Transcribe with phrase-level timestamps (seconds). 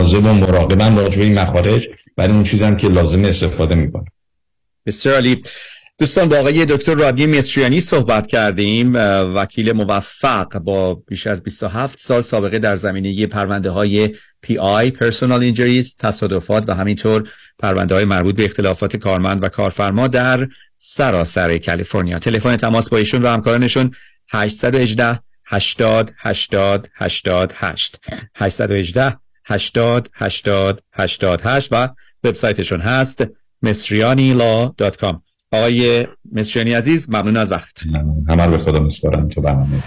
[0.00, 4.04] مواظب و مراقبم راجع به این مخارج برای اون چیزم که لازم استفاده می‌کنم.
[4.86, 5.42] بسیار عالی.
[5.98, 8.92] دوستان با آقای دکتر رادی مصریانی صحبت کردیم.
[9.34, 15.96] وکیل موفق با بیش از 27 سال سابقه در زمینه پرونده های PI personal injuries
[15.96, 17.28] تصادفات و همینطور
[17.58, 22.18] پرونده های مربوط به اختلافات کارمند و کارفرما در سراسر کالیفرنیا.
[22.18, 23.90] تلفن تماس با ایشون و همکارانشون
[24.32, 28.00] 818 80 80 88
[28.36, 29.16] 818
[29.50, 31.88] 80 80 88 و
[32.24, 33.24] وبسایتشون هست
[33.62, 35.16] مصریانی.com
[35.52, 37.82] آقای مصریانی عزیز ممنون از وقت.
[38.28, 39.82] همه به خدا مسپارم تو برنامه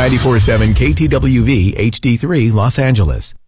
[0.00, 3.39] 947 KTWV HD3 Los Angeles.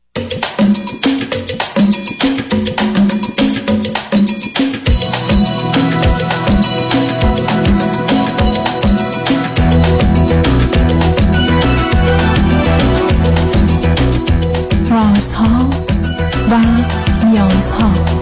[17.63, 18.22] نیازها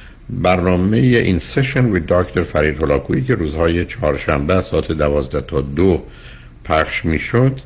[0.29, 6.03] برنامه این سشن وی دکتر فرید هلاکویی که روزهای چهارشنبه ساعت دوازده تا دو
[6.63, 7.59] پخش می‌شد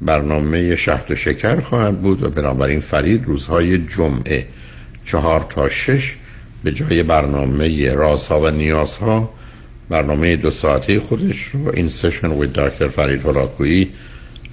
[0.00, 4.46] برنامه شهد و شکر خواهد بود و بنابراین فرید روزهای جمعه
[5.04, 6.16] چهار تا شش
[6.64, 9.34] به جای برنامه رازها و نیازها
[9.88, 13.90] برنامه دو ساعته خودش رو این سشن وی دکتر فرید هلاکویی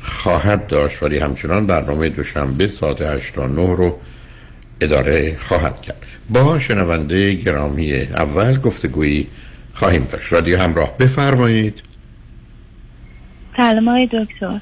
[0.01, 1.03] خواهد داشت.
[1.03, 3.99] ولی همچنان برنامه دوشنبه ساعت 8 تا 9 رو
[4.81, 6.05] اداره خواهد کرد.
[6.29, 9.27] با شنونده گرامی اول گفتگویی
[9.73, 10.33] خواهیم داشت.
[10.33, 11.81] رادیو همراه بفرمایید.
[13.57, 14.59] سلام های دکتر.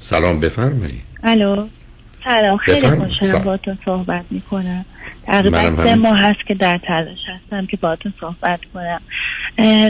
[0.00, 1.02] سلام بفرمایید.
[1.22, 1.66] الو.
[2.24, 4.84] سلام خیلی خوشحالم باتون صحبت می‌کنم.
[5.26, 9.00] تقریبا سه ماه هست که در تلاش هستم که باتون صحبت کنم.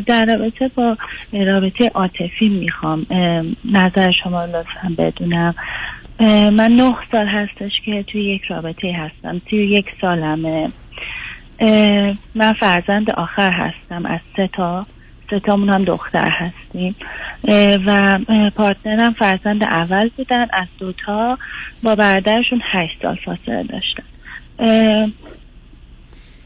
[0.06, 0.96] در رابطه با
[1.32, 3.06] رابطه عاطفی می‌خوام.
[3.64, 5.54] نظر شما لطفا بدونم.
[6.20, 9.38] من نه سال هستش که توی یک رابطه هستم.
[9.38, 10.68] توی یک سالمه.
[12.34, 14.86] من فرزند آخر هستم از سه تا.
[15.30, 16.96] سه تامون هم دختر هستیم.
[17.86, 18.18] و
[18.56, 20.46] پارتنرم فرزند اول بودن.
[20.52, 21.38] از دوتا
[21.82, 24.04] با برادرشون هشت سال فاصله داشتن.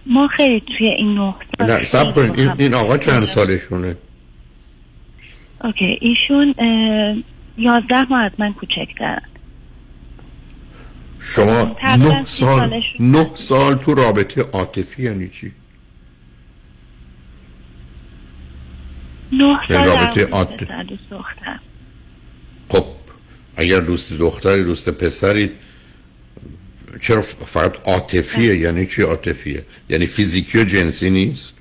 [0.07, 3.97] ما خیلی توی این نه سال نه سب این, این آقا چند سالشونه؟
[5.65, 6.55] اوکی ایشون
[7.59, 9.23] یازده ماه از من کوچکترن
[11.21, 15.53] شما نه سال نه سال تو رابطه عاطفی یعنی چی؟
[19.33, 20.67] نه یعنی سال رابطه عاطفی
[22.69, 22.85] خب
[23.57, 25.51] اگر دوست دختری دوست پسری
[27.01, 31.55] چرا فقط عاطفیه؟ یعنی چی عاطفیه؟ یعنی فیزیکی و جنسی نیست؟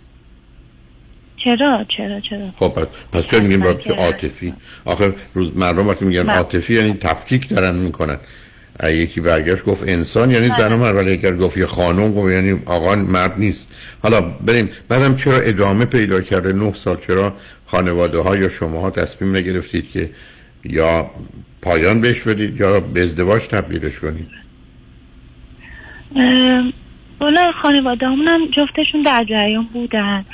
[1.37, 4.53] چرا؟ چرا؟ چرا؟ خب پس, پس چرا میگیم رابطه عاطفی؟
[4.85, 8.17] آخر روز مردم وقتی میگن عاطفی یعنی تفکیک دارن می‌کنن.
[8.83, 10.95] یکی برگشت گفت انسان یعنی زن و مرد.
[10.95, 13.69] ولی اگر گفت یه خانم گفت یعنی آقا مرد نیست.
[14.03, 14.69] حالا بریم.
[14.87, 17.33] بعدم چرا ادامه پیدا کرده نه سال؟ چرا
[17.65, 20.09] خانواده ها یا شما ها تصمیم نگرفتید که
[20.63, 21.11] یا
[21.61, 24.27] پایان بهش بدید یا به ازدواج تبدیلش کنید؟
[27.21, 30.25] والا خانواده هم جفتشون در جریان بودن.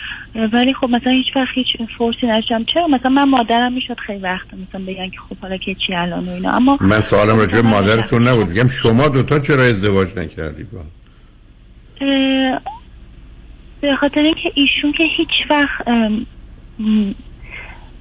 [0.54, 1.68] ولی خب مثلا هیچ وقت هیچ
[1.98, 5.76] فرسی نشم چرا؟ مثلا من مادرم می‌شد خیلی وقت مثلا بگن که خب حالا که
[5.88, 6.52] چی الان و اینا.
[6.52, 8.50] اما من سوالم راجع مادرتون نبود.
[8.50, 10.80] میگم شما دوتا چرا ازدواج نکردید با؟
[13.82, 15.88] به خاطر اینکه ایشون که هیچ وقت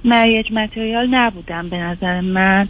[0.05, 2.67] مریج متریال نبودم به نظر من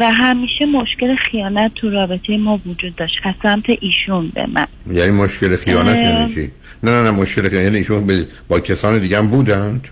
[0.00, 5.12] و همیشه مشکل خیانت تو رابطه ما وجود داشت از سمت ایشون به من یعنی
[5.12, 6.50] مشکل خیانت یعنی چی؟
[6.82, 9.88] نه نه نه مشکل خیانت یعنی ایشون با کسان دیگه هم بودند؟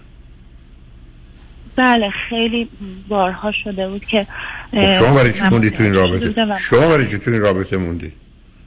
[1.76, 2.68] بله خیلی
[3.08, 4.26] بارها شده بود که
[4.70, 8.12] خب شما برای چی موندی تو این رابطه؟ شما برای چی تو این رابطه موندی؟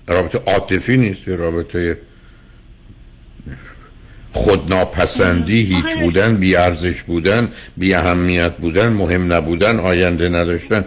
[0.08, 1.98] رابطه عاطفی نیست رابطه
[4.36, 10.86] خودناپسندی هیچ بودن بی ارزش بودن بی اهمیت بودن مهم نبودن آینده نداشتن.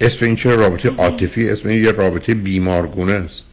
[0.00, 3.44] اسم این چه رابطه عاطفی؟ اسم این یه رابطه بیمارگونه است.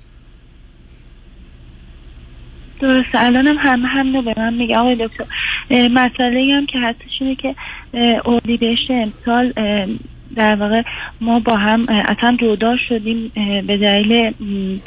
[2.79, 3.07] درست.
[3.13, 4.77] الان هم همه هم به من میگه.
[4.77, 5.25] آقای دکتر
[5.71, 7.55] مسئله هم که هستش اینه که
[8.25, 9.53] اردیبهشت امسال
[10.35, 10.81] در واقع
[11.21, 13.31] ما با هم اصلا جدا شدیم
[13.67, 14.33] به دلیل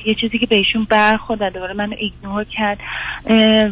[0.07, 2.79] یه چیزی که بهشون برخورد دوباره منو ایگنور کرد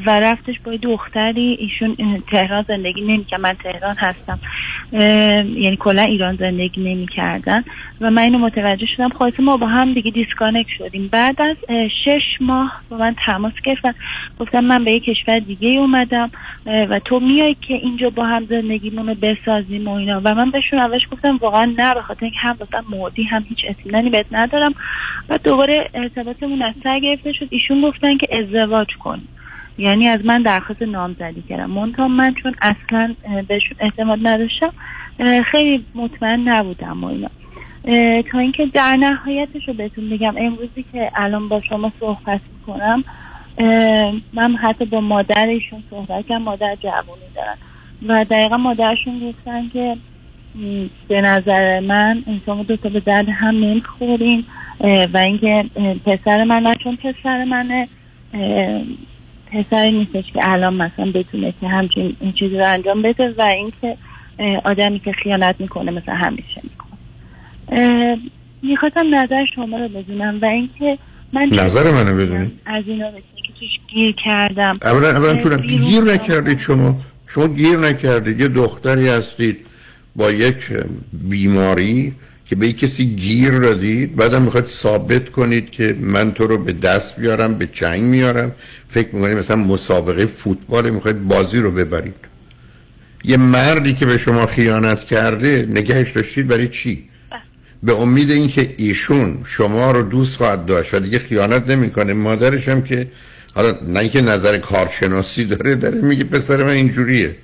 [0.07, 1.57] و رفتش با دختری.
[1.61, 1.97] ایشون
[2.31, 3.41] تهران زندگی نمی‌کرد.
[3.41, 4.39] من تهران هستم.
[4.93, 7.65] یعنی کلا ایران زندگی نمی‌کردن.
[8.01, 9.09] و من اینو متوجه شدم.
[9.09, 11.09] خواهد ما با هم دیگه دیسکانک شدیم.
[11.13, 11.57] بعد از
[12.05, 13.95] شش ماه با من تماس گرفتن
[14.41, 16.31] گفتم من به یه کشور دیگه اومدم
[16.67, 20.21] و تو میای که اینجا با هم زندگیمون رو بسازیم و اینا.
[20.25, 23.59] و من بهشون اولش گفتم واقعا نه به خاطر اینکه هم واسه مودی هم هیچ
[23.69, 24.75] اطمینانی بهت ندارم.
[25.29, 27.49] و دوباره ارتباطمون از سر گرفته شد.
[27.51, 29.21] ایشون گفتن که ازدواج کن.
[29.79, 31.71] یعنی از من درخواست نامزدی کردم.
[31.71, 33.15] منتها من چون اصلا
[33.49, 34.73] بهشون اعتماد نداشتم
[35.51, 37.31] خیلی مطمئن نبودم و اینا.
[38.23, 43.05] تا اینکه در نهایتش رو بهتون بگم امروزی که الان با شما صحبت می‌کنم
[44.33, 46.43] من حتی با مادرشون صحبت کردم.
[46.43, 47.57] مادر جوانی دارن.
[48.07, 49.97] و دقیقا مادرشون گفتن که
[51.09, 54.45] به نظر من شما دو تا به درد هم نمی‌خورین
[55.15, 55.65] و اینکه
[56.07, 57.89] پسر من نه چون پسر منه
[59.53, 63.97] پسری نیستش که الان مثلا بتونه که همچین این چیزی رو انجام بده و اینکه
[64.65, 68.19] آدمی که خیانت می‌کنه مثلا همیشه می‌کنه.
[68.63, 70.99] می‌خواستم نظر شما رو بدونم و اینکه
[71.33, 76.97] من نظر منو بدونی؟ از اینا که توش گیر کردم؟ اولا اولا گیر نکردید شما.
[77.27, 78.41] شما گیر نکردید.
[78.41, 79.67] یه دختری هستید.
[80.17, 80.57] با یک
[81.13, 82.15] بیماری
[82.47, 87.21] که به کسی گیر دادید بعدم می‌خواید ثابت کنید که من تو رو به دست
[87.21, 88.53] بیارم به چنگ میارم.
[88.89, 92.15] فکر می‌کنید مثلا مسابقه فوتبال می‌خواید بازی رو ببرید.
[93.25, 97.05] یه مردی که به شما خیانت کرده نگهش داشتید برای چی؟
[97.83, 102.13] به امید اینکه ایشون شما رو دوست خواهد داشت و دیگه خیانت نمی‌کنه.
[102.13, 103.07] مادرش هم که
[103.55, 107.37] حالا نه اینکه نظر کارشناسی داره داره میگه پسر من اینجوریه.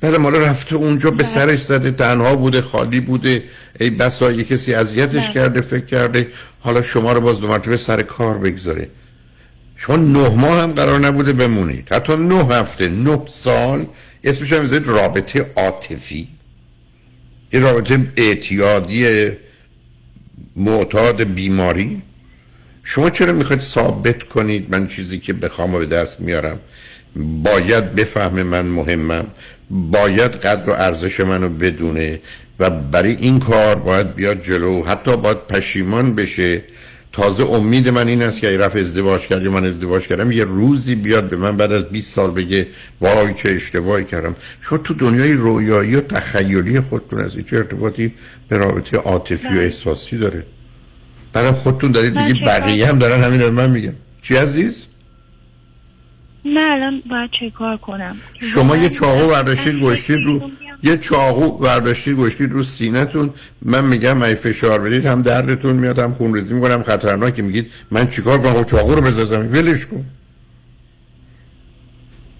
[0.00, 3.42] بعد مالا رفته اونجا به سرش زده تنها بوده خالی بوده.
[3.80, 6.28] ای بسا یه کسی اذیتش کرده فکر کرده.
[6.60, 8.88] حالا شما رو باز دو مرتبه سر کار بگذاره.
[9.76, 11.88] شما نه ماه هم قرار نبوده بمونید.
[11.92, 13.86] حتی نه هفته نه سال.
[14.24, 16.28] اسمش هم رابطه عاطفی.
[17.52, 19.30] یه رابطه اعتیادی
[20.56, 22.02] معتاد بیماری.
[22.82, 26.58] شما چرا می‌خواید ثابت کنید من چیزی که بخوام به دست میارم؟
[27.42, 29.26] باید بفهمه من مهمم.
[29.70, 32.20] باید قدر و ارزش منو بدونه
[32.58, 34.84] و برای این کار باید بیاد جلو.
[34.84, 36.62] حتی باید پشیمان بشه.
[37.12, 41.28] تازه امید من این است که رفت ازدواج کرد من ازدواج کردم یه روزی بیاد
[41.28, 42.66] به من بعد از 20 سال بگه
[43.00, 44.34] وای چه اشتباهی کردم.
[44.60, 48.14] شما تو دنیای رویایی و تخیلی خودتون از چه ارتباطی
[48.48, 50.46] به رابطه عاطفی و احساسی داره.
[51.32, 53.94] برای خودتون دارید دیگه بقیه هم دارن همین رو من میگم.
[54.22, 54.84] چی عزیز؟
[56.44, 60.50] نه الان باید چه کار کنم؟ شما یه چاقو برداشتید گوشتید رو
[60.82, 63.30] یه چاقو برداشتید گوشتید رو سینتون
[63.62, 68.08] من میگم ای فشار بدید هم دردتون میاد هم خون ریزی می‌کنم خطرناک میگید من
[68.08, 69.52] چیکار کنم؟ چاقو رو بزنم.
[69.52, 70.04] ولش کن.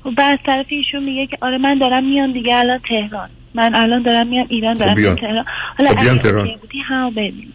[0.04, 3.28] خب بعد طرف ایشون میگه که آره من دارم میان دیگه الان تهران.
[3.54, 5.45] من الان دارم میام ایران دارم خب تهران.
[5.78, 6.49] حالا خب تهران.
[6.61, 7.52] بودی هم ببین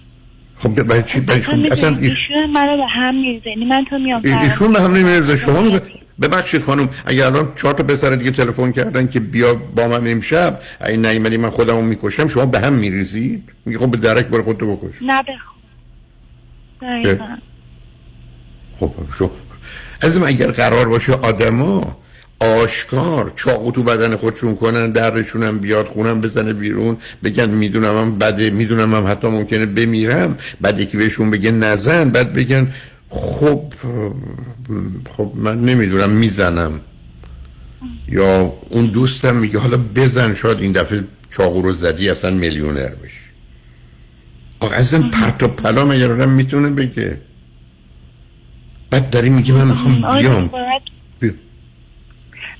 [0.57, 3.49] خب برای چی؟ برای خب اصلا ایشون منو به هم میریزه.
[3.49, 5.37] یعنی من تو میام ایشون به هم نمیریزه.
[5.37, 5.81] شما میگه
[6.21, 10.59] ببخشید خانم اگر الان چهار تا پسر دیگه تلفن کردن که بیا با من امشب
[10.87, 14.75] این نیومدی من خودمو می‌کشم شما به هم میریزید؟ میگه خب به درک برو خودتو
[14.75, 14.95] بکش.
[15.01, 15.45] نه بخون
[18.79, 19.31] خب شو
[20.01, 21.97] از اگر قرار باشه آدما
[22.39, 28.17] آشکار چاقو تو بدن خودشون کنن درشون هم بیاد خونم بزنه بیرون بگن می‌دونم هم
[28.17, 32.67] بده می‌دونم هم حتی ممکنه بمیرم بعد یکی بهشون بگه نزن بعد بگن
[33.09, 33.73] خب
[35.17, 36.81] خب من نمی‌دونم می‌زنم.
[38.07, 43.25] یا اون دوستم میگه حالا بزن شاید این دفعه چاقو رو زدی اصلا میلیونر بشی.
[44.59, 47.21] آقا اصلا پرت و پلا مگر می‌تونه بگه؟
[48.89, 50.51] بعد داری میگه من می‌خوام بیام.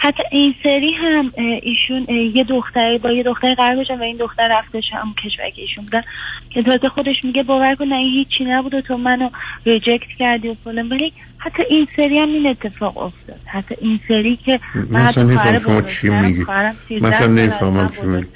[0.06, 4.48] حتی این سری هم ایشون یه دختری با یه دختر قرار بشن و این دختر
[4.52, 6.02] رفتش هم کشور که ایشون بودن.
[6.50, 9.30] که تازه خودش میگه باور کن نه این هیچی نبود و تو منو
[9.66, 10.90] ریجکت کردی و فلان.
[10.90, 13.40] ولی حتی این سری هم این اتفاق افتاد.
[13.46, 14.60] حتی این سری که
[14.90, 16.46] من حتی نفهم شما چی میگی.
[17.02, 18.28] مثلا نفهمم چی میگی.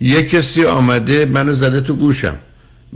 [0.00, 2.38] یه کسی آمده منو زده تو گوشم.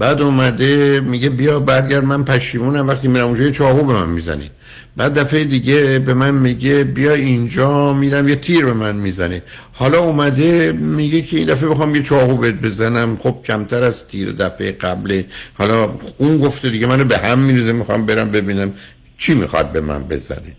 [0.00, 2.88] بعد اومده میگه بیا برگرد من پشیمونم.
[2.88, 4.50] وقتی میرم اونجا چاقو به من می‌زنی
[4.96, 9.42] بعد دفعه دیگه به من میگه بیا اینجا میرم یه تیر به من می‌زنه.
[9.72, 13.16] حالا اومده میگه که این دفعه بخوام یه چاقو بهت بزنم.
[13.16, 15.26] خب کمتر از تیر دفعه قبله.
[15.54, 15.88] حالا
[16.18, 18.72] اون گفته دیگه منو به هم میریزه می‌خوام برم ببینم
[19.18, 20.52] چی می‌خواد به من بزنه.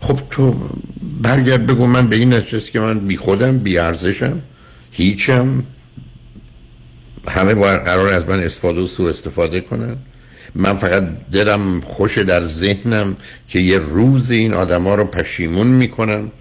[0.00, 0.56] خب تو
[1.22, 4.42] برگرد بگو من به این نتیجه که من بی خودم بی ارزشم
[4.90, 5.62] هیچم.
[7.28, 9.96] همه باید قرار از من استفاده و سو استفاده کنن.
[10.54, 13.16] من فقط دلم خوش در ذهنم
[13.48, 16.32] که یه روز این آدما رو پشیمون می‌کنم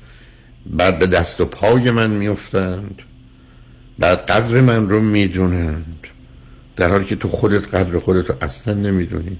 [0.65, 3.01] بعد به دست و پای من میفتند
[3.99, 6.07] بعد قدر من رو می‌دونند.
[6.75, 9.39] در حالی که تو خودت قدر خودت رو اصلا نمی‌دونی.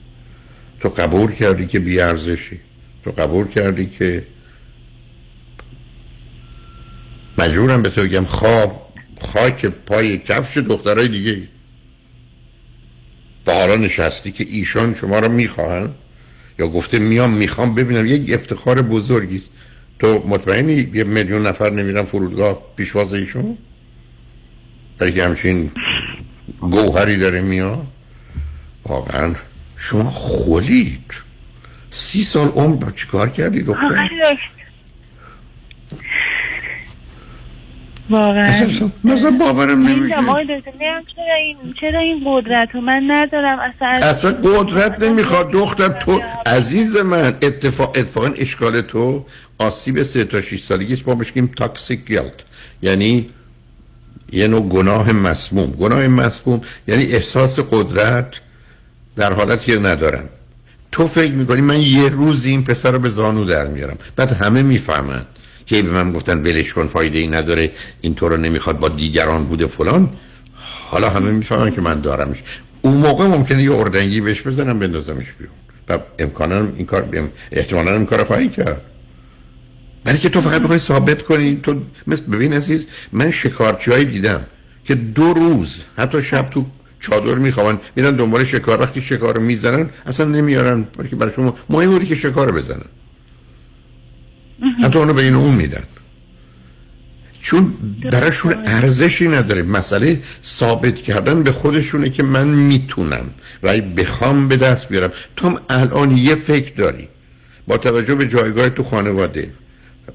[0.80, 2.60] تو قبول کردی که بیارزشی.
[3.04, 4.28] تو قبول کردی که
[7.38, 8.89] مجبورم به تو بگم خواب.
[9.20, 11.42] خاک پای کفش دخترای دیگه.
[13.46, 15.90] با حالا نشستی که ایشان شما رو می‌خواهن؟
[16.60, 19.50] یا گفته میام می‌خوام ببینم یک افتخار بزرگی است.
[20.00, 23.58] تو مطمئنی یه میلیون نفر نمیرن فرودگاه پیشواز ایشون؟
[24.98, 25.72] برای که همچین
[26.60, 27.88] گوهری داره میاد؟
[28.86, 29.36] واقعا
[29.78, 31.14] شما خولید.
[31.92, 34.10] سی سال عمر چیکار کردی دختر؟
[38.10, 38.68] واقعا.
[39.04, 45.52] مثلا باورم نمیشه چرا این چرا این قدرت رو من ندارم؟ اصلا اصلا قدرت نمی‌خواد.
[45.52, 49.26] دختر تو عزیز من اتفاق اتفاقا اشکال تو
[49.60, 52.34] آسیب سه تا 6 سالگی ما بهش میگیم تاکسیک گیلت
[52.82, 53.28] یعنی
[54.32, 55.72] یه نوع گناه مسموم.
[55.72, 58.34] گناه مسموم یعنی احساس قدرت
[59.16, 60.30] در حالتی ندارم.
[60.92, 63.98] تو فکر می‌کنی من یه روز این پسر رو به زانو در میارم.
[64.16, 65.26] بعد همه می‌فهمند
[65.70, 67.72] که به من گفتن ولش کن فایده ای نداره
[68.02, 70.10] این رو نمی‌خواد با دیگران بوده فلان.
[70.92, 72.44] حالا همه می‌فهمن که من دارمش.
[72.82, 75.56] اون موقع ممکنه یه اردنگی بهش بزنم بندازمش بیرون.
[75.90, 78.82] و امکانا این کار احتمالا این کار خواهی کرد.
[80.04, 84.46] برای که تو فقط بخوای ثابت کنی تو مثل ببین عزیز من شکارچی دیدم
[84.86, 86.66] که دو روز حتی شب تو
[87.00, 91.56] چادر می‌خوان میرن دنبال شکار وقتی شکار رو می‌زنن اصلا نمیارن برای که برای شما
[91.70, 92.86] مهم که شکار بزنن.
[94.84, 95.84] حتی اونو به این اون میدن.
[97.42, 97.74] چون
[98.12, 99.64] براشون ارزشی نداره.
[99.64, 103.30] مسئله ثابت کردن به خودشونه که من می‌تونم
[103.64, 105.12] و بخوام به دست بیارم.
[105.36, 107.08] تو هم الان یه فکر داری.
[107.68, 109.52] با توجه به جایگاه تو خانواده.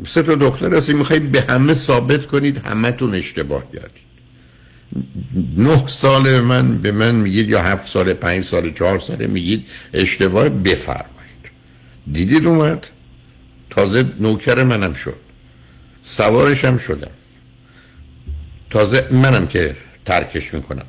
[0.06, 4.04] سه تا دختر هستی میخوایی به همه ثابت کنید همه اشتباه کردید.
[5.56, 10.48] نه سال من به من میگید یا هفت سال پنج سال چهار ساله میگید اشتباه
[10.48, 11.44] بفرمایید.
[12.12, 12.86] دیدید اومد؟
[13.70, 15.16] تازه نوکر منم شد.
[16.02, 17.10] سوارشم شدم.
[18.70, 20.86] تازه منم که ترکش می‌کنم.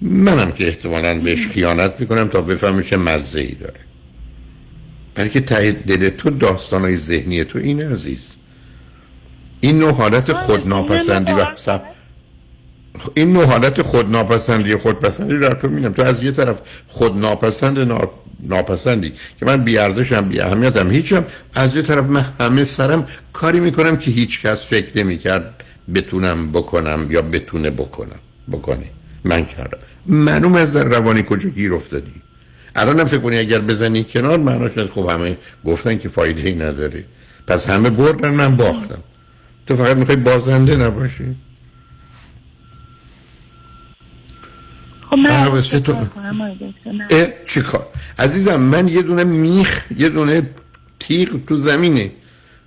[0.00, 3.80] منم که احتمالا بهش خیانت می‌کنم تا بفهمه چه مزه ای داره.
[5.14, 8.28] برای که دل تو داستانهای ذهنی تو این عزیز.
[9.60, 11.46] این نوع حالت خودناپسندی و
[13.14, 17.78] این نوع حالت خودناپسندی خودپسندی در تو میدم تو از یه طرف خودناپسند
[18.40, 19.12] ناپسندی.
[19.40, 21.24] که من بی ارزشم بی اهمیتم هیچم.
[21.54, 25.64] از یه طرف من همه سرم کاری می‌کنم که هیچ کس فکر نمی‌کرد
[25.94, 28.18] بتونم بکنم یا بتونه بکنم.
[28.52, 28.86] بکنه.
[29.24, 29.78] من کردم.
[30.06, 32.14] معلوم از در روانی کجا گیر افتادی؟
[32.76, 37.04] الان فکر کنی اگر بزنی کنار معناش خب همه گفتن که فایده ای نداره.
[37.46, 38.98] پس همه بردن من باختم.
[39.66, 41.36] تو فقط می‌خوای بازنده نباشی؟
[45.10, 45.60] خب من
[47.46, 47.86] چی کار؟
[48.18, 50.50] عزیزم من یه دونه میخ یه دونه
[51.00, 52.12] تیغ تو زمینه.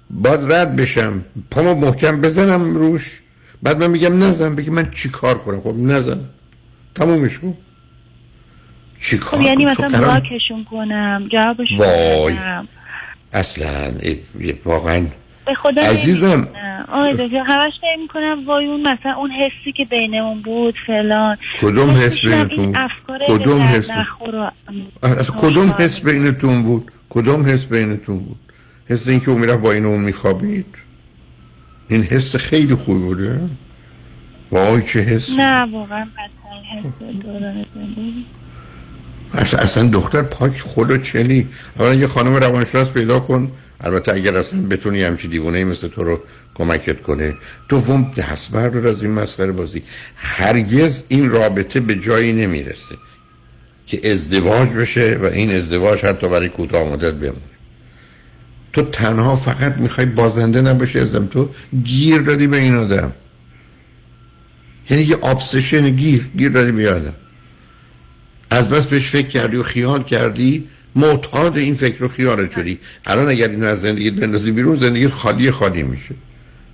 [0.09, 1.25] باید رد بشم.
[1.51, 3.21] پامو محکم بزنم روش.
[3.63, 6.19] بعد من میگم نزن بگی من چی کار کنم؟ خب نزن.
[6.95, 7.57] تمومش کن.
[9.01, 12.35] چی کار خب یعنی مثلا بلاکشون کنم جوابش وای.
[13.33, 13.91] اصلا
[14.65, 15.05] واقعا
[15.45, 16.47] به خدا عزیزم.
[16.87, 21.37] آقای دکتر همش فکر می‌کنم وای اون مثلا اون حسی که بینمون بود فلان.
[21.61, 22.75] کدوم حس بینتون؟
[23.27, 23.89] کدوم حس؟
[25.37, 28.39] کدوم حس بینتون بود؟ کدوم حس بینتون بود؟
[28.89, 30.75] حس اینکه اون می‌رفت با این اون میخوابید؟
[31.89, 33.39] این حس خیلی خوبی بوده.
[34.51, 37.53] وای چه حس نه واقعا اصلا,
[39.33, 41.47] اصلا دختر پاک خود و چلی
[41.79, 43.51] اولا یه خانم روانشناس پیدا کن.
[43.81, 46.21] البته اگر اصلا بتونی همچی دیوونه مثل تو رو
[46.55, 47.35] کمکت کنه.
[47.69, 49.83] دوم دست بردار از این مسخره بازی.
[50.15, 52.95] هرگز این رابطه به جایی نمی‌رسه
[53.87, 57.41] که ازدواج بشه و این ازدواج حتی برای کوتاه مدت بمونه.
[58.73, 61.25] تو تنها فقط می‌خوای بازنده نباشه ازم.
[61.25, 61.49] تو
[61.83, 63.13] گیر دادی به این آدم.
[64.89, 67.13] یعنی یه آبسشن گیر گیر دادی به آدم.
[68.49, 72.79] از بس بهش فکر کردی و خیال کردی معتاد این فکر و خیال شدی.
[73.05, 76.15] الان اگر اینو از زندگی بندازی بیرون زندگی خالی خالی میشه.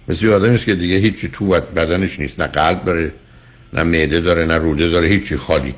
[0.08, 2.40] مثل آدمی که دیگه هیچی تو بدنش نیست.
[2.40, 3.12] نه قلب داره
[3.74, 5.76] نه معده داره نه روده داره هیچی خالی.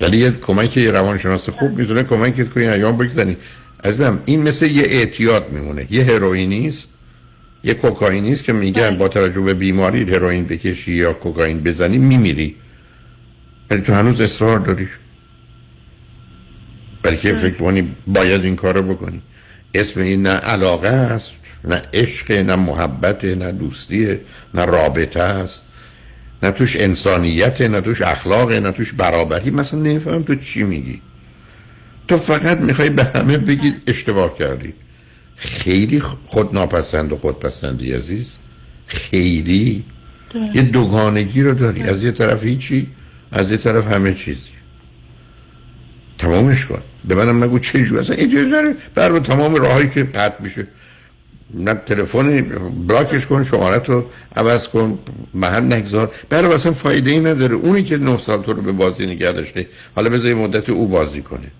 [0.00, 3.36] ولی یه کمک یه روانشناس خوب می‌تونه کمکت کنی ایام بگذنی.
[3.84, 5.86] عزیزم این مثل یه اعتیاد میمونه.
[5.90, 6.88] یه هروئینیست
[7.64, 12.54] یه کوکائینیست که میگن با توجه به بیماری هروئین بکشی یا کوکائین بزنی میمیری.
[13.70, 14.88] ولی تو هنوز اصرار داری.
[17.02, 19.22] برای که فکر کنی باید این کارو بکنی.
[19.74, 21.32] اسم این نه علاقه است
[21.64, 24.20] نه عشق نه محبت نه دوستیه
[24.54, 25.64] نه رابطه است.
[26.42, 29.50] نه توش انسانیت نه توش اخلاق نه توش برابری.
[29.50, 31.00] مثلا نمیفهم تو چی میگی.
[32.08, 34.74] تو فقط می‌خوای به همه بگید اشتباه کردی.
[35.36, 38.34] خیلی خود ناپسند و خودپسندی عزیز.
[38.86, 39.84] خیلی.
[40.54, 41.82] یه دوگانگی رو داری.
[41.82, 42.86] از یه طرف هیچی.
[43.34, 44.48] از یه طرف همه چیزی
[46.18, 46.82] تمامش کن.
[47.04, 48.76] به منم نگو چه جو اصلا اجازه داره.
[48.94, 50.66] بر تمام راهایی که قطع میشه.
[51.54, 52.42] نه تلفن
[52.88, 54.98] بلاکش کن شماره رو عوض کن
[55.34, 56.14] محل نگذار.
[56.28, 57.54] برای اصلا فایده ای نداره.
[57.54, 61.22] اونی که نه سال تو رو به بازی نگه داشته حالا بذاری مدت او بازی
[61.22, 61.50] کنه.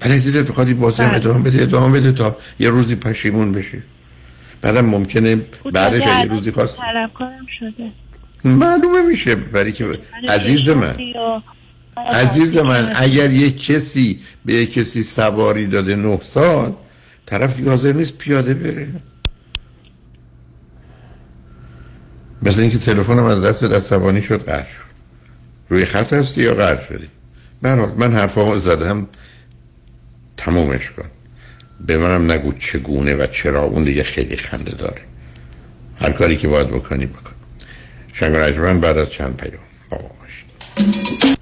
[0.00, 1.16] ولی دیده بخوادی بازی هم بله.
[1.16, 3.82] ادامه بده ادامه بده تا یه روزی پشیمون بشه.
[4.60, 5.40] بعدم ممکنه
[5.72, 6.78] بعدش یه روزی خواست
[7.58, 7.92] شده.
[8.44, 10.96] معلومه میشه برای که عزیز من.
[11.96, 16.74] عزیز من اگر یک کسی به یک کسی سواری داده نه سال
[17.26, 18.88] طرف حاضر نیست پیاده بره.
[22.42, 24.92] مثل اینکه تلفنم از دست دستوانی شد قرد شد.
[25.68, 27.08] روی خط هستی یا قرد شدی؟
[27.62, 29.08] برحال من حرفامو زدم.
[30.36, 31.04] تمومش کن.
[31.86, 35.02] به منم نگو چگونه و چرا اون دیگه خیلی خنده داره.
[36.00, 37.31] هر کاری که باید بکنی بکن.
[38.12, 38.36] شنگ
[38.80, 39.62] بعد از چند پیام.
[39.90, 41.41] بابا باشید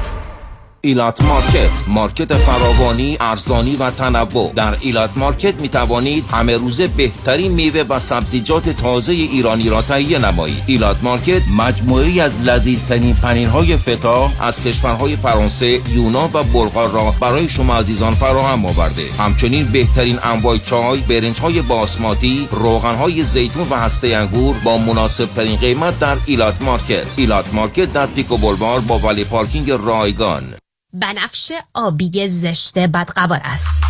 [0.83, 4.51] ایلات مارکت market فراوانی ارزانی و تنوع.
[4.55, 10.19] در ایلات مارکت می توانید همه روزه بهترین میوه و سبزیجات تازه ایرانی را تهیه
[10.19, 10.63] نمایید.
[10.67, 17.49] ایلات مارکت مجموعه‌ای از لذیذترین های فتا از کشورهای فرانسه یونان و بلغار را برای
[17.49, 19.03] شما عزیزان فراهم آورده.
[19.19, 25.25] همچنین بهترین انواع چای برنج های باسماتی روغن های زیتون و هسته انگور با مناسب
[25.25, 27.13] ترین قیمت در ایلات مارکت.
[27.17, 30.53] ایلات مارکت در پیکو بلوار با valet parking رایگان.
[30.93, 33.83] بنفش آبی زشت بدقوار است.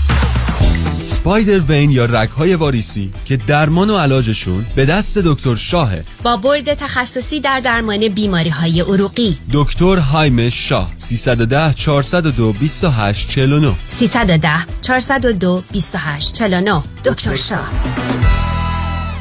[1.03, 6.03] spider vein یا رگهای واریسی که درمان و علاجشون به دست دکتر شاهه.
[6.23, 9.37] با board تخصصی در درمان بیماری های عروقی.
[9.53, 14.49] دکتر هایم شاه 310 402 28 49 310
[14.81, 17.69] 402 28 49 دکتر شاه.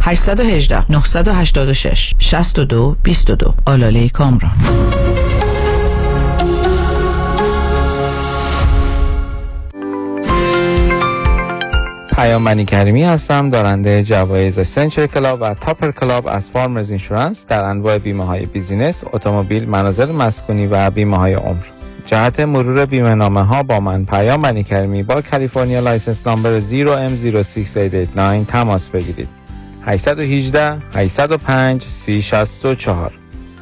[0.00, 4.52] 818 986 62 22 آلاله کامران
[12.18, 17.98] پیام کریمی هستم دارنده جوایز Century Club و Topper Club از Farmers Insurance در انواع
[17.98, 21.64] بیمه های business، اتومبیل، منازل مسکونی و بیمه های عمر.
[22.06, 28.50] جهت مرور بیمه نامه ها با من پیام منی کریمی با California License Number 0M06889
[28.52, 29.37] تماس بگیرید.
[29.88, 33.12] 818 805 3064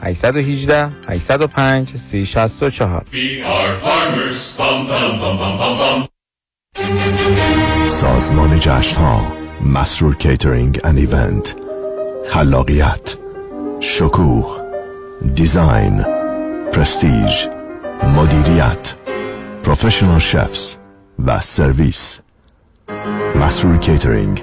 [0.02, 3.04] 818 805 3064
[7.86, 11.54] سازمان جشن ها مسرور Catering and Event
[12.28, 13.16] خلاقیت
[13.80, 14.60] شکوه
[15.34, 16.04] design
[16.72, 17.46] prestige
[18.16, 18.94] مدیریت
[19.64, 20.76] professional chefs
[21.26, 22.20] و سرویس
[23.34, 24.42] مسرور کیترینگ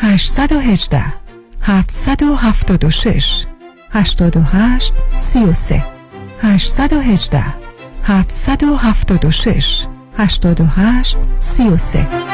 [0.00, 1.20] 818
[1.88, 3.46] 776
[3.92, 5.82] 88 33
[6.42, 7.44] 818
[8.28, 12.33] 776 88 33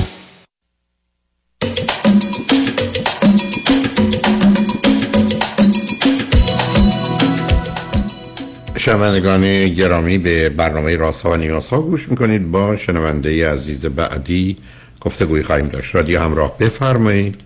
[8.81, 12.51] شنوندگان گرامی به برنامه راست ها و نیاز ها گوش می‌کنید.
[12.51, 14.57] با شنونده عزیز بعدی
[15.01, 15.95] گفتگوی خواهیم داشت.
[15.95, 17.41] رادیو همراه بفرمایید.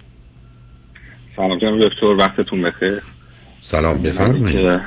[1.35, 3.01] سلام جناب دکتر وقتتون بخیر.
[3.61, 4.81] سلام بفرمایید.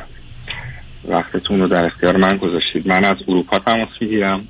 [1.08, 2.88] وقتتون رو در اختیار من گذاشتید.
[2.88, 4.48] من از اروپا تماس می‌گیرم.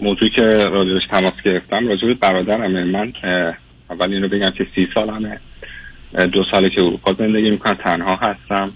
[0.00, 2.84] موضوعی که راجبش تماس گرفتم راجب برادرمه.
[2.84, 3.12] من
[3.90, 5.40] اول اینو بگم که سی سالمه.
[6.32, 7.74] دو ساله که اروپا زندگی می‌کنم.
[7.74, 8.72] تنها هستم.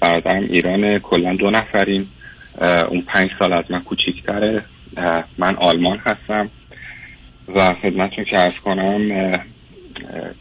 [0.00, 2.10] برادرم ایران کلا دو نفریم.
[2.88, 4.64] اون پنج سال از من کوچیکتره.
[5.38, 6.50] من آلمان هستم
[7.54, 9.32] و خدمتون که ارز کنم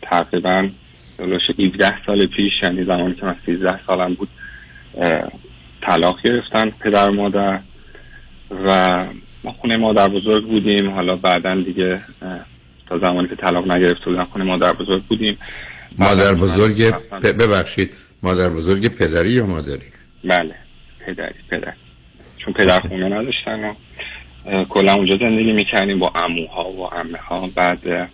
[0.01, 0.69] تقریبا
[1.17, 4.29] دلوش 17 سال پیش یعنی زمانی که من 13 سالم بود
[5.81, 7.59] طلاق گرفتن پدر مادر
[8.65, 9.05] و
[9.43, 10.89] ما خونه مادر بزرگ بودیم.
[10.89, 12.01] حالا بعدا دیگه
[12.87, 15.37] تا زمانی که طلاق نگرفته بودن خونه مادر بزرگ بودیم.
[15.97, 16.93] مادر بزرگ
[17.23, 17.93] ببخشید.
[18.23, 19.85] مادر بزرگ پدری یا مادری؟
[20.23, 20.55] بله
[21.05, 21.73] پدری پدر.
[22.37, 23.73] چون پدر خونه نداشتن و
[24.69, 28.09] کلا اونجا زندگی می‌کردیم با اموها و امه ها بعد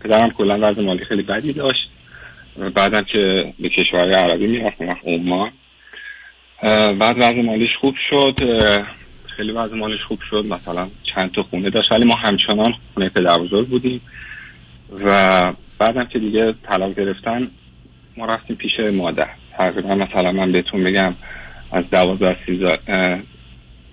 [0.00, 1.88] پدرم کلا وضع مالی خیلی بدی داشت.
[2.74, 5.50] بعدم که به کشورهای عربی می‌رفت عمان.
[6.98, 8.34] بعد وضع مالیش خوب شد.
[9.36, 10.44] خیلی وضع مالیش خوب شد.
[10.48, 14.00] مثلا چند تا خونه داشت ولی ما همچنان خونه پدر بزرگ بودیم.
[15.04, 17.50] و بعدم که دیگه طلاق گرفتن
[18.16, 19.28] ما رفتیم پیش مادر.
[19.58, 21.14] تقریبا مثلا من بهتون بگم
[21.72, 22.78] از دوازده سیزار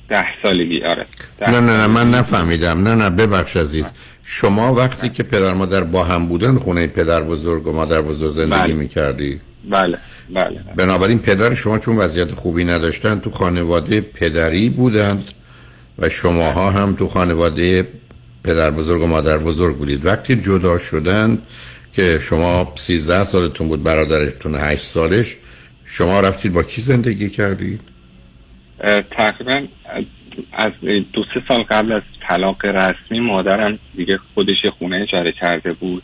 [0.10, 0.84] ده سالگی.
[0.84, 1.06] آره.
[1.48, 2.88] نه نه نه من نفهمیدم.
[2.88, 3.92] نه نه ببخش عزیز.
[4.24, 8.62] شما وقتی که پدر مادر با هم بودن خونه پدر بزرگ و مادر بزرگ زندگی
[8.62, 8.74] بله.
[8.74, 9.98] می‌کردی؟ بله
[10.30, 10.60] بله.
[10.76, 15.28] بنابراین پدر شما چون وضعیت خوبی نداشتن تو خانواده پدری بودند
[16.00, 17.88] و شماها هم تو خانواده
[18.44, 20.06] پدر بزرگ و مادر بزرگ بودید.
[20.06, 21.42] وقتی جدا شدند
[21.94, 25.38] که شما 13 سالتون بود برادرتون 8 سالش
[25.92, 27.82] شما رفتید با کی زندگی کردید؟
[29.12, 29.68] تقریبا
[30.54, 30.72] از
[31.14, 36.04] دو سه سال قبل از طلاق رسمی مادرم دیگه خودش خونه اجاره کرده بود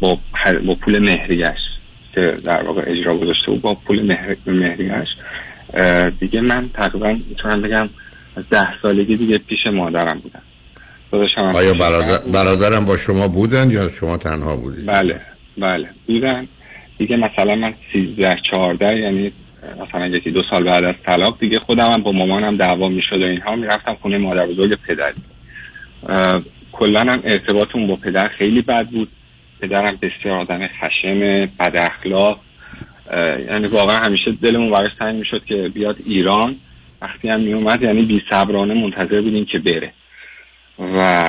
[0.00, 0.18] با,
[0.66, 1.58] با پول مهریش
[2.14, 4.36] که در واقع اجرا گذاشته بود با پول مهر...
[4.46, 5.08] مهریش
[6.20, 7.88] دیگه من تقریبا می‌تونم بگم
[8.36, 10.42] از ده سالگی دیگه پیش مادرم بودم.
[11.54, 12.18] آیا برادر...
[12.32, 15.20] برادرم با شما بودن یا شما تنها بودید؟ بله
[15.58, 15.88] بله.
[16.06, 16.48] بودن.
[17.02, 19.32] دیگه مثلا من سیزده چهارده یعنی
[19.80, 23.24] مثلا یکی دو سال بعد از طلاق دیگه خودم هم با مامانم دعوا می‌شد و
[23.24, 25.14] اینها می‌رفتم خونه مادر بزرگ پدری
[26.72, 29.08] کلا هم ارتباطمون با پدر خیلی بد بود.
[29.60, 31.20] پدرم بسیار آدم خشم
[31.60, 32.40] بد اخلاق.
[33.48, 36.56] یعنی واقعا همیشه دلمون براش تنگ می‌شد که بیاد ایران.
[37.02, 39.92] وقتی هم میومد یعنی بی صبرانه منتظر بودیم که بره.
[40.78, 41.28] و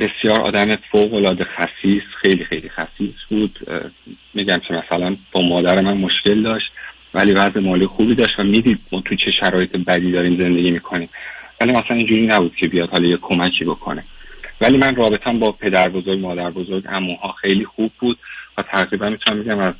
[0.00, 3.58] بسیار آدم فوق العاده خصیص خیلی خیلی خصیص بود.
[4.34, 6.72] میگم که مثلا با مادر من مشکل داشت
[7.14, 11.08] ولی وضع مالی خوبی داشت و می‌دید ما تو چه شرایط بدی داریم زندگی می‌کنیم.
[11.60, 14.04] ولی مثلا اینجوری نبود که بیاد حالا یه کمکی بکنه.
[14.60, 18.18] ولی من رابطم با پدر بزرگ مادر بزرگ اموها خیلی خوب بود
[18.58, 19.74] و تقریبا می‌تونم میگم از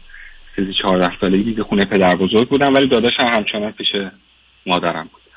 [0.57, 3.89] سیزی چهارده سالگی خونه پدر بزرگ بودم ولی داداشم همچنان پیش
[4.67, 5.28] مادرم بود.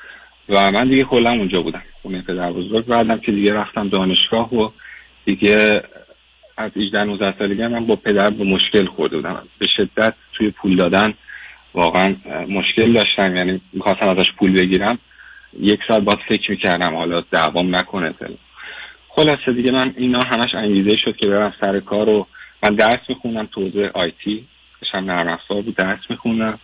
[0.48, 1.82] و من دیگه کلا اونجا بودم.
[2.02, 4.70] خونه پدر بزرگ بعدم که دیگه رفتم دانشگاه و
[5.24, 5.82] دیگه
[6.56, 9.42] از 18 19 سالگی من با پدر به مشکل خورده بودم.
[9.58, 11.14] به شدت توی پول دادن
[11.74, 12.16] واقعا
[12.48, 13.36] مشکل داشتم.
[13.36, 14.98] یعنی می‌خواستم ازش پول بگیرم.
[15.60, 18.14] یک سال باید فکر می‌کردم حالا دعوام نکنه
[19.08, 22.26] خلاصه دیگه من اینا همش انگیزه شد که برم سر کار و
[22.62, 24.44] من درس می‌خونم توزیع آیتی
[24.80, 26.58] داشتم نرم افزار بود درس می‌خونم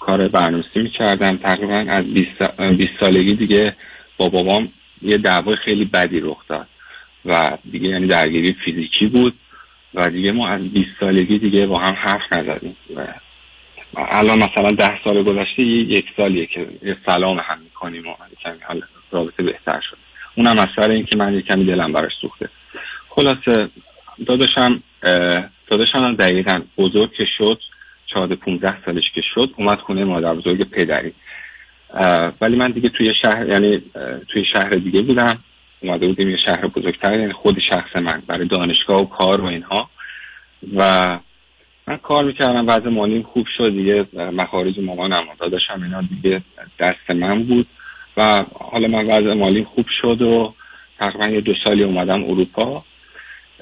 [0.00, 1.36] کار برنامه‌نویسی می‌کردم.
[1.36, 2.04] تقریبا از
[2.76, 3.76] 20 سالگی دیگه
[4.16, 6.66] با بابام یه دعوای خیلی بدی رخ داد
[7.24, 9.34] و دیگه یعنی درگیری فیزیکی بود
[9.94, 13.06] و دیگه ما از 20 سالگی دیگه با هم حرف نزدیم و
[13.96, 16.66] الان مثلا ده سال گذشته یک سالیه که
[17.06, 19.96] سلام هم می‌کنیم و کمی رابطه بهتر شد
[20.34, 22.48] اونم از سر اینکه من یه کمی دلم براش سوخته.
[23.08, 23.68] خلاصه
[24.26, 24.82] داداشم
[25.66, 27.60] داداشم دقیقا بزرگ که شد.
[28.12, 31.12] چهارده پونزده سالش که شد اومد خونه مادر بزرگ پدری.
[32.40, 33.82] ولی من دیگه توی شهر یعنی
[34.28, 35.38] توی شهر دیگه بودم.
[35.82, 39.90] اومده بودیم یه شهر بزرگتر یعنی خود شخص من برای دانشگاه و کار و اینها.
[40.76, 41.06] و
[41.86, 44.06] من کار می‌کردم وضع مالیم خوب شد دیگه.
[44.14, 46.42] مخارج مامانم داداشم اینا دیگه
[46.78, 47.66] دست من بود.
[48.16, 50.54] و حالا من وضع مالیم خوب شد و
[50.98, 52.84] تقریبا یه دو سالی اومدم اروپا.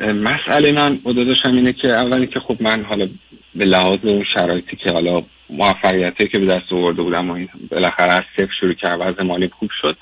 [0.00, 3.08] مسئله من با داداشم اینه که اولی که خب من حالا
[3.54, 4.00] به لحاظ
[4.34, 9.00] شرایطی که حالا موفقیتی که به دست آورده بودم و بالاخره از صفر شروع کرد
[9.00, 9.96] وضع مالی خوب شد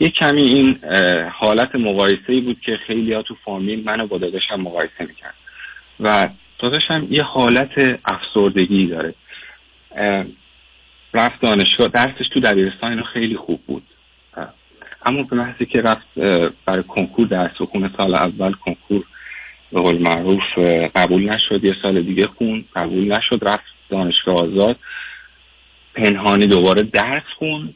[0.00, 0.78] یه کمی این
[1.32, 5.34] حالت مقایسه بود که خیلی ها تو فامیل منو با داداشم مقایسه می‌کرد
[6.00, 9.14] و داداشم یه حالت افسردگی داره.
[11.14, 13.82] رفت دانشگاه درسش تو دبیرستان اینو خیلی خوب بود.
[15.06, 16.06] اما به محضی که رفت
[16.66, 19.04] برای کنکور درس و خونه سال اول کنکور
[19.72, 20.58] به قول معروف
[20.96, 21.64] قبول نشد.
[21.64, 24.76] یه سال دیگه خون قبول نشد رفت دانشگاه آزاد.
[25.94, 27.74] پنهانی دوباره درس خوند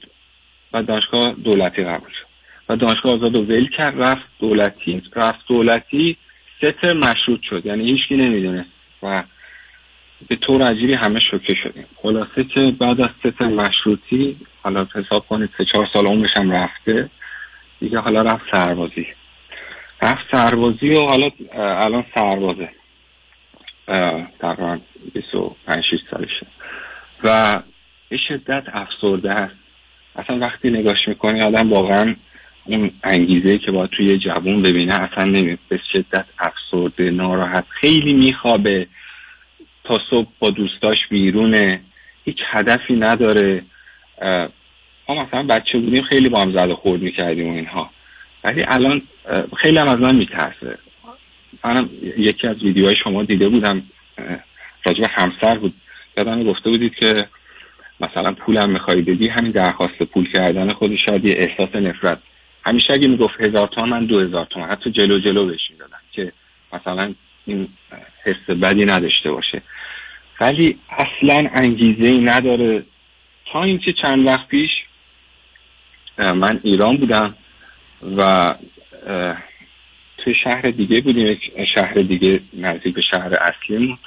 [0.72, 2.26] و دانشگاه دولتی قبول شد.
[2.68, 5.02] و دانشگاه آزاد رو ول کرد رفت دولتی.
[5.16, 6.16] رفت دولتی
[6.58, 7.66] ستر مشروط شد.
[7.66, 8.70] یعنی هیچکی نمی‌دونست.
[9.02, 9.22] و
[10.28, 11.86] به طور عجیبی همه شوکه شدیم.
[11.96, 17.10] خلاصه که بعد از ستر مشروطی حالا حساب کنید سه چهار سال عمرش هم رفته.
[17.80, 19.06] دیگه حالا رفت سربازی.
[20.04, 22.68] رفت سربازی و حالا الان سربازه.
[24.40, 24.78] تقریبا
[25.14, 26.46] 25 سالشه.
[27.24, 27.62] و
[28.08, 29.54] به شدت افسرده هست.
[30.16, 32.16] اصلا وقتی نگاش می‌کنی آدم واقعا
[32.64, 38.86] اون انگیزه که باید توی جوون ببینه اصلا نمی به شدت افسرده ناراحت خیلی میخوابه.
[39.84, 41.80] تا صبح با دوستاش بیرونه.
[42.24, 43.62] هیچ هدفی نداره.
[45.08, 47.90] ما مثلا بچه بودیم خیلی با هم زد خورد می‌کردیم و اینها.
[48.44, 49.02] ولی الان
[49.56, 50.78] خیلی هم از من میترسه.
[51.64, 53.82] منم یکی از ویدیوهای شما دیده بودم
[54.86, 55.74] راجب همسر بود.
[56.16, 57.28] یادم گفته بودید که
[58.00, 62.18] مثلا پولم می‌خوای بدی همین درخواست پول کردن خودش شاید یه احساس نفرت.
[62.66, 64.68] همیشه اگه می‌گفت هزار تومن من دو هزار تومن.
[64.68, 66.32] حتی جلو جلو بهش می‌دادم که
[66.72, 67.14] مثلا
[67.46, 67.68] این
[68.24, 69.62] حس بدی نداشته باشه.
[70.40, 72.84] ولی اصلا انگیزه ای نداره.
[73.52, 74.70] تا اینکه چند وقت پیش
[76.18, 77.34] من ایران بودم.
[78.02, 78.54] و
[80.18, 81.40] توی شهر دیگه بودیم یک
[81.74, 83.98] شهر دیگه نزدیک به شهر اصلیمون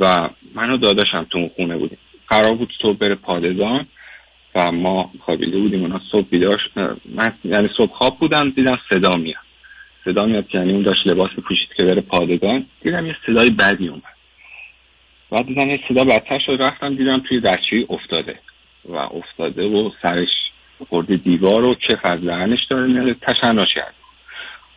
[0.00, 1.98] و منو داداشم تو اون خونه بودیم.
[2.28, 3.86] قرار بود صبح بره پادگان
[4.54, 5.80] و ما خوابیده بودیم.
[5.82, 6.60] اونا صبح بیدار
[7.04, 9.44] من یعنی صبح خواب بودم دیدم صدا میاد.
[10.04, 12.66] صدا میاد یعنی اون داشت لباس پوشید که بره پادگان.
[12.82, 14.02] دیدم یه صدای بدی اومد.
[15.30, 16.56] بعد دیدم یه صدا بدتر شد.
[16.60, 18.38] رفتم دیدم توی دستشویی افتاده
[18.84, 20.28] و افتاده و سرش
[20.88, 23.94] خورده دیوار و کف از دهنش داره تشنج کرد.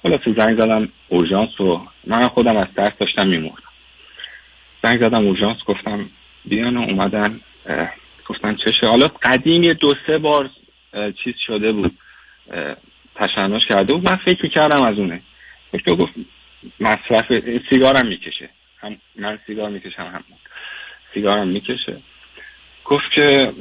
[0.03, 3.63] خلاص زنگ زدم اورژانس و من خودم از ترس داشتم میمردم.
[4.83, 6.09] زنگ زدم اورژانس گفتم
[6.45, 7.39] بیان و اومدن
[8.25, 8.87] گفتن چشه.
[8.87, 10.49] حالا قدیم یه دو سه بار
[11.23, 11.97] چیز شده بود.
[13.15, 14.11] تشنج کرده بود.
[14.11, 15.21] من فکر کردم از اونه.
[15.73, 16.13] دکتر گفت
[16.79, 17.25] مصرف
[17.69, 18.49] سیگارم می‌کشه.
[18.77, 20.23] هم من سیگار می‌کشم هم.
[21.13, 21.97] سیگارم می‌کشه.
[22.89, 23.53] گفت که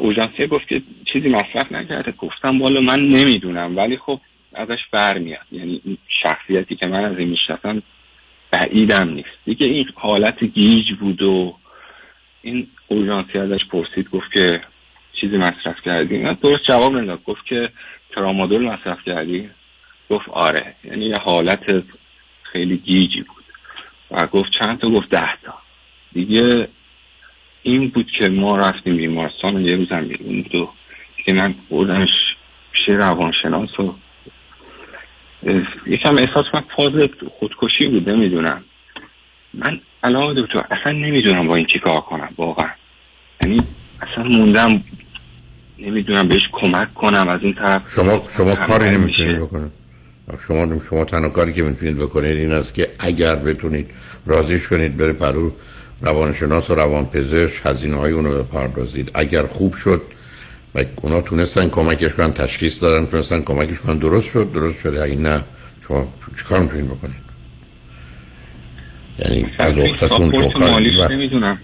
[0.00, 2.12] اوژانسیه گفت که چیزی مصرف نکرده.
[2.12, 3.76] گفتم بالا من نمی‌دونم.
[3.76, 4.20] ولی خب
[4.54, 5.46] ازش برمیاد.
[5.52, 7.82] یعنی شخصیتی که من از این می‌شناسم
[8.52, 9.28] بعیدم نیست.
[9.44, 11.56] دیگه این حالت گیج بود و
[12.42, 14.60] این اورژانسی ازش پرسید گفت که
[15.20, 17.24] چیزی مصرف کردی؟ من درست جواب نداد.
[17.24, 17.70] گفت که
[18.14, 19.50] ترامادول مصرف کردی؟
[20.10, 20.74] گفت آره.
[20.84, 21.82] یعنی یه حالت
[22.42, 23.44] خیلی گیجی بود.
[24.10, 25.54] و گفت چند تا؟ گفت ده تا.
[26.12, 26.68] دیگه
[27.62, 30.70] این بود که ما رفتیم بیمارستان و یه روزم بیرون بود و
[31.24, 32.10] که من بردمش
[32.72, 33.94] پیش روانشناس و
[35.86, 36.92] یکم احساس من فاز
[37.38, 38.64] خودکشی بود نمی‌دونم.
[39.54, 42.70] من الان دکتر اصلا نمی‌دونم با این چی کار کنم واقعا.
[43.42, 43.62] یعنی
[44.02, 44.82] اصلا موندم
[45.78, 47.94] نمی‌دونم بهش کمک کنم از این طرف.
[47.94, 49.72] شما شما کاری نمی‌تونید بکنید.
[50.48, 53.90] شما شما تنها کاری که می‌تونید بکنید این است که اگر بتونید
[54.26, 55.52] رازیش کنید بره پرو
[56.02, 59.10] روانشناس و روانپزشک هزینه های اونو بپردازید.
[59.14, 60.02] اگر خوب شد
[60.74, 65.16] و اونا تونستن کمکش کنن تشخیص دادن تونستن کمکش کنن درست شد درست شده اگه
[65.16, 65.44] نه
[65.88, 66.08] شما
[66.38, 67.30] چیکار می‌تونید بکنید؟
[69.18, 71.58] یعنی از اختتون شما نمی‌دونم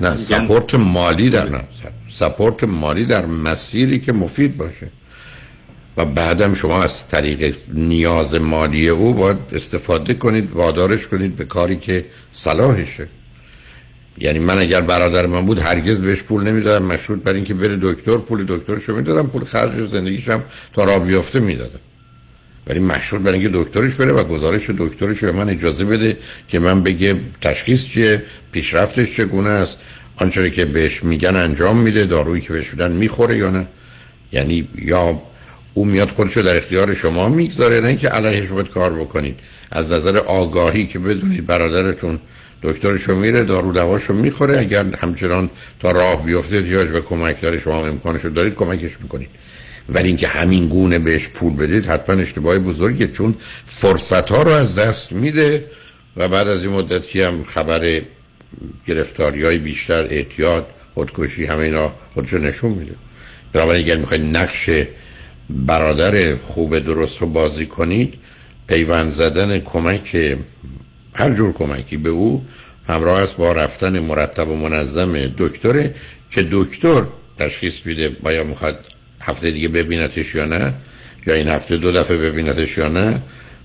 [0.00, 1.60] نه سپورت مالی در نه
[2.10, 4.88] سپورت مالی در مسیری که مفید باشه.
[5.96, 11.76] و بعدم شما از طریق نیاز مالی او باید استفاده کنید وادارش کنید به کاری
[11.76, 13.08] که صلاحشه.
[14.20, 18.16] یعنی من اگر برادر من بود هرگز بهش پول نمی‌دادم مشروط بر اینکه بره دکتر
[18.16, 20.42] پول دکترشو می‌دادم پول خرج زندگیشم
[20.74, 21.80] تا راه بیافته می‌دادم.
[22.66, 26.16] ولی مشروط بر اینکه دکترش بره و گزارش دکترش به من اجازه بده
[26.48, 29.78] که من بگه تشخیص چیه پیشرفتش چگونه است
[30.16, 33.66] آنچه که بهش میگن انجام میده دارویی که بهش میدن می‌خوره یا نه.
[34.32, 35.22] یعنی یا
[35.74, 39.40] او میاد خودشو در اختیار شما می‌گذاره نه اینکه علیهش باید کار بکنید.
[39.70, 42.20] از نظر آگاهی که بدونید برادرتون
[42.62, 44.58] دکترشو میره دارو دواشو می‌خوره.
[44.58, 49.30] اگر همچنان تا راه بیفته احتیاج به کمک داره شما امکانشو دارید کمکش می‌کنید.
[49.88, 53.34] ولی اینکه همین گونه بهش پول بدید حتما اشتباه بزرگه چون
[53.66, 55.64] فرصت ها رو از دست میده
[56.16, 58.02] و بعد از این مدتی هم خبر
[58.86, 62.94] گرفتاری های بیشتر اعتیاد خودکشی همه اینا خودشو نشون میده.
[63.52, 64.70] بنابراین اگر می‌خواید نقش
[65.50, 68.14] برادر خوب درست رو بازی کنید
[68.68, 70.36] پیوند زدن کمک
[71.20, 72.44] هر جور کمکی به او
[72.88, 75.94] همراه است با رفتن مرتب و منظم دکتره
[76.30, 77.02] که دکتر
[77.38, 78.78] تشخیص میده باید می‌خواد
[79.20, 80.74] هفته دیگه ببینتش یا نه
[81.26, 83.22] یا این هفته دو دفعه ببینتش یا نه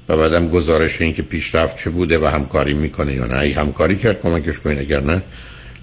[0.10, 3.40] و بعدم گزارش این که پیشرفت چه بوده و همکاری می‌کنه یا نه.
[3.40, 5.22] ای همکاری کرد کمکش کنید اگر نه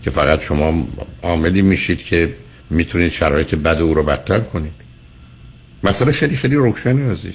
[0.03, 0.89] که فقط شما
[1.23, 2.35] عاملی میشید که
[2.71, 4.73] می‌تونید شرایط بد او رو بدتر کنید.
[5.85, 7.35] مسئله خیلی خیلی روشنه عزیز.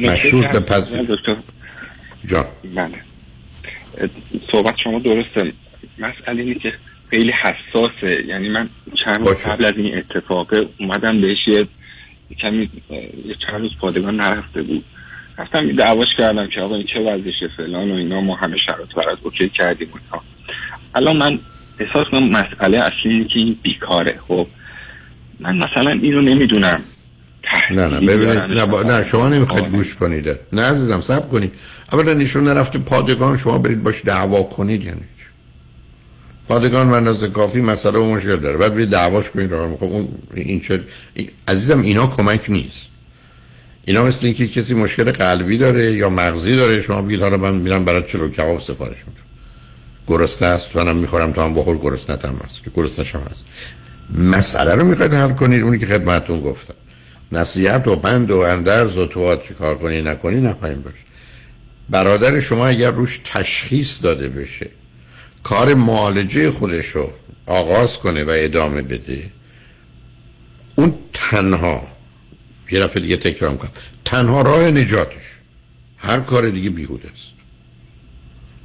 [0.00, 0.84] مشروط به پس
[2.24, 2.44] جان.
[2.74, 3.00] بله.
[4.52, 5.52] صحبت شما درسته.
[5.98, 6.72] مسئله اینه که
[7.10, 8.24] خیلی حساسه.
[8.26, 8.68] یعنی من
[9.04, 11.66] چند روز قبل از این اتفاق اومدم بهش یه
[12.40, 12.70] کمی
[13.24, 14.84] یه چند روز پادگان نرفته بود.
[15.38, 19.18] رفتم دعواش کردم که آقا این چه وضعشه فلان و اینا ما همه شرایط برات
[19.22, 20.16] اوکی کردیم و
[20.94, 21.38] الان من
[21.78, 24.18] احساس کنم مسئله اصلی اینه که این بیکاره.
[24.28, 24.46] خب
[25.40, 26.80] من مثلا اینو نمی‌دونم.
[27.70, 28.82] نه نه ببینید نه, با...
[28.82, 30.36] نه شما نمی‌خواید گوش کنید.
[30.52, 31.52] نه عزیزم سب کنید.
[31.92, 35.00] اولا ایشون نرفته پادگان شما برید باش دعوا کنید یعنی
[36.48, 38.56] پادگان من کافی مسئله و مشکل داره.
[38.56, 39.52] بعد بید دعواش کنید.
[39.52, 40.80] راه خب اون این چه
[41.48, 42.86] عزیزم اینا کمک نیست.
[43.84, 47.84] اینا مثل اینکه کسی مشکل قلبی داره یا مغزی داره شما بگید حالا من میرم
[47.84, 49.20] برای چلو کباب سفارش میدم.
[50.06, 53.44] گرسنه است منم می‌خورم تا هم بخور گرسنه هم هست که گرسنه هم هست.
[54.18, 56.74] مسئله رو می‌خواید حل کنید اونی که خدمتتون گفتم.
[57.32, 60.94] نصیحت و بند و اندرز و تو چی کار کنی نکنی نخواهیم باش
[61.90, 64.70] برادر شما اگر روش تشخیص داده بشه
[65.42, 67.12] کار معالجه خودش رو
[67.46, 69.22] آغاز کنه و ادامه بده
[70.76, 71.86] اون تنها
[72.70, 73.70] یه دفعه دیگه تکرار کنم
[74.04, 75.38] تنها راه نجاتش
[75.96, 77.28] هر کار دیگه بیهود است.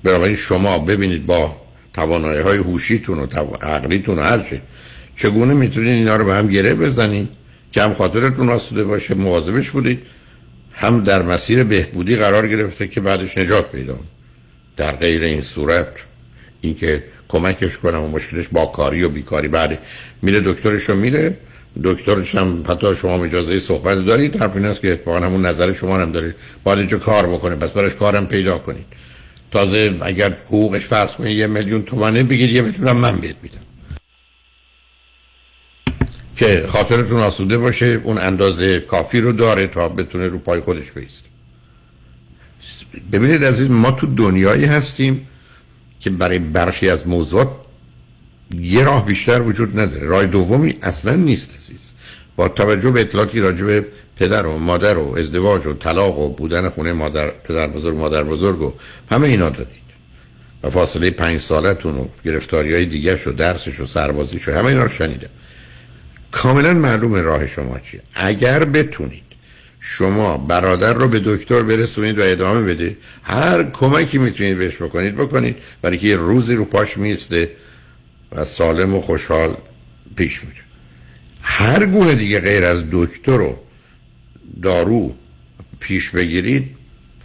[0.04, 1.62] بنابراین شما ببینید با
[1.94, 3.26] توانایی های هوشیتون و
[3.62, 4.44] عقلیتون و
[5.16, 7.30] چگونه می‌تونید اینا رو به هم گره بزنید
[7.74, 10.00] که هم خاطرتون آسوده باشه مواظبش بودید.
[10.72, 14.00] هم در مسیر بهبودی قرار گرفته که بعدش نجات پیدا
[14.78, 15.88] در غیر این صورت
[16.62, 19.48] اینکه کمکش کنم و مشکلش با کاری و بیکاری.
[19.48, 19.80] بعد
[20.22, 21.38] میره دکترش رو میره
[21.84, 24.42] دکترش هم حتی شما اجازه صحبت دارید.
[24.42, 27.70] حرف این است که اتفاقا همون نظر شما هم دارید باید اینجا کار بکنه پس
[27.70, 28.86] برش کارم پیدا کنید.
[29.52, 33.63] تازه اگر حقوقش فرض کنید یه میلیون تومنه بگید یه میلیون من بهت میدم.
[36.36, 41.26] که خاطرتون آسوده باشه اون اندازه کافی رو داره تا بتونه رو پای خودش بیست.
[43.12, 45.28] ببینید عزیز ما تو دنیایی هستیم
[46.00, 47.48] که برای برخی از موضوعات
[48.60, 50.08] یه راه بیشتر وجود نداره.
[50.08, 51.92] راه دومی اصلا نیست عزیز.
[52.36, 53.86] با توجه به اطلاعاتی راجع به
[54.20, 58.62] پدر و مادر و ازدواج و طلاق و بودن خونه مادر پدر بزرگ مادر بزرگ
[58.62, 58.74] و
[59.12, 59.84] همه اینا دارید.
[60.64, 64.90] و فاصله پنج سالتون و گرفتاری های دیگه درسش و سربازیش و همه اینا رو
[64.90, 65.30] شنیدم.
[66.34, 68.02] کاملا معلوم راه شما چیه.
[68.16, 69.24] اگر بتونید
[69.80, 75.56] شما برادر رو به دکتر برسونید و ادامه بده هر کمکی می‌تونید بهش بکنید بکنید.
[75.82, 77.52] برای که یه روزی رو پاش میسته
[78.32, 79.58] و سالم و خوشحال
[80.16, 80.62] پیش میره.
[81.42, 83.60] هر گونه دیگه غیر از دکتر و
[84.62, 85.16] دارو
[85.80, 86.76] پیش بگیرید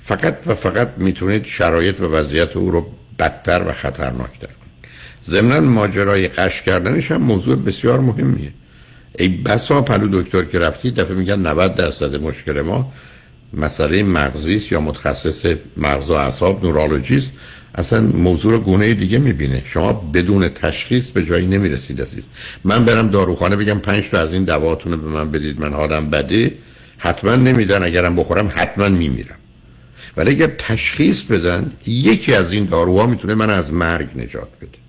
[0.05, 4.93] فقط و فقط می‌تونید شرایط و وضعیت او رو بدتر و خطرناکتر کنید.
[5.27, 8.53] ضمنا ماجرای قش کردنش هم موضوع بسیار مهمیه.
[9.19, 12.93] ای بسا پلو دکتر که رفتی دفعه میگن 90 درصد مشکل ما
[13.55, 15.47] مسئله مغزی یا متخصص
[15.77, 17.35] مغز و اعصاب نورولوژیست
[17.75, 19.63] اصلا موضوع رو گونه دیگه می‌بینه.
[19.67, 22.27] شما بدون تشخیص به جایی نمی‌رسید عزیز.
[22.65, 25.61] من برم داروخانه بگم پنج تا از این دواتون رو به من بدید.
[25.61, 26.55] من حالم بده.
[26.99, 27.83] حتما نمیدن.
[27.83, 29.37] اگرم بخورم حتما میمیرم.
[30.17, 34.88] ولی اگر تشخیص بدن یکی از این داروها می‌تونه من از مرگ نجات بده.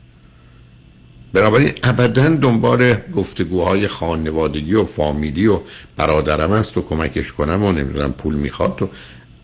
[1.34, 5.60] بنابراین ابدا دنبال گفتگوهای خانوادگی و فامیلی و
[5.98, 8.90] برادرم است و کمکش کنم و نمی‌دونم پول می‌خواد تو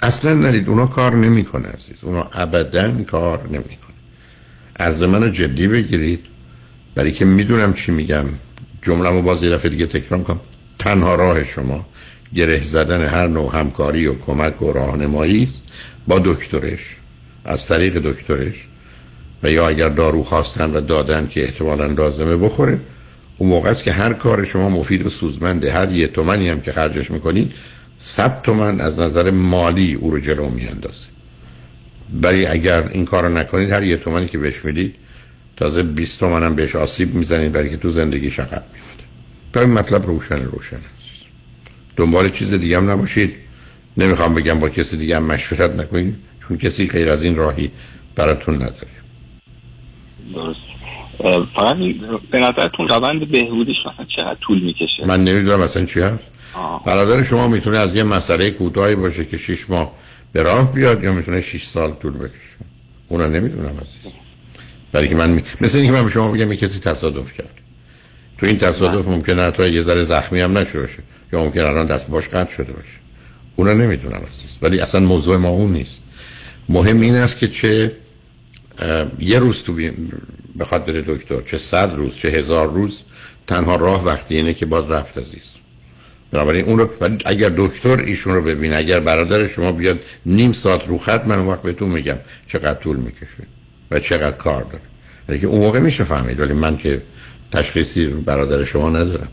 [0.01, 0.69] اصلا نرید.
[0.69, 1.97] اونا کار نمی‌کنه عزیز.
[2.01, 3.95] اونا ابدا کار نمی‌کنه.
[4.75, 6.19] از منو جدی بگیرید.
[6.95, 8.25] برای که می‌دونم چی میگم.
[8.81, 10.39] جمله باز یه دفعه دیگه تکرار کنم
[10.79, 11.85] تنها راه شما
[12.35, 15.49] گره زدن هر نوع همکاری و کمک و راهنمایی
[16.07, 16.97] با دکترش.
[17.45, 18.67] از طریق دکترش.
[19.45, 22.79] و یا اگر دارو خواستن و دادن که احتمالا لازمه بخوره
[23.37, 26.71] اون موقع است که هر کار شما مفید و سوزمنده هر یه تومنی هم که
[26.71, 27.51] خرجش می‌کنید
[27.99, 31.05] صد تومن از نظر مالی او رو جلو میاندازه.
[32.21, 34.95] ولی اگر این کار رو نکنید هر یه تومنی که بهش می‌دید
[35.57, 39.03] تازه 20 تومن هم بهش آسیب می‌زنید برای که تو زندگی شقب میفته
[39.53, 41.25] تا این مطلب روشن روشن است.
[41.95, 43.33] دنبال چیز دیگه هم نباشید.
[43.97, 46.15] نمی‌خوام بگم با کسی دیگه هم مشورت نکنید
[46.47, 47.71] چون کسی غیر از این راهی
[48.15, 48.94] براتون نداره.
[50.33, 50.59] درست
[51.55, 51.77] فقط
[52.31, 56.23] به نظرتون روند بهبودیش مثلا چقدر طول می‌کشه؟ من نمی‌دونم مثلا چی هست.
[56.85, 59.91] برادر شما می‌تونه از یه مسئله کوتاهی باشه که شش ماه
[60.31, 62.57] به راه بیاد یا می‌تونه 6 سال طول بکشه؟
[63.07, 64.13] اونا نمی‌دونم عزیز.
[64.91, 65.41] برای که من می...
[65.61, 67.61] مثل اینکه من به شما بگم کسی تصادف کرد.
[68.37, 71.03] تو این تصادف ممکنه حتی یه ذره زخمی هم نشده باشه
[71.33, 72.99] یا ممکنه الان دست باش قطع شده باشه.
[73.55, 74.57] اونا نمی‌دونم عزیز.
[74.61, 76.03] ولی اصلا موضوع ما اون نیست.
[76.69, 77.91] مهم این است که چه
[79.19, 79.73] یه روز تو
[80.59, 83.01] بخواد بره دکتر چه صد روز چه هزار روز
[83.47, 85.55] تنها راه وقتی اینه که باید رفت عزیز.
[86.31, 86.89] بنابراین اون رو
[87.25, 91.47] اگر دکتر ایشون رو ببینه اگر برادر شما بیاد نیم ساعت رو خط من اون
[91.47, 92.17] وقت بهتون میگم
[92.47, 93.43] چقدر طول می‌کشه
[93.91, 94.83] و چقدر کار داره.
[95.29, 97.01] ولی که اون موقع میشه فهمید ولی من که
[97.51, 99.27] تشخیصی برادر شما ندارم.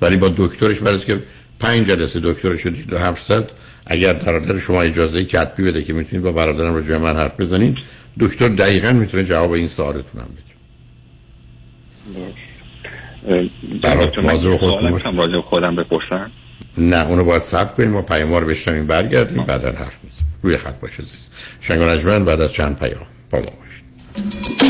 [0.00, 1.22] ولی با دکترش برای که
[1.60, 3.32] پنج جلسه دکترش رو دید و حرف
[3.86, 7.76] اگر برادر شما اجازه کتبی بده که می‌تونید با برادرم رو من حرف بزنید
[8.20, 10.48] دکتر دقیقا می‌تونه جواب این سوالتون هم بده.
[15.40, 16.30] خودم بپرسن
[16.78, 17.96] نه اونو باید سب کنیم.
[17.96, 22.52] و پیام رو بشنویم برگردیم بعدا حرف میزیم روی خط باشه زیست شنگ بعد از
[22.52, 23.06] چند پیام.
[23.30, 24.67] با ما باشید.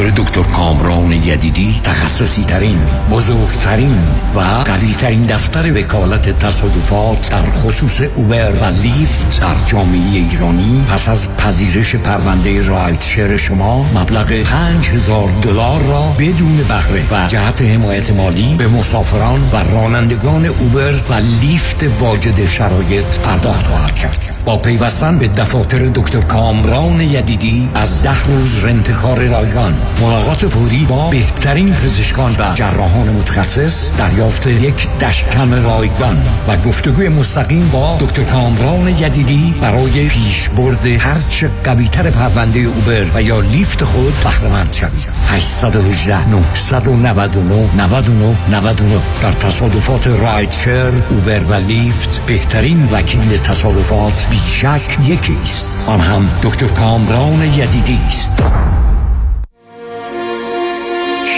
[0.00, 2.78] دکتر کامران یدیدی تخصصی ترین
[3.10, 3.98] بزرگترین
[4.34, 10.84] و قوی ترین دفتر وکالت تصادفات در خصوص اوبر و لیفت در جامعه ایرانی.
[10.88, 17.62] پس از پذیرش پرونده رایت شیر شما مبلغ 5000 دلار را بدون بهره و جهت
[17.62, 24.32] حمایت مالی به مسافران و رانندگان اوبر و لیفت واجد شرایط پرداخت خواهد کرد.
[24.44, 29.74] با پیوستن به دفاتر دکتر کامران یدیدی از ده روز رنتکار رایگان.
[30.00, 37.68] ملاقات فوری با بهترین پزشکان و جراحان متخصص دریافت یک دشکم رایگان و گفتگوی مستقیم
[37.68, 44.72] با دکتر کامران یدیدی برای پیشبرد هرچه قویتر پرونده اوبر و یا لیفت خود بهرهمند
[44.72, 45.08] شوید.
[45.28, 55.36] 818 999 99 99 در تصادفات رایدشر اوبر و لیفت بهترین وکیل تصادفات بیشک یکی
[55.42, 55.74] است.
[55.86, 58.32] آن هم دکتر کامران یدیدی است.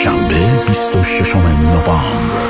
[0.02, 2.48] شنبه 26 نوامبر.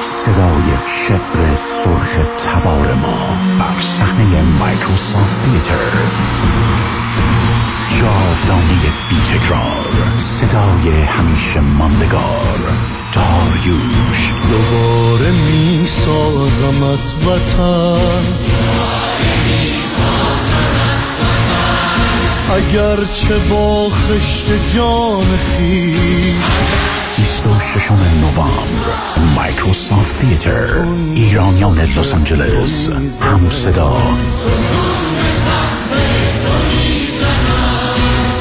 [0.00, 5.74] صدای شعر سرخ تبار ما بر صحنه مایکروسافت تیتر.
[7.88, 12.58] جاودانه بی تکرار صدای همیشه ماندگار.
[13.12, 14.32] داریوش.
[14.50, 18.50] دوباره می سازمت وطن
[20.40, 21.29] اگر
[22.58, 26.34] چه با خشت جان خیش.
[27.16, 30.68] 26 نوامبر مایکروسافت تیتر
[31.14, 32.88] ایرانیان لس آنجلس
[33.20, 33.96] هم صدا.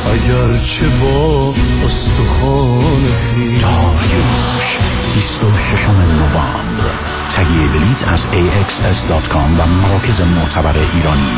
[0.06, 1.54] اگر چه با
[1.88, 3.62] استخوان خیش.
[3.62, 4.78] داریوش
[5.16, 6.60] 26 نوامبر.
[7.30, 11.38] تهیه بلیت از axs.com و مراکز معتبر ایرانی.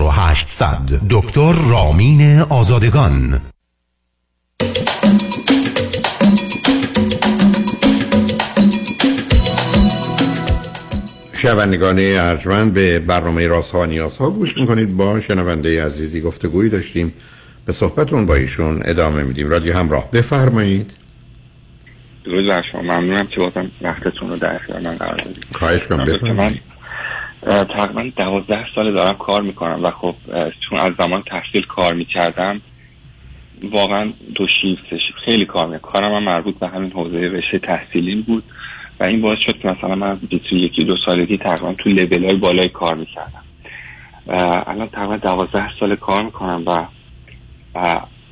[0.00, 3.40] 4800 دکتر رامین آزادگان.
[11.32, 14.96] شنوندگان ارجمند به برنامه راست ها و نیاز ها گوش می‌کنید.
[14.96, 17.12] با شنونده عزیزی گفتگویی داشتیم.
[17.64, 19.50] به صحبتون با ایشون ادامه میدیم.
[19.50, 20.10] رادیو همراه.
[20.10, 20.94] بفرمایید.
[22.24, 25.46] درود بر شما ممنونم که بازم وقتتون رو در اختیار من قرار دادید.
[25.52, 26.69] خواهش کنم بفرمایید.
[27.42, 30.14] تقریبا دوازده سال دارم کار می‌کنم و خب
[30.60, 32.60] چون از زمان تحصیل کار می‌کردم
[33.62, 34.82] واقعا دو شیفت
[35.24, 38.42] خیلی کار می‌کنم کارم هم مربوط به همین حوزه رشته تحصیلی بود
[39.00, 40.18] و این باعث شد که مثلا من
[40.52, 43.42] یکی دو سالگی تقریبا تو لیبل های بالای کار می‌کردم.
[44.66, 46.86] الان تقریبا دوازده سال کار می‌کنم و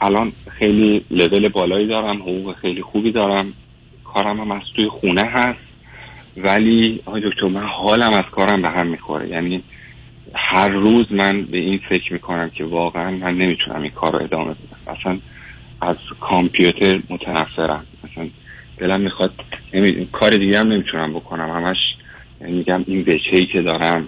[0.01, 3.53] الان خیلی لول بالایی دارم حقوق خیلی خوبی دارم.
[4.05, 5.68] کارم هم از توی خونه هست.
[6.45, 9.29] ولی آقای دکتر من حالم از کارم به هم می‌خوره.
[9.29, 9.63] یعنی
[10.35, 14.55] هر روز من به این فکر می‌کنم که واقعا من نمی‌تونم این کار رو ادامه
[14.55, 14.97] بدم.
[14.99, 15.19] اصلا
[15.81, 17.87] از کامپیوتر متنفرم.
[18.05, 18.29] مثلا
[18.79, 19.33] دلم می‌خواد
[20.13, 21.51] کار دیگه هم نمی‌تونم بکنم.
[21.51, 21.77] همش
[22.41, 24.07] میگم این وجهی که دارم.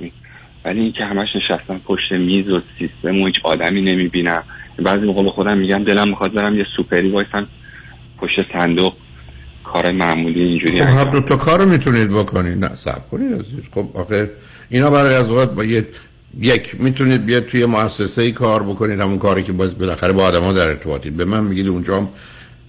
[0.64, 4.42] ولی اینکه همش نشستم پشت میز و سیستم و هیچ آدمی نمی‌بینم.
[4.78, 7.46] بعضی موقع به خودم میگم دلم می‌خواد برم یه سوپری وایسم
[8.18, 8.94] پشت صندوق
[9.72, 12.64] کار معمولی اینجوری خب هر دو تا کار رو می‌تونید بکنید.
[12.64, 13.60] نه صبر کنید عزیز.
[13.74, 14.30] خب آخه
[14.70, 15.86] اینا برای از اوقات با یه
[16.40, 20.52] یک می‌تونید بیاد توی مؤسسه ای کار بکنید همون کاری که باز بالاخره با آدما
[20.52, 21.16] در ارتباطید.
[21.16, 22.08] به من میگید اونجا هم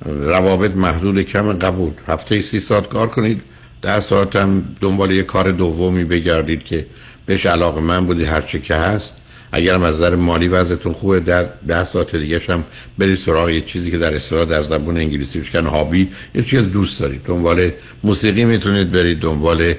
[0.05, 1.91] روابط محدود کم قبول.
[2.07, 3.41] هفته سی ساعت کار کنید
[3.81, 6.85] ده ساعت هم دنبال یه کار دومی بگردید که
[7.25, 9.17] بهش علاقه من بودی هر چه که هست.
[9.51, 12.63] اگر از نظر مالی وضعتون خوبه در ده ساعت دیگه هم
[12.97, 16.99] برید سراغ یه چیزی که در اصطلاح در زبون انگلیسی میگن هابی یه چیز دوست
[16.99, 17.21] دارید.
[17.23, 17.71] دنبال
[18.03, 19.73] موسیقی می‌تونید برید دنبال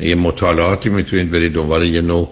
[0.00, 2.30] یه مطالعاتی می‌تونید برید دنبال یه نوع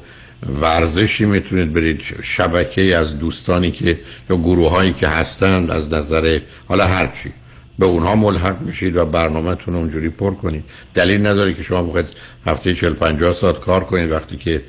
[0.61, 2.01] ورزشی می‌تونید برید.
[2.23, 7.33] شبکه از دوستانی که یا گروه هایی که هستند از نظر حالا هرچی
[7.79, 10.65] به اونها ملحق میشید و برنامهتون اونجوری پر کنید.
[10.95, 12.07] دلیل نداره که شما بخواید
[12.47, 14.11] هفته 40 50 ساعت کار کنید.
[14.11, 14.63] وقتی که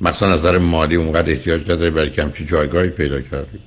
[0.00, 3.60] مثلا نظر مالی اونقدر احتیاج نداره برای کمچی جایگاهی پیدا کردید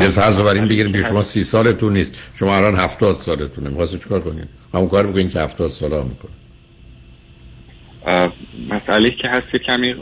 [0.00, 3.68] یه فرض بر این بگیریم که شما سی سالتون نیست شما الان هفتاد سالتونه.
[3.68, 6.30] می‌خواست چیکار کنید؟ همون کار بکنید که هفتاد سال ها می‌کنه
[8.68, 9.94] مسئله که هست کمی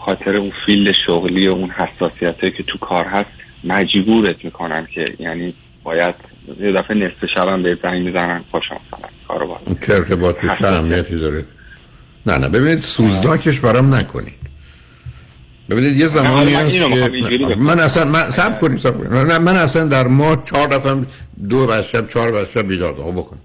[0.00, 3.30] خاطر اون فیلد شغلی و اون حساسیت که تو کار هست
[3.64, 6.14] مجبورت می‌کنن که یعنی باید
[6.60, 11.16] یه دفعه نصف شبم به زنگ می‌زنن پاشم مثلا کارو باید که ارتباط چه اهمیتی
[11.16, 11.44] داره؟
[12.26, 14.34] نه نه ببینید سوزناکش برام نکنید
[15.70, 16.76] ببینید یه زمانی هست
[17.48, 21.06] که من اصلا من سب کنیم سب کنیم من اصلا در ما چهار دفعه
[21.48, 23.40] دو بر شب چهار بر شب بیدار بکنم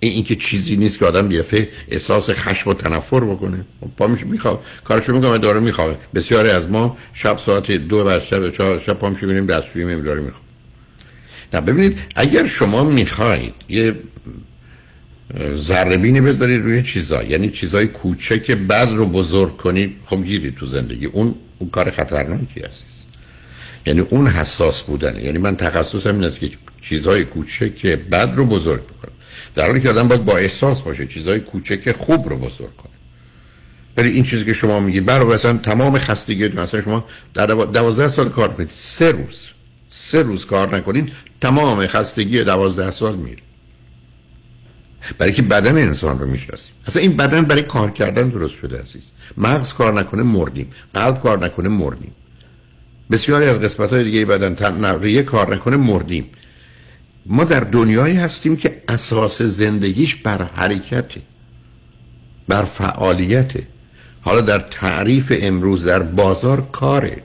[0.00, 3.64] این اینکه چیزی نیست که آدم بیفه احساس خشم و تنفر بکنه.
[3.80, 8.20] خب، پا میشه می‌خواد کارشو می‌کنه داره می‌خواد بسیاری از ما شب ساعت دو بر
[8.20, 10.42] شب چهار شب پا میشه ببینیم دستشویی داره می‌خواد
[11.52, 13.94] نه ببینید اگر شما می‌خواید یه
[15.56, 17.22] ذره بذارید روی چیزا.
[17.22, 21.06] یعنی چیزای کوچک بعد رو بزرگ کنید خب گیرید تو زندگی.
[21.06, 22.84] اون اون کار خطرناکی هست
[23.86, 26.50] یعنی اون حساس بودن یعنی من تخصصم این است که
[26.82, 29.12] چیزهای کوچک بعد رو بزرگ بکنم
[29.54, 31.06] در حالی که آدم باید با احساس باشه.
[31.06, 32.92] چیزهای کوچک خوب رو بزرگ کنه.
[33.96, 37.04] ولی این چیزی که شما میگید برای مثلا تمام خستگی مثلا شما
[37.34, 39.44] در دوازده سال کار کنید سه روز.
[39.90, 43.43] سه روز کار نکنید تمام خستگی دوازده سال میره.
[45.18, 49.02] برای که بدن انسان رو می‌شناسیم اصلا این بدن برای کار کردن درست شده عزیز.
[49.36, 52.12] مغز کار نکنه مردیم قلب کار نکنه مردیم
[53.10, 56.26] بسیاری از قسمت های دیگه بدن تن کار نکنه مردیم
[57.26, 61.22] ما در دنیایی هستیم که اساس زندگیش بر حرکته
[62.48, 63.66] بر فعالیته.
[64.20, 67.22] حالا در تعریف امروز در بازار کاره.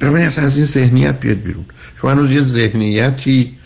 [0.00, 1.64] برای از این ذهنیت بیاد بیرون.
[2.00, 3.56] شما هنوز یه ذهنیتی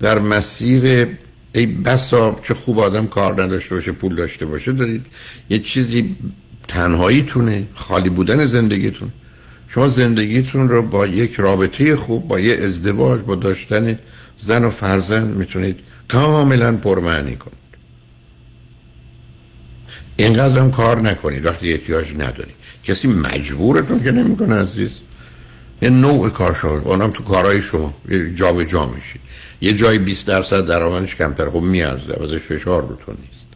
[0.00, 1.08] در مسیر
[1.56, 5.06] ای بسا که خوب آدم کار نداشته باشه پول داشته باشه دارید
[5.50, 6.16] یه چیزی
[6.68, 9.10] تنهاییتونه خالی بودن زندگیتون.
[9.68, 13.98] شما زندگیتون رو با یک رابطه خوب با یه ازدواج با داشتن
[14.36, 15.78] زن و فرزند می‌تونید
[16.08, 17.56] کاملا پرمعنی کنید.
[20.16, 21.46] اینقدر هم کار نکنید.
[21.46, 22.56] وقتی احتیاج ندارید.
[22.84, 24.98] کسی مجبورتون که نمی‌کنه عزیز.
[25.82, 26.82] یه نوع کار شد.
[26.84, 27.94] اونم تو کارهای شما.
[28.34, 29.20] جا به جا میشید
[29.60, 31.50] یه جای 20 درصد درآمدش کمتر.
[31.50, 32.22] خب میارزه.
[32.22, 33.46] ازش فشار روتون نیست.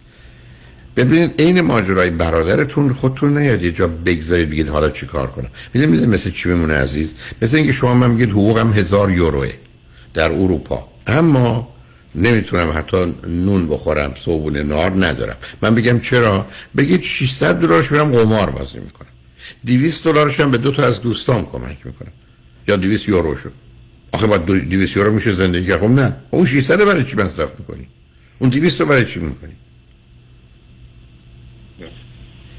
[0.97, 5.49] ببینید عین ماجرای برادرتون خودتون نیاد یه جا بگذارید بگید حالا چی کار کنم.
[5.75, 9.53] می‌دونید مثل چی میمونه عزیز؟ مثل اینکه شما من میگید حقوقم هزار یوروه
[10.15, 10.89] در اروپا.
[11.07, 11.69] اما
[12.15, 15.37] نمی‌تونم حتی نون بخورم صبحونه نار ندارم.
[15.63, 16.47] من بگم چرا؟
[16.77, 19.09] بگید 600 دلارش برم قمار بازی می‌کنم.
[19.67, 22.13] 200 دلارش هم به دو تا از دوستام کمک می‌کنم
[22.69, 23.53] یا 200 یورو شد
[24.13, 25.81] آخه با 200 یورو میشه زندگی کرد.
[25.81, 26.17] خب نه.
[26.31, 27.87] اون 600 برای چی مصرف می‌کنی؟
[28.39, 29.53] اون 200 رو برای چی می‌کنی؟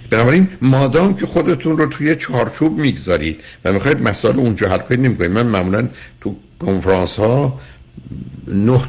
[0.10, 5.32] بنابراین مادام که خودتون رو توی چارچوب می‌گذارید و می‌خواید مسائل اونجا حل کنید نمی‌کنید.
[5.32, 5.89] من معمولا
[6.22, 7.62] تو کنفرانس ها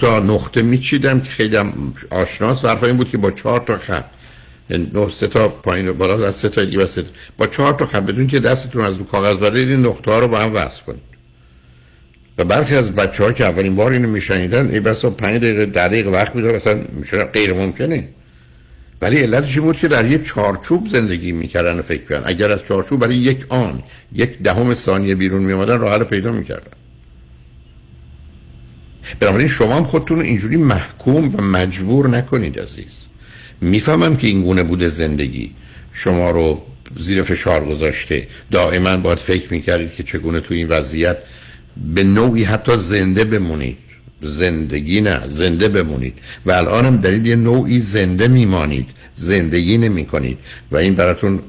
[0.01, 1.57] تا نقطه میچیدم که خیلی
[2.11, 2.65] آشناس.
[2.65, 4.05] و این بود که با چهار تا خط.
[4.73, 7.05] یعنی نه سه تا پایین و بالا از سه تا دیگه سه
[7.39, 10.29] با چهار تا خط بدون که دستتون از رو کاغذ برید این نقطه ها رو
[10.29, 11.13] با هم وصل کنید.
[12.39, 15.89] و برخی از بچه ها که اولین بار اینو میشنیدن ای بسا پنج دقیقه در
[15.89, 18.09] دقیقه وقت میدار اصلا میشه غیر ممکنه.
[19.03, 22.65] ولی علتش این بود که در یک چارچوب زندگی می‌کردن و فکر کردن اگر از
[22.65, 26.71] چارچوب برای یک آن یک دهم ثانیه بیرون میامدن راه حل پیدا می‌کردن.
[29.21, 33.02] بنابراین شما هم خودتون اینجوری محکوم و مجبور نکنید عزیز.
[33.63, 35.51] می‌فهمم که این گونه بوده زندگی.
[35.93, 36.63] شما رو
[36.99, 38.27] زیر فشار گذاشته.
[38.51, 41.19] دائما باید فکر می‌کردید که چگونه تو این وضعیت
[41.95, 43.79] به نوعی حتی زنده بمونید.
[44.23, 46.15] زندگی نه زنده بمونید.
[46.47, 48.87] و الان هم دارید یه نوعی زنده میمانید.
[49.15, 50.39] زندگی نمی کنید
[50.71, 51.41] و این براتون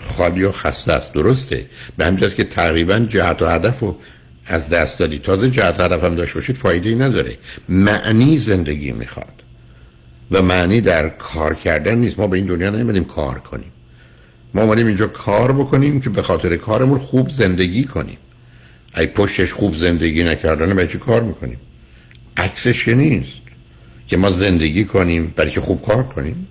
[0.00, 1.12] خالی و خسته است.
[1.12, 1.66] درسته؟
[1.96, 3.96] به همین که تقریبا جهت و هدف و
[4.46, 5.18] از دست دادی.
[5.18, 7.38] تازه جهت هدف هم داشته باشید فایده ای نداره.
[7.68, 9.41] معنی زندگی می‌خواد.
[10.32, 12.18] و معنی در کار کردن نیست.
[12.18, 13.72] ما به این دنیا نمیدیم کار کنیم.
[14.54, 18.18] ما اومدیم اینجا کار بکنیم که به خاطر کارمون خوب زندگی کنیم.
[18.96, 21.60] ای پشتش خوب زندگی نکردن برای چی کار می‌کنیم؟
[22.36, 23.42] عکسش که نیست
[24.06, 26.46] که ما زندگی کنیم برای که خوب کار کنیم؟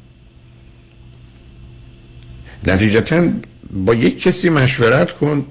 [2.67, 3.29] نتیجتا
[3.71, 5.45] با یک کسی مشورت کن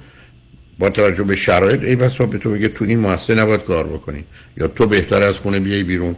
[0.79, 4.25] با توجه به شرایط ای بس به تو بگه تو این مؤسسه نباید کار بکنی.
[4.57, 6.17] یا تو بهتر از خونه بیای بیرون.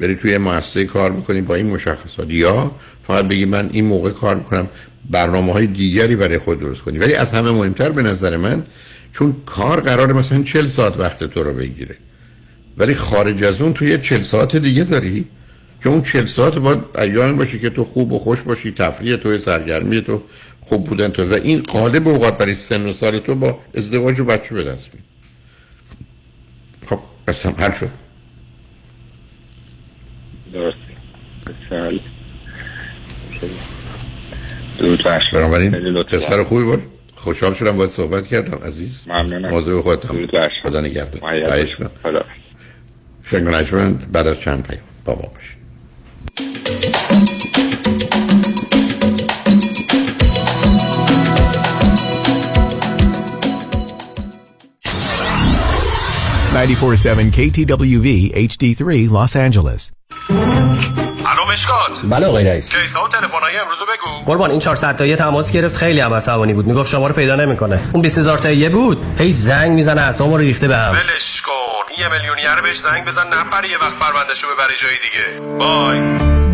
[0.00, 2.72] بری توی مؤسسه کار بکنی با این مشخصات یا
[3.06, 4.68] فقط بگی من این موقع کار می‌کنم
[5.10, 6.98] برنامه های دیگری برای خود درست کنی.
[6.98, 8.62] ولی از همه مهمتر به نظر من
[9.12, 11.96] چون کار قرار مثلا 40 ساعت وقت تو رو بگیره.
[12.78, 15.24] ولی خارج از اون تو یه 40 ساعت دیگه داری.
[15.82, 19.38] که اون 40 ساعت باید ایام باشه که تو خوب و خوش باشی تفریح تو
[19.38, 20.22] سرگرمی تو
[20.60, 21.30] خوب بودن تو.
[21.30, 24.90] و این قالب اوقات برای سن و سال تو با ازدواج و بچه به دست
[24.94, 25.00] می
[26.86, 28.05] خب پس هم شد.
[30.52, 30.76] درست
[35.32, 36.82] بنابراین پسر خوبی بود؟
[37.14, 39.04] خوشحال شدم باید صحبت کردم عزیز.
[39.08, 39.48] ممنونم.
[39.48, 40.26] موضوع خودتم
[40.62, 41.20] خدا نگهدار.
[42.02, 42.24] خدا
[43.30, 45.56] شنگ بعد از چند پیام با ما باشید
[57.32, 59.95] KTWV HD3 Los Angeles.
[61.56, 62.76] مشکات بله آقای رئیس.
[62.76, 64.24] کیسا و تلفن‌های امروز بگو.
[64.26, 66.66] قربان این 400 تایی تماس گرفت خیلی هم عصبانی بود.
[66.66, 67.80] می‌گفت شما رو پیدا نمی‌کنه.
[67.92, 69.04] اون 20000 تایی بود.
[69.18, 71.52] هی زنگ می‌زنه اسمو رو ریخته بهم ولش کن.
[71.98, 75.56] یه میلیونیر بهش زنگ بزن نپره یه وقت پروندهشو ببره جای دیگه.
[75.58, 76.35] بای.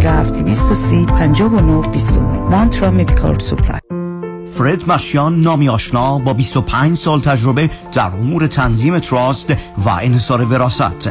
[0.00, 3.80] 230 59 29 Mantra Medical Supply
[4.54, 9.50] فرد مشیان نامی آشنا با 25 سال تجربه در امور تنظیم trust
[9.84, 11.10] و انحصار وراثت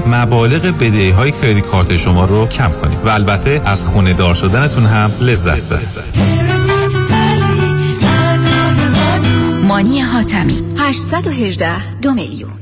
[0.00, 2.98] مبالغ بدهی های کردیت کارت شما رو کم کنید.
[3.04, 5.88] و البته از خونه دار شدنتون هم لذت ببرید.
[9.68, 10.58] مانی حاتمی.
[10.78, 12.61] 818 دو میلیون.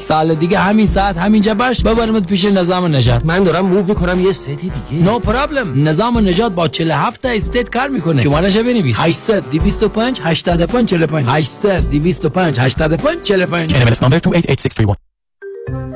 [0.00, 1.82] سال دیگه همین ساعت همینجا باش.
[1.82, 5.04] ببرمت پیش نظام نجات من دارم move می‌کنم یه city دیگه.
[5.04, 8.22] no no problem نظام نجات با 47 تا استیت کار می‌کنه.
[8.22, 9.00] شمارهش بنویس.
[9.00, 14.96] 800 225 85 45 800 225 85 45 NMLS number 288631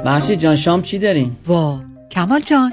[0.04, 1.80] محشید جان شام چی داریم؟ وا.
[2.10, 2.72] کمال جان.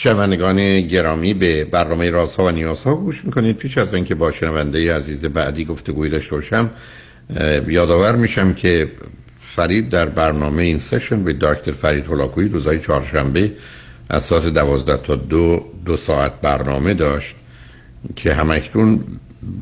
[0.00, 3.56] شنوندگان گرامی به برنامه رازها و نیازها گوش می‌کنید.
[3.56, 6.70] پیش از اینکه با شنونده عزیز بعدی گفتگوی داشته باشم
[7.66, 8.90] یادآور میشم که
[9.56, 13.52] فرید در برنامه این سشن به دکتر فرید هلاکویی روزهای چهارشنبه
[14.10, 17.36] از ساعت دوازده تا دو دو ساعت برنامه داشت
[18.16, 19.04] که همکنون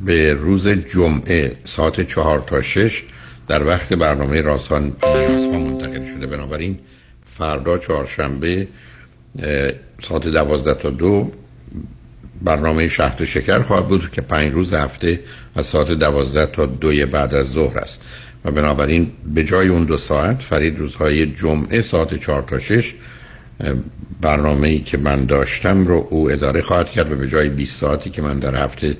[0.05, 3.05] به روز جمعه ساعت چهار تا شش
[3.49, 6.27] در وقت برنامه رازها نیازها منتقل شده.
[6.27, 6.79] بنابراین
[7.25, 8.69] فردا چهارشنبه
[10.09, 11.33] ساعت دوازده تا دو
[12.43, 15.21] برنامه شهد و شکر خواهد بود که پنج روز هفته
[15.55, 18.03] از ساعت دوازده تا دوی بعد از ظهر است.
[18.45, 22.95] و بنابراین به جای اون دو ساعت فرید روزهای جمعه ساعت چهار تا شش
[24.21, 28.11] برنامه ای که من داشتم رو او اداره خواهد کرد و به جای 20 ساعتی
[28.11, 28.97] که من در هفته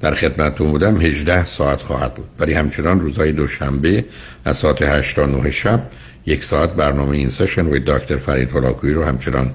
[0.00, 2.26] در خدمتتون بودم 18 ساعت خواهد بود.
[2.38, 4.04] ولی همچنان روزهای دوشنبه
[4.44, 5.80] از ساعت 8 تا 9 شب
[6.26, 9.54] یک ساعت برنامه این سشن و دکتر فرید هلاکویی رو همچنان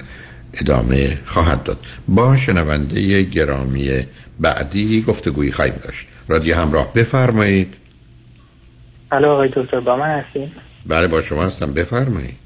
[0.54, 1.78] ادامه خواهد داد.
[2.08, 4.06] با شنونده گرامی
[4.40, 6.08] بعدی گفتگویی خواهیم داشت.
[6.28, 7.74] رادیو همراه بفرمایید.
[9.12, 10.52] الو آقای دکتر با من هستین؟
[10.86, 11.74] بله با شما هستم.
[11.74, 12.38] بفرمایید.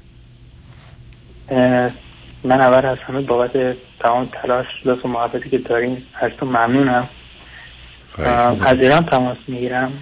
[2.44, 7.08] من اول از همه بابت تمام تلاش لطف و محبتی که دارین از تو ممنونم
[8.60, 9.92] از ایران تماس می‌گیرم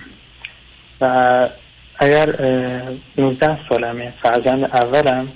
[1.00, 1.48] و
[1.98, 5.28] اگر اه، 19 سالمه فرزند اولم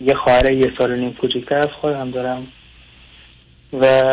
[0.00, 2.46] یه خواهر یه سال و نیم کوچکتر از خودم دارم.
[3.72, 4.04] و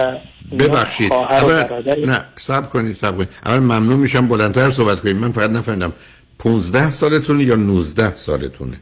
[0.60, 1.14] ببخشید.
[1.14, 5.94] اول نه سب کنید سب کنید اول ممنون میشم بلندتر صحبت کنید من فقط نفهمیدم.
[6.40, 8.78] 15 سالتون یا 19 سالتونه؟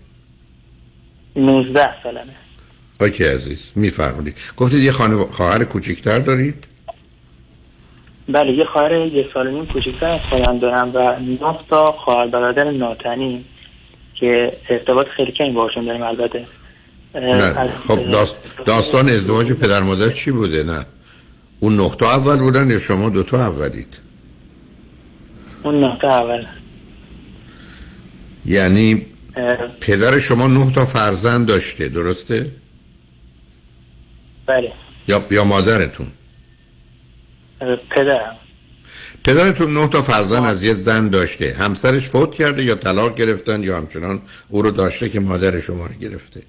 [1.35, 2.35] 19 سالمه.
[3.01, 4.35] اوکی عزیز میفرمایید.
[4.57, 4.91] گفتید یه
[5.31, 6.66] خواهر کوچیکتر دارید؟
[8.29, 12.71] بله یه خواهر یه سال نیم کوچکتر از خودم دارم و نه تا خواهر برادر
[12.71, 13.45] ناتنی
[14.15, 16.45] که ارتباط خیلی کمی باشون داریم البته.
[17.87, 20.85] خب داست داستان ازدواج پدر مادر چی بوده؟ نه.
[21.59, 23.97] اون نقطه اول بودن یا شما دوتا اولید؟
[25.63, 26.45] اون نقطه اول.
[28.45, 29.05] یعنی
[29.81, 32.51] پدر شما نه تا فرزند داشته درسته؟
[34.45, 34.71] بله.
[35.07, 36.07] یا یا مادرتون؟
[37.89, 38.35] پدرم
[39.23, 41.55] پدرتون نه تا فرزند از یه زن داشته.
[41.59, 45.93] همسرش فوت کرده یا طلاق گرفتن یا همچنان او رو داشته که مادر شما رو
[45.93, 46.41] گرفته؟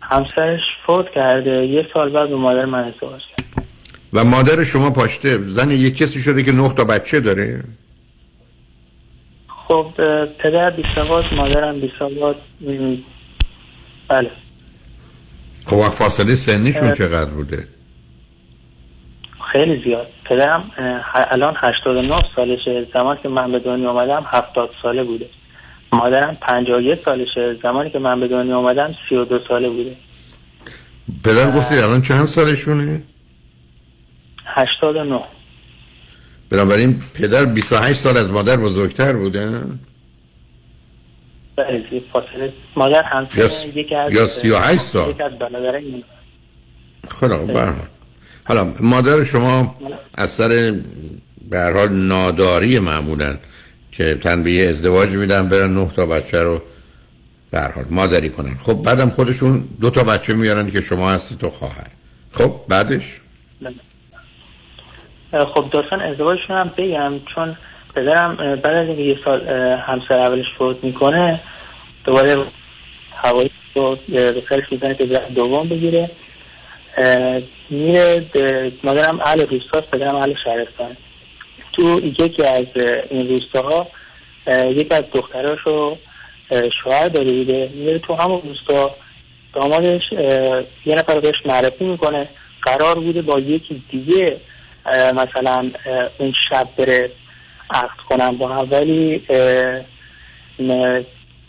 [0.00, 1.66] همسرش فوت کرده.
[1.66, 3.66] یه سال بعد به مادر من ازدواج کرد.
[4.12, 7.64] و مادر شما پاشته زن یه کسی شده که نه تا بچه داره؟
[9.68, 9.92] خب
[10.42, 12.96] پدر بی سواد مادرم بی سواد م،
[14.08, 14.30] بله.
[15.66, 16.92] خب فاصله سنیشون.
[16.92, 17.68] چقدر بوده؟
[19.54, 20.06] خیلی زیاد.
[20.24, 20.70] پدرم
[21.14, 22.86] الان 89 سالشه.
[22.94, 25.26] زمان که من به دنیا آمدم 70 ساله بوده.
[25.92, 27.54] مادرم 51 سالشه.
[27.62, 29.96] زمانی که من به دنیا آمدم 32 ساله بوده.
[31.24, 33.02] پدر گفتید الان چند سالشونه؟
[34.46, 35.20] 89
[36.50, 39.50] بنابراین پدر 28 سال از مادر بزرگتر بوده
[41.56, 42.52] بله فاصله.
[42.76, 45.10] مادر همسر یا س- یکی از یا 38 سال.
[45.10, 46.02] یکی از برادران
[47.10, 47.74] خدا برحال.
[48.44, 49.76] حالا مادر شما
[50.14, 50.74] از سر
[51.50, 53.36] به حال ناداری معمولا
[53.92, 56.62] که تنبیه ازدواج میدن برن نه تا بچه رو
[57.50, 58.54] به حال مادری کنن.
[58.54, 61.86] خب بعدم خودشون دو تا بچه میارن که شما هستی تو خواهر.
[62.32, 63.20] خب بعدش؟
[65.54, 67.56] خب داستان ازدواجشون هم بگم چون
[67.94, 71.40] پدرم بعد از یه سال همسر اولش فوت می‌کنه
[72.04, 72.44] دوباره
[73.16, 76.10] هوایی رو به سرش می‌زنه که دوم بگیره.
[77.70, 78.26] میره
[78.84, 80.96] مادرم اهل روستاست پدرم اهل شهرستان.
[81.72, 82.64] تو یکی از
[83.10, 83.86] این روستاها
[84.46, 85.96] اه، یکی از دختراشو
[86.50, 87.70] اه، شوهر داده بوده.
[87.74, 88.94] میره تو همون روستا.
[89.54, 90.02] دامادش
[90.86, 92.28] یه نفر رو بهش معرفی می‌کنه.
[92.62, 94.36] قرار بوده با یکی دیگه
[95.14, 95.70] مثلا
[96.18, 97.10] اون شب بره
[97.70, 98.68] عقد کنم با هم.
[98.70, 99.22] ولی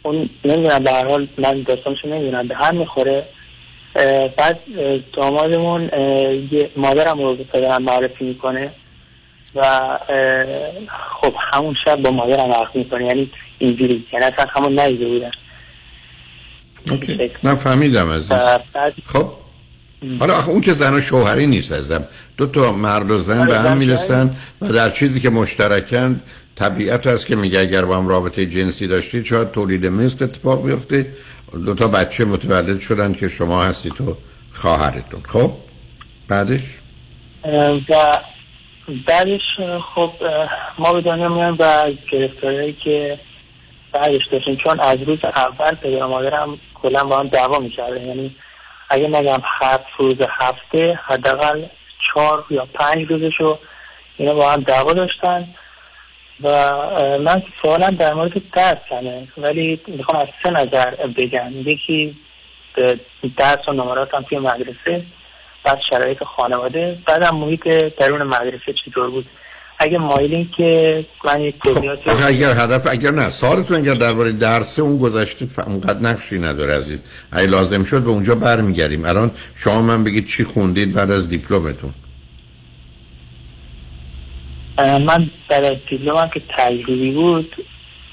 [0.04, 2.48] اون نمی‌دونم به هر حال من داستانشو نمی‌دونم.
[2.48, 3.26] به هم می‌خوره.
[4.38, 4.60] بعد
[5.14, 5.92] دامادمون
[6.78, 8.72] مادرم رو به پدرم معرفی می‌کنه
[9.56, 9.64] و
[11.22, 15.32] خب همون شب با مادرم عقد می‌کنه یعنی اینجوری یعنی اصلا همون ندیده بودن.
[16.92, 17.32] اوکی.
[17.44, 18.22] نه فهمیدم
[18.74, 19.28] بعد خب.
[20.20, 23.58] حالا اون که زن و شوهری نیست ازم دو تا مرد و زن آره، به
[23.58, 26.24] هم زن می‌رسن و در چیزی که مشترکند
[26.56, 31.06] طبیعت هست که میگه اگر با هم رابطه جنسی داشتید شاید تولید مثل اتفاق بیفته.
[31.66, 34.18] دو تا بچه متولد شدن که شما هستی تو
[34.52, 35.22] خواهرتون.
[35.28, 35.52] خب؟
[36.28, 36.62] بعدش؟
[37.90, 38.20] و
[39.08, 39.42] بعدش
[39.96, 40.12] خب
[40.80, 43.20] ما به دنیا میان و گرفتاری که
[43.94, 44.56] بعدش داشتیم.
[44.56, 48.06] چون از روز اول پدر مادرم کلا با هم دعوا می‌کردن.
[48.06, 48.36] یعنی
[48.90, 51.66] اگه نگم هفت روز هفته حداقل
[52.14, 53.60] چهار یا پنج روزشو
[54.18, 55.48] اینا با هم دعوا داشتن.
[56.44, 56.72] و
[57.20, 61.52] من سوالم در مورد درسمه ولی می‌خوام از سه نظر بگم.
[61.66, 62.16] یکی
[63.38, 65.06] درس و نمراتم توی مدرسه
[65.66, 67.68] بعد شرایط خانواده بعدم محیط
[68.00, 69.26] درون مدرسه چطور بود.
[69.80, 74.80] اگه مایلین که من یک توضیحاتی آخه اگر هدف اگر نه سوالتون اگر درباره درس
[74.80, 77.04] اون گذشته اونقدر نقشی نداره عزیز.
[77.32, 79.06] اگه لازم شد به اونجا برمیگردیم.
[79.06, 81.94] الان شما من بگید چی خوندید بعد از دیپلمتون.
[84.78, 87.56] من از دیپلمم که تجربی بود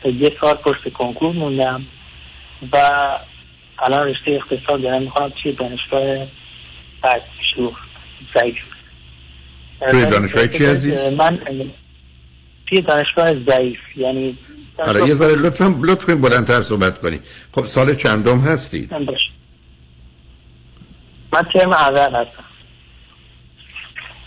[0.04, 1.86] یه سال پشت کنکور موندم
[2.72, 2.78] و
[3.78, 6.26] الان رشته اقتصاد دارم می‌خوام توی دانشگاه
[7.02, 7.22] بعد
[7.54, 7.74] شروع
[8.38, 8.56] ضعیف
[9.90, 11.40] توی دانشگاه چی عزیز؟ من
[12.66, 14.38] توی دانشگاه ضعیف یعنی
[14.78, 17.20] آره یه ذره لطفا لطف کنید بلندتر صحبت کنید
[17.52, 18.94] خب سال چندم هستید.
[21.32, 22.41] من ترم اول هستم.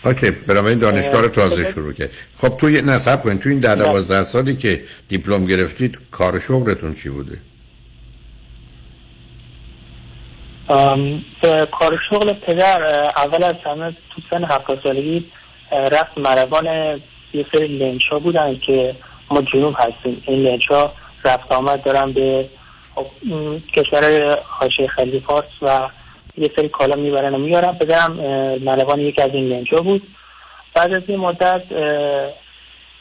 [0.06, 2.10] اوکی بنابراین دانشگاه رو تازه شروع کرد.
[2.38, 7.10] خب توی نصب کنید توی این ده دوازده سالی که دیپلم گرفتید کار شغلتون چی
[7.10, 7.38] بوده؟
[10.70, 12.84] ام، به کار شغل پدر
[13.18, 15.26] اول از همه تو سن هفت سالگی
[15.72, 16.66] رفت ملوان
[17.34, 18.95] یه سری لنج ها بودن که
[19.32, 20.24] ما جنوب هستیم.
[20.28, 20.93] این لنج ها
[21.26, 22.49] رفت آمد دارن به
[22.95, 23.06] خب،
[23.74, 25.89] کشور حاشیه خلیج فارس و
[26.38, 27.73] یه سری کالا می‌برن و میارن.
[27.73, 30.07] پدرم اه، ملوان یکی از این لنج ها بود.
[30.75, 31.63] بعد از این مدت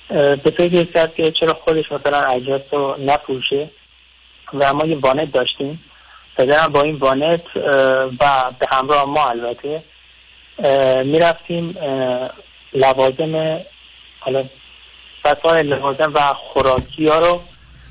[0.09, 3.71] به فکر کرد که چرا خودش مثلا اجناس رو نفروشه
[4.55, 5.85] و ما یه وانت داشتیم.
[6.39, 7.63] پدرم با این وانت اه،
[8.05, 9.83] و به همراه ما البته
[11.05, 11.79] می‌رفتیم
[12.73, 13.61] لوازم
[14.21, 14.45] حالا
[15.25, 17.41] وسایل لوازم و خوراکی ها رو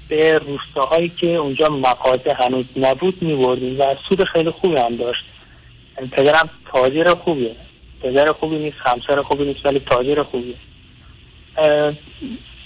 [0.10, 5.24] به روستاهایی که اونجا مغازه هنوز نبود میبردیم و سود خیلی خوبی هم داشت.
[6.12, 7.56] پدرم تاجر خوبیه.
[8.02, 10.56] پدر خوبی نیست همسر خوبی نیست ولی تاجر خوبیه.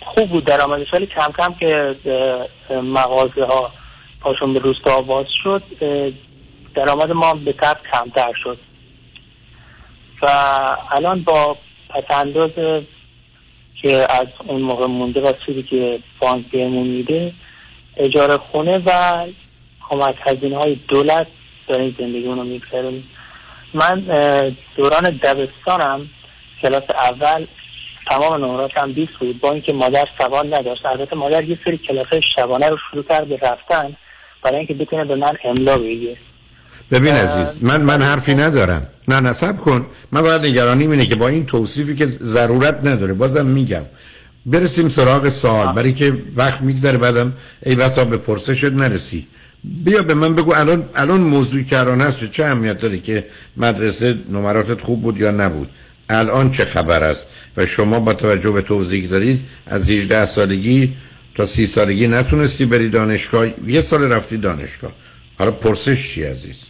[0.05, 1.95] خوب بود درآمدش ولی کم کم که
[2.69, 3.71] مغازه ها
[4.21, 5.63] پاشون به روستا باز شد
[6.75, 8.57] درآمد ما به تب کمتر شد.
[10.21, 10.27] و
[10.91, 11.57] الان با
[11.89, 12.51] پسنداز
[13.81, 17.33] که از اون موقع مونده و سودی که بانک بهمون میده
[17.97, 19.25] اجاره خونه و
[19.89, 21.27] کمک هزینه های دولت
[21.67, 23.09] داریم زندگی رو میگذرونیم.
[23.73, 24.03] من
[24.77, 26.09] دوران دبستانم
[26.61, 27.45] کلاس اول
[28.09, 29.39] تمام نمراتم 20 بود.
[29.39, 30.85] با اینکه مادر سوال نداشت.
[30.85, 33.95] البته مادر یه سری کلاس شبانه رو شروع کرد به رفتن
[34.43, 36.17] برای اینکه بتونه به من املا بگه.
[36.91, 38.87] ببین عزیز من من حرفی ندارم.
[39.07, 39.85] نه نصب کن.
[40.11, 43.13] من باید نگرانیم اینه که با این توصیفی که ضرورت نداره.
[43.13, 43.85] بازم میگم.
[44.45, 45.73] برسیم سراغ سوال.
[45.73, 47.33] برای که وقت میگذره بعدم
[47.65, 49.27] ای بسا به پرسشت نرسی.
[49.67, 53.25] بیا به من بگو الان الان موضوعی که الان هست چه اهمیت داره که
[53.57, 55.69] مدرسه نمراتت خوب بود یا نبود؟
[56.09, 60.93] الان چه خبر است؟ و شما با توجه به توضیحی که دارید از 18 سالگی
[61.35, 64.91] تا 30 سالگی نتونستی بری دانشگاه؟ یه سال رفتی دانشگاه.
[65.39, 66.65] حالا پرسش چی عزیز؟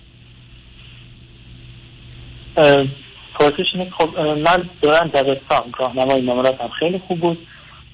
[3.40, 3.66] پرسش
[3.98, 7.38] خب من دوران دبستان راهنمای نمراتم خیلی خوب بود.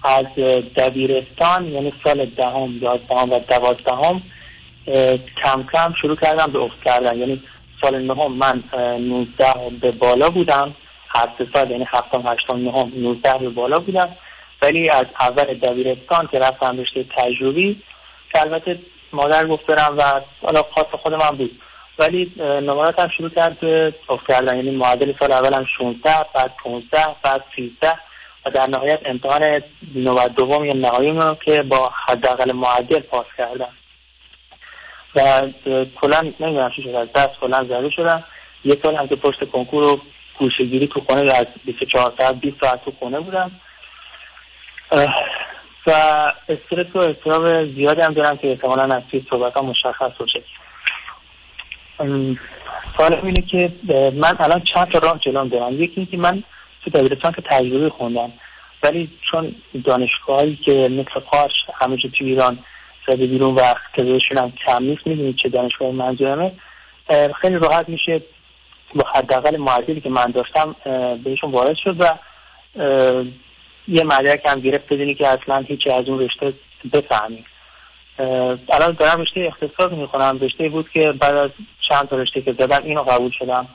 [0.04, 0.26] از
[0.78, 4.22] دبیرستان یعنی سال دهم یازدهم و دوازدهم اه،
[5.44, 7.18] کم کم شروع کردم به افت کردن.
[7.18, 7.44] یعنی
[7.82, 9.46] سال نهم من اه، 19
[9.82, 10.76] به بالا بودم.
[11.16, 14.10] هر سه سال یعنی هفتم هشتم نهم 19 به بالا بودم.
[14.62, 17.82] ولی از اول دبیرستان که رفتم رشته تجربی
[18.34, 18.80] که البته
[19.14, 20.04] مادر گفت برم و
[20.42, 21.60] حالا خاص خود من بود.
[22.00, 24.56] ولی نمراتم شروع کرد به افت کردن.
[24.56, 27.94] یعنی معدل سال اولم 16 بعد 15 بعد 13
[28.46, 29.62] و در نهایت امتحان
[29.96, 33.70] نوبت دوم یا نهایی رو که با حداقل معدل پاس کردم.
[35.16, 35.42] و
[36.02, 38.24] کلا نمی‌دونم چی شد از دست کلا زده شدم.
[38.66, 40.02] یه سال هم که پشت کنکور رو
[40.40, 43.52] گوشهگیری تو خونه از 24 ساعت 20 ساعت تو خونه بودم.
[45.88, 45.92] و
[46.50, 50.44] استرس و اضطراب زیادی هم دارم که احتمالا از توی صحبت مشخص باشه.
[52.98, 53.72] سوالم اینه که
[54.14, 55.84] من الان چند تا راه جلوم دارم.
[55.84, 56.44] یکی اینکه من
[56.84, 58.32] تو دبیرستان که تجربه خوندم
[58.84, 59.56] ولی چون
[59.86, 62.60] دانشگاهایی که مثل قارش همه جا تو ایران
[63.08, 63.62] زده بیرون و
[63.98, 66.52] تعدادشون هم کم نیست می‌دونید چه دانشگاه منظورمه.
[67.42, 68.22] خیلی راحت میشه
[68.96, 70.76] با حداقل معدلی که من داشتم
[71.24, 72.06] بهشون وارد شد و
[73.88, 76.54] یه مدرک هم گرفت بدونی که اصلا هیچی از اون رشته
[76.94, 77.46] بفهمی.
[78.70, 80.40] الان دارم رشته اقتصاد می‌خونم.
[80.42, 81.50] رشته بود که بعد از
[81.90, 83.68] چند تا رشته که زدم اینو قبول شدم.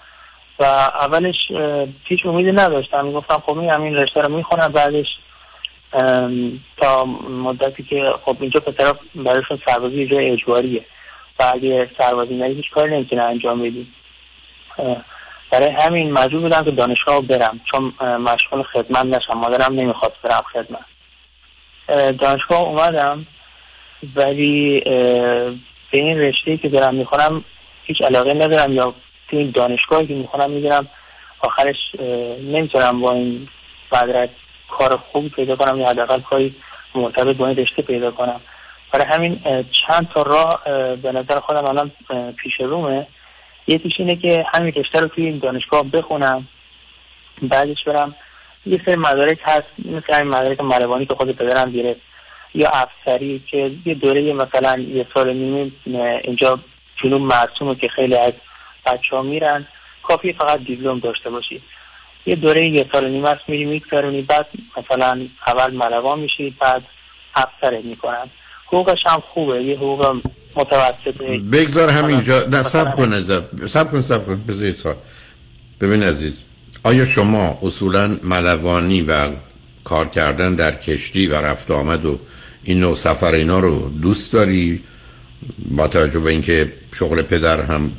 [0.61, 0.64] و
[1.01, 1.35] اولش
[2.05, 3.12] هیچ امیدی نداشتم.
[3.12, 5.07] گفتم خب این رشته رو می‌خونم بعدش
[6.76, 7.05] تا
[7.45, 10.84] مدتی که خب اینجا پسرا برایشون سربازی یه جای اجباریه.
[11.41, 13.86] و اگه سربازی نری هیچ کاری نمی‌تونه انجام بدی.
[15.52, 20.85] برای همین مجبور بودم که دانشگاه برم چون مشغول خدمت نشم مادرم نمی‌خواست برم خدمت.
[21.89, 23.27] اه، دانشگاه اومدم
[24.16, 24.81] ولی
[25.90, 27.44] به این رشته که دارم می‌خونم
[27.85, 28.94] هیچ علاقه ندارم یا
[29.31, 30.89] تو این دانشگاهی که می‌خونم می‌دونم
[31.40, 31.77] آخرش
[32.43, 33.48] نمی‌تونم با این
[33.93, 34.31] مدرک
[34.79, 36.57] کار خوبی پیدا کنم یا حداقل کاری
[36.95, 38.41] مرتبط با این رشته پیدا کنم.
[38.93, 39.41] برای همین
[39.87, 41.91] چند تا راه اه، به نظر خودم الان
[42.37, 43.07] پیش رومه.
[43.67, 46.49] یکیش اینه که همین رشته رو توی این دانشگاه بخونم
[47.43, 48.15] بعدش برم
[48.67, 52.01] یه سری مدارک هست مثل همین مدارک ملوانی که خود پدرم گرفت
[52.55, 55.71] یا افسری که یه دوره مثلا یه سال نیمه
[56.25, 56.59] اینجا
[57.03, 58.33] جنوب مرسومه که خیلی از
[58.87, 59.67] بچه ها میرن.
[60.03, 61.63] کافی فقط دیپلم داشته باشی.
[62.29, 64.47] یه دوره یه سال نیمه است میری میگذرونی بعد
[64.79, 66.83] مثلا اول ملوان میشی بعد
[67.35, 68.31] افسرت می‌کنن.
[68.67, 70.21] حقوقش هم خوبه یه حقوق
[70.57, 71.23] متوسط
[71.53, 72.45] بگذار همینجا.
[72.45, 73.21] نه سب کن
[73.67, 74.45] سب کن سب کن.
[74.49, 74.95] بذار یه سوال.
[75.81, 76.43] ببین عزیز
[76.83, 79.31] آیا شما اصولا ملوانی و
[79.85, 82.19] کار کردن در کشتی و رفت و آمد و
[82.65, 84.83] این نوع سفر اینا رو دوست داری؟
[85.71, 87.93] با توجه به اینکه شغل پدر هم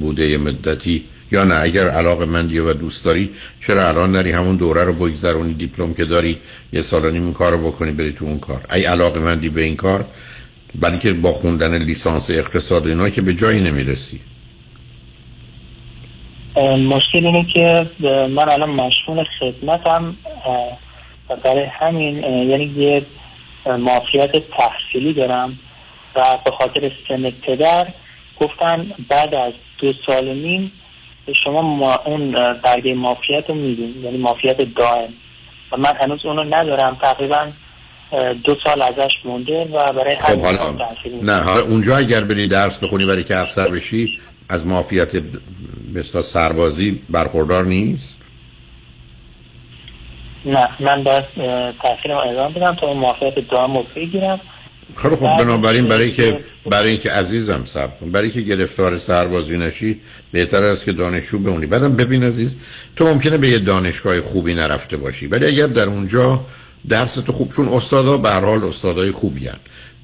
[0.00, 1.04] بوده یه مدتی.
[1.30, 3.30] یا نه؟ اگر علاقه مندی و دوست داری
[3.66, 6.38] چرا الان نری همون دوره رو بگذرونی دیپلم که داری
[6.72, 9.76] یه سال نیم کار رو بکنی بری تو اون کار؟ ای علاقه مندی به این
[9.76, 10.06] کار
[10.74, 14.20] برای که با خوندن لیسانس اقتصاد اینا که به جایی نمی‌رسی.
[16.88, 20.16] مشکل اینه که من الان مشغول خدمتم
[21.30, 23.06] و برای همین یعنی یه
[23.66, 25.58] معافیت تحصیلی دارم
[26.16, 27.86] و به خاطر سن پدر
[28.40, 30.72] گفتن بعد از دو سال نیم
[31.44, 32.32] شما ما اون
[32.64, 35.08] برگه معافیت رو میدیم یعنی معافیت دائم.
[35.72, 37.52] و من هنوز اونو ندارم تقریبا
[38.44, 40.76] دو سال ازش مونده و برای خب حالا
[41.22, 44.18] نه حالا اونجا اگر بری درس بخونی برای که افسر بشی
[44.48, 45.08] از معافیت
[45.94, 48.18] مثلا سربازی برخوردار نیست؟
[50.44, 51.24] نه من باید
[51.82, 54.40] تحصیلم ادامه بدم تا اون معافیت دائم رو بگیرم.
[54.96, 56.40] خیلی خب بنابراین برای که
[56.70, 58.10] برای اینکه عزیزم صبر کن.
[58.10, 60.00] برای که گرفتار سربازی نشی
[60.32, 61.66] بهتر است که دانشجو بمونی.
[61.66, 62.56] بعدم ببین عزیز
[62.96, 66.46] تو ممکنه به یه دانشگاه خوبی نرفته باشی ولی اگر در اونجا
[66.88, 69.56] درس تو خوب چون استادا به هر حال استادای خوبی هن.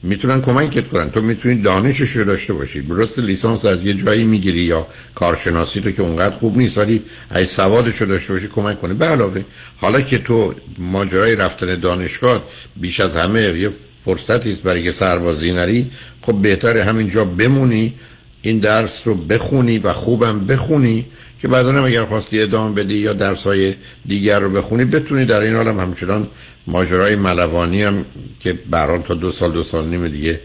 [0.03, 1.11] می‌تونن کمکت کنن.
[1.11, 2.83] تو می‌تونی دانشش رو داشته باشی.
[2.83, 7.03] درست لیسانس از یه جایی می‌گیری یا کارشناسی تو که اونقدر خوب نیست ولی
[7.35, 9.43] ای سوادش رو داشته باشی کمک کنه به علاوه
[9.77, 12.43] حالا که تو ماجرای رفتن دانشگاه
[12.77, 13.71] بیش از همه یه
[14.05, 15.91] فرصتی است برای سربازی نری.
[16.23, 17.95] خب بهتره همینجا بمونی
[18.43, 21.07] این درس رو بخونی و خوبم بخونی
[21.41, 23.75] که بعدا هم اگر خواستی ادامه بدی یا درس های
[24.07, 26.29] دیگر رو بخونی بتونی در این حال هم همچنان
[26.67, 28.05] ماجرای ملوانی هم
[28.41, 30.41] که بران تا دو سال دو سال نیم دیگه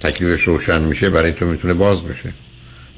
[0.00, 2.34] تکلیفش روشن میشه برای تو می‌تونه باز بشه.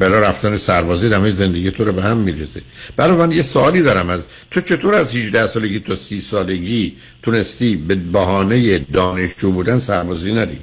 [0.01, 2.63] بلا رفتن سربازی همه زندگی تو رو به هم میریزه.
[2.97, 7.77] برای من یه سوالی دارم از تو چطور از 18 سالگی تا 30 سالگی تونستی
[7.77, 10.59] به بهانه دانشجو بودن سربازی نری؟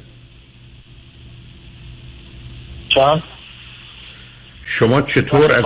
[2.90, 3.24] جان
[4.66, 5.66] شما چطور از.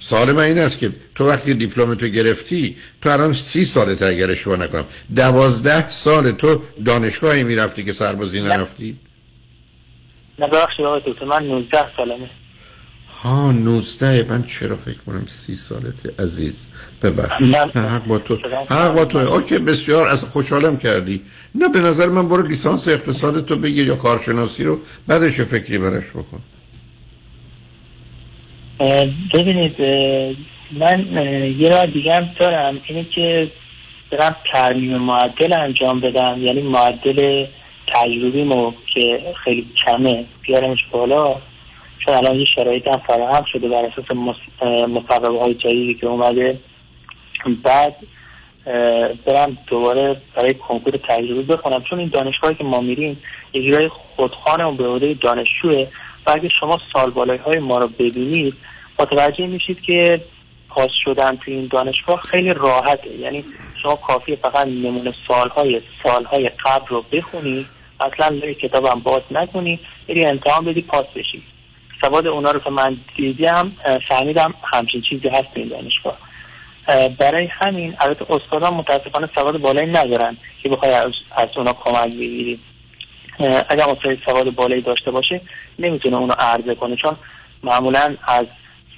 [0.00, 4.30] سوال من این است که تو وقتی دیپلم تو گرفتی تو الان سی سالت اگر
[4.30, 4.84] اشتباه نکنم
[5.16, 8.96] دوازده سال تو دانشگاهی می‌رفتی که سربازی نرفتی؟
[10.38, 12.30] نه ببخشید آقای دکتر من 19 سالمه.
[13.22, 16.66] ها 19 من چرا فکر کنم سی سالته عزیز؟
[17.02, 18.38] ببخش من- نه حق با تو.
[18.70, 21.22] حق با تو اوکی بسیار از خوشحالم کردی.
[21.54, 26.04] نه به نظر من برو لیسانس اقتصاد تو بگیر یا کارشناسی رو بعدش فکری برش
[26.10, 26.40] بکن.
[29.34, 29.80] ببینید
[30.72, 31.06] من
[31.58, 33.50] یه راه دیگه هم دارم اینه که
[34.10, 37.46] برم ترمیم معدل انجام بدم یعنی معدل
[37.94, 41.36] تجربیمو که خیلی کمه بیارمش بالا.
[42.04, 44.10] چون الان یه شرایط هم فراهم شده بر اساس
[44.88, 46.60] مصوبه های جدیدی که اومده.
[47.64, 47.96] بعد
[49.26, 51.82] برم دوباره برای کنکور تجربی بخونم.
[51.82, 53.22] چون این دانشگاهی که ما میریم
[53.54, 55.86] اجرای خودخانه به عهده دانشجوه.
[56.26, 58.54] و اگه شما سال بالای های ما رو ببینید
[58.98, 60.20] متوجه میشید که
[60.68, 63.16] پاس شدن تو این دانشگاه خیلی راحته.
[63.16, 63.44] یعنی
[63.82, 67.66] شما کافی فقط نمونه سالهای سالهای قبل رو بخونی.
[68.00, 69.80] اصلا لای کتابم باز نکنی.
[70.08, 71.42] بری امتحان بدی پاس بشی.
[72.00, 76.18] سواد اونا رو که من دیدم اه، فهمیدم همچین چیزی هست این دانشگاه.
[76.88, 82.12] اه، برای همین البته استادان متاسفانه سواد بالایی ندارن که بخوای از, از اونا کمک
[82.12, 82.60] بگیری.
[83.68, 85.40] اگر استاد سواد بالایی داشته باشه
[85.78, 86.96] نمی‌تونه اونو عرضه کنه.
[86.96, 87.16] چون
[87.62, 88.46] معمولا از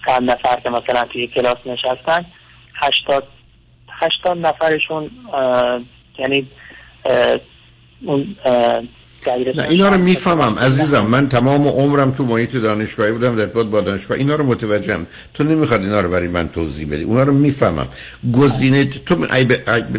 [0.06, 2.26] صد نفر که مثلا توی کلاس نشستن
[2.82, 3.26] هشتاد
[3.88, 5.10] هشتاد نفرشون
[6.18, 6.46] یعنی
[8.02, 8.36] اون
[9.56, 11.06] نه اینا رو می‌فهمم عزیزم.
[11.06, 14.18] من تمام عمرم تو محیط دانشگاهی بودم در ارتباط با دانشگاه.
[14.18, 15.06] اینا رو متوجهم.
[15.34, 17.02] تو نمی‌خواد اینا رو برای من توضیح بدی.
[17.02, 17.88] اونا رو می‌فهمم.
[18.32, 19.26] گزینه تو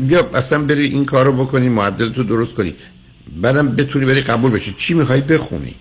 [0.07, 2.73] بیا اصلا بری این کار رو بکنی معدل تو درست کنی.
[3.35, 4.73] بعدم بتونی بری قبول بشی.
[4.77, 5.75] چی می‌خوای بخونی؟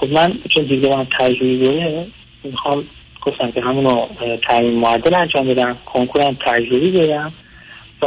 [0.00, 2.06] خب من چون دیگه من تجربی داره
[2.44, 2.84] می‌خوام
[3.22, 4.06] گفتم که همونو
[4.48, 7.32] تعیین معدل انجام بدم کنکورم تجربی بدم
[8.02, 8.06] و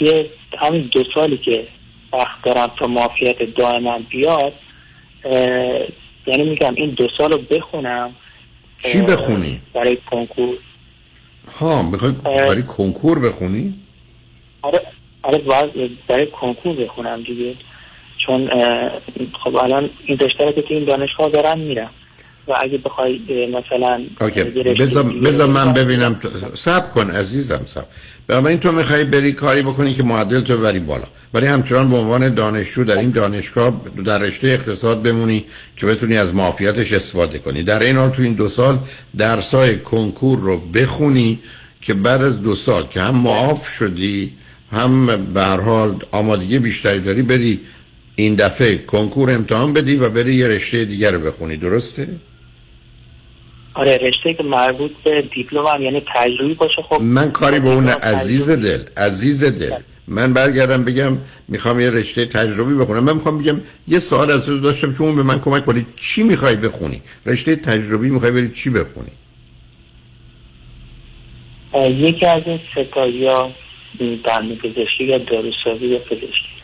[0.00, 1.68] یه همین دو سالی که
[2.12, 4.52] وقت دارم تا معافیت دائما بیاد
[6.26, 8.14] یعنی میگم این دو سال رو بخونم.
[8.78, 10.56] چی بخونی؟ برای کنکور.
[11.60, 13.74] ها می‌خوای برای کنکور بخونی؟
[14.62, 14.80] آره
[15.22, 17.54] آره باید برای کنکور بخونم دیگه.
[18.26, 18.50] چون
[19.44, 21.90] خب الان این رشته رو که تو این دانشگاه دارم میرم.
[22.48, 24.00] و اگه بخوای مثلا
[25.24, 26.28] بذار من ببینم تو...
[26.54, 27.84] سب کن عزیزم سب
[28.26, 31.04] بنابراین تو می‌خوای بری کاری بکنی که معدل تو بری بالا.
[31.34, 35.44] ولی همچنان به عنوان دانشجو در این دانشگاه در رشته اقتصاد بمونی
[35.76, 37.62] که بتونی از معافیتش استفاده کنی.
[37.62, 38.78] در این حال تو این دو سال
[39.18, 41.38] درسای کنکور رو بخونی
[41.80, 44.32] که بعد از دو سال که هم معاف شدی
[44.72, 47.60] هم به حال آمادگی بیشتری داری بری
[48.16, 51.56] این دفعه کنکور امتحان بدی و بری یه رشته دیگر رو بخونی.
[51.56, 52.08] درسته؟
[53.74, 56.82] آره رشته که مربوط به دیپلم هم یعنی تجربی باشه.
[56.88, 59.76] خب من کاری به اون عزیز دل عزیز دل.
[60.08, 61.18] من برگردم بگم
[61.48, 63.04] می‌خوام یه رشته تجربی بخونم.
[63.04, 65.86] من می‌خوام بگم یه سوال از تو داشتم چون به من کمک کنی.
[65.96, 69.10] چی می‌خوای بخونی؟ رشته تجربی می‌خوای بری چی بخونی؟
[71.90, 73.50] یکی از این ستا یا
[73.98, 76.58] دندون پزشکی یا داروسازی یا پزشکی.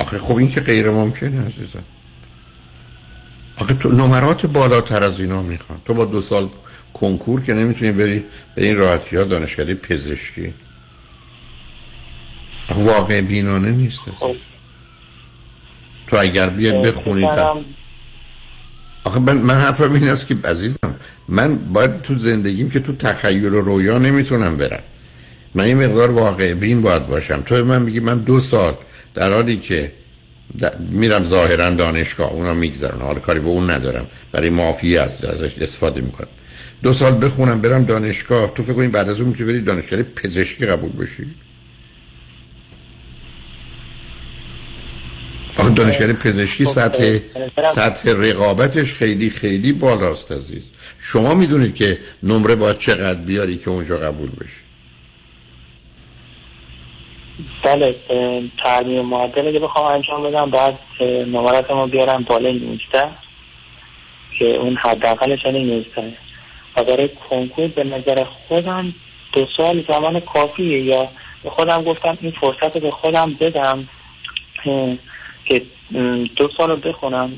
[0.00, 1.84] آخه خب این که غیر ممکنه عزیزم.
[3.56, 5.80] آخه تو نمرات بالاتر از اینا می‌خوان.
[5.84, 6.48] تو با دو سال
[6.94, 8.24] کنکور که نمی‌تونی بری
[8.54, 10.54] به این راحتی ها دانشکده پزشکی.
[12.74, 14.08] واقع بینانه نیست.
[14.08, 14.36] عزیز.
[16.06, 17.64] تو اگر بیای بخونی در- فکرم
[19.04, 20.94] آخه من, من حرفم این است که عزیزم
[21.28, 24.82] من باید تو زندگیم که تو تخیل و رویا نمی‌تونم برم.
[25.54, 27.42] من یه مقدار واقع بین باید باشم.
[27.42, 28.74] تو من میگی من دو سال
[29.14, 29.92] در حالی که
[30.90, 36.00] میرم ظاهرا دانشگاه اونا میگذرن حال کاری به اون ندارم برای معافی از ازش استفاده
[36.00, 36.28] می‌کنم.
[36.82, 38.54] دو سال بخونم برم دانشگاه.
[38.54, 41.34] تو فکر کنی بعد از اون می‌تونی بری دانشگاه پزشکی قبول بشی؟
[45.56, 47.18] آخه دانشگاه پزشکی سطح
[47.74, 50.62] سطح رقابتش خیلی خیلی بالاست عزیز.
[50.98, 54.65] شما می‌دونید که نمره باید چقدر بیاری که اونجا قبول بشی.
[57.62, 57.96] بله
[58.64, 63.08] ترمیم معدل اگه بخوام انجام بدم بعد نمراتمو بیارم بالای 19
[64.38, 66.12] که اون حداقلش یعنی 19
[66.76, 68.94] و برای کنکور به نظر خودم
[69.32, 71.08] دو سال زمان کافیه یا
[71.42, 73.88] به خودم گفتم این فرصت رو به خودم بدم
[75.44, 75.62] که
[76.36, 77.32] دو سال رو بخونم.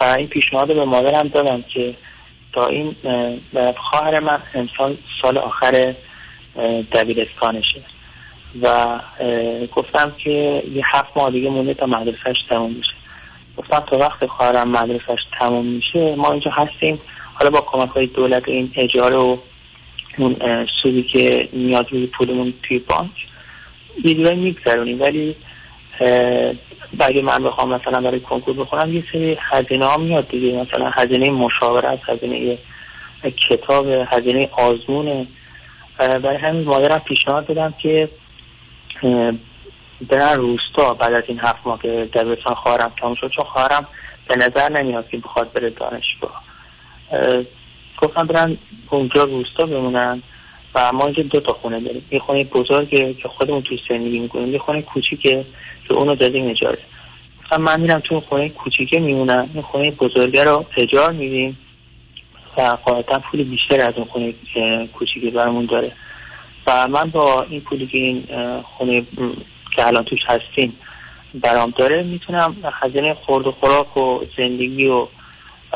[0.00, 1.94] و این پیشنهاد به مادرم دادم که
[2.52, 2.96] تا این
[3.54, 5.94] اه، خواهر من امسال سال آخر
[6.92, 7.80] دبیرستانشه.
[8.62, 9.00] و
[9.76, 12.92] گفتم که یه هفت ماه دیگه مونده تا مدرسهش تموم میشه
[13.56, 17.00] گفتم تا وقت خواهرم مدرسهش تموم میشه ما اینجا هستیم.
[17.34, 19.36] حالا با کمک های دولت این اجاره و
[20.18, 20.36] اون
[20.82, 23.10] سودی که میاد روی پولمون توی بانک
[24.04, 25.00] یه جورایی میگذرونیم.
[25.00, 25.36] ولی
[27.00, 30.52] اگه من بخوام مثلا برای کنکور بخونم یه سری هزینه ها میاد دیگه.
[30.52, 32.58] مثلا هزینه مشاورت هزینه
[33.48, 35.26] کتاب هزینه آزمونه
[35.98, 38.08] برای همین مادرم پیشنهاد دادم که
[40.10, 43.86] برن روستا بعد از این هفت ماه که دبیرستان خواهرم تموم شد چون خواهرم
[44.28, 46.42] به نظر نمیاد که بخواد بره دانشگاه.
[47.12, 47.42] اه،
[48.02, 48.56] گفتم برن
[48.90, 50.22] اونجا روستا بمونن
[50.74, 52.04] و ما اینجا دو تا خونه داریم.
[52.10, 55.44] یه خونه بزرگه که خودمون توی زندگی می‌کنیم یه خونه کوچیکه
[55.88, 56.78] که اونو دادیم اجاره
[57.44, 59.50] گفتم من میرم تو خونه کوچیکه میمونم.
[59.54, 61.58] این خونه بزرگه رو اجار میدیم
[62.58, 64.34] و قاعدتا پول بیشتر از اون خونه
[64.86, 65.92] کوچیکه برامون داره.
[66.66, 68.26] و من با این پولی که این
[68.62, 69.06] خونه
[69.76, 70.76] که الان توش هستیم
[71.34, 75.08] برام داره می‌تونم هزینه خورد و خوراک و زندگی و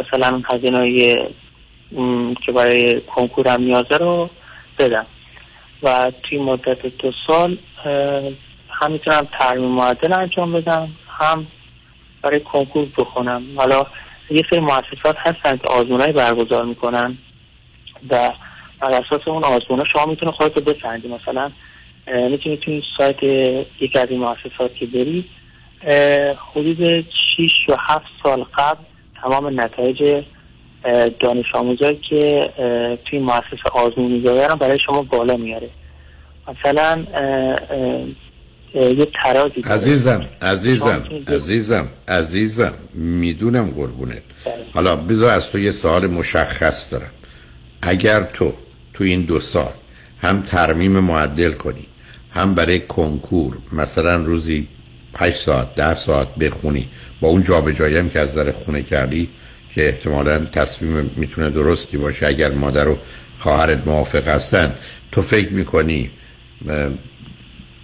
[0.01, 0.43] مثلا
[0.75, 1.17] های
[2.47, 4.31] که برای کنکورم نیازه رو
[4.79, 5.07] بدم.
[5.83, 7.59] و توی مدت دو سال
[8.71, 10.89] هم می‌تونم ترمیم معدل انجام بدم
[11.21, 11.47] هم
[12.23, 13.43] برای کنکور بخونم.
[13.57, 13.87] حالا
[14.31, 17.19] یه سری مؤسسات هستن که آزمونای برگزار می‌کنن
[18.11, 18.31] و
[18.81, 21.51] بر اساس اون آزمون شما می‌تونه خودت رو بسنجی مثلا
[22.31, 23.23] می‌تونی توی سایت
[23.81, 25.25] یکی از این مؤسسات که بری
[26.53, 27.05] حدود
[27.37, 28.81] 6 یا 7 سال قبل
[29.23, 30.25] تمام نتایج
[31.21, 32.51] دانش آموزایی که
[33.05, 35.71] توی مؤسسه آزمون می‌ذارن برای شما بالا میاره.
[36.49, 38.05] مثلا اه، اه،
[38.75, 39.61] اه، یه ترازی.
[39.71, 44.23] عزیزم عزیزم عزیزم عزیزم می‌دونم قربونت.
[44.75, 47.11] حالا بذار از تو یه سوال مشخص دارم.
[47.83, 48.53] اگر تو
[48.95, 49.73] تو این دو سال.
[50.23, 51.87] هم ترمیم معدل کنی
[52.31, 54.69] هم برای کنکور مثلا روزی
[55.17, 56.89] 8 ساعت 10 ساعت بخونی.
[57.21, 59.29] با اون جابجایی هم که از در خونه کردی
[59.75, 62.27] که احتمالا تصمیم می‌تونه درستی باشه.
[62.27, 62.99] اگر مادر و
[63.39, 64.75] خواهرت موافق هستن
[65.13, 66.11] تو فکر می‌کنی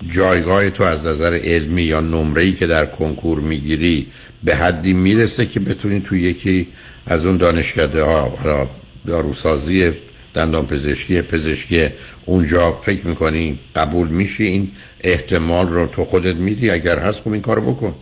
[0.09, 4.07] جایگاه تو از نظر علمی یا نمره‌ای که در کنکور می‌گیری
[4.45, 6.69] به حدی می‌رسه که بتونی تو یکی
[7.07, 8.71] از اون دانشکده ها
[9.07, 9.93] داروسازی
[10.37, 11.89] دندان پزشکی پزشکی
[12.25, 17.43] اونجا فکر می‌کنی قبول میشی؟ این احتمال رو تو خودت میدی اگر هست خب این
[17.43, 17.95] کارو بکن.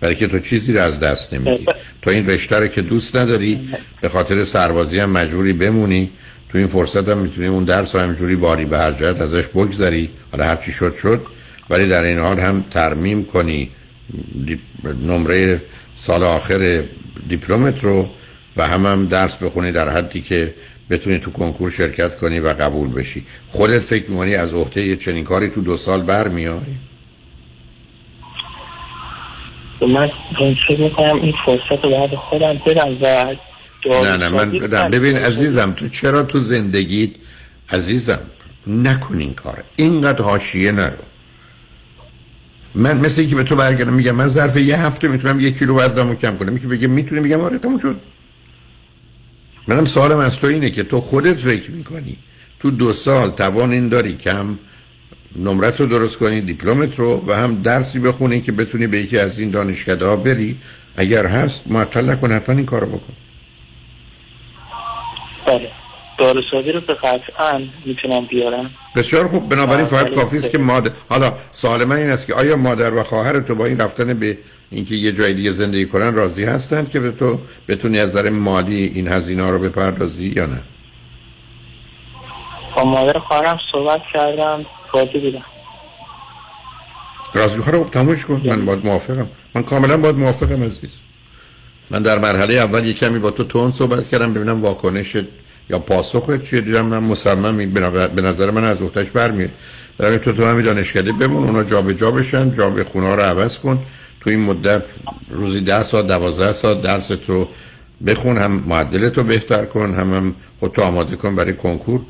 [0.00, 1.66] برای که تو چیزی رو از دست نمیدی.
[2.02, 3.68] تو این رشته رو که دوست نداری
[4.00, 6.10] به خاطر سربازی هم مجبوری بمونی.
[6.48, 10.10] تو این فرصت هم می‌تونی اون درس رو همجوری باری به هر جهت ازش بگذری.
[10.32, 11.26] حالا هر چی شد شد.
[11.70, 13.70] ولی در این حال هم ترمیم کنی.
[15.02, 15.62] نمره
[15.96, 16.82] سال آخر
[17.28, 18.10] دیپلمت رو
[18.56, 20.54] و هم هم درس بخونی در حدی که
[20.90, 23.26] بتونی تو کنکور شرکت کنی و قبول بشی.
[23.48, 26.58] خودت فکر می‌کنی از عهده یه چنین کاری تو دو سال برمیای
[29.80, 30.10] من
[30.68, 33.36] فکر می‌کنم این فرصت رو بعد خودم بدم و
[33.84, 34.90] نه نه من بدم.
[34.90, 37.10] ببین عزیزم تو چرا تو زندگیت
[37.70, 38.20] عزیزم
[38.66, 40.96] نکن این کار؟ اینقدر حاشیه نرو.
[42.74, 46.14] من مثل اینکه به تو برگردم میگم من ظرف یه هفته می‌تونم یک کیلو وزنمو
[46.14, 46.56] کم کنم.
[46.56, 48.00] یکی بگه می‌تونی میگم آره تموم شد.
[49.68, 52.16] منم سوالم از تو اینه که تو خودت فکر می‌کنی.
[52.60, 54.58] تو دو سال توان این داری کم
[55.36, 59.38] نمرت رو درست کنی دیپلمت رو و هم درسی بخونی که بتونی به یکی از
[59.38, 60.56] این دانشکده ها بری.
[60.96, 63.12] اگر هست معطل نکن حتما این کارو بکن.
[65.46, 65.70] بله.
[66.18, 68.70] داروسازی رو به قطعا می‌تونم بیارم.
[68.96, 69.48] بسیار خوب.
[69.48, 73.02] بنابراین فقط کافی است که مادر حالا سوال من این است که آیا مادر و
[73.02, 74.38] خواهر تو با این رفتن به
[74.70, 78.92] اینکه یه جای دیگه زندگی کنن راضی هستند که به تو بتونی از نظر مالی
[78.94, 80.62] این هزینه رو بپردازی یا نه؟
[82.76, 85.44] با مادر خواهرم صحبت کردم راضی بودم
[87.34, 88.42] راضی خواهر تموش کن.
[88.44, 89.28] من باید موافقم.
[89.54, 90.98] من کاملا باید موافقم عزیز.
[91.90, 95.16] من در مرحله اول یه کمی با تو تون صحبت کردم ببینم واکنش
[95.70, 96.86] یا پاسخ چیه دیدم.
[96.86, 97.70] من مصمم
[98.14, 99.50] به نظر من از اختش برمیاد.
[99.98, 103.20] برای تو تو همین دانشکده بمون اونا جا به جا بشن جا به خونه رو
[103.22, 103.84] عوض کن.
[104.20, 104.82] تو این مدت
[105.30, 107.48] روزی ده ساعت دوازده ساعت درست رو
[108.06, 112.00] بخون هم معدلت رو بهتر کن هم, هم خودتو آماده کن برای کنکور.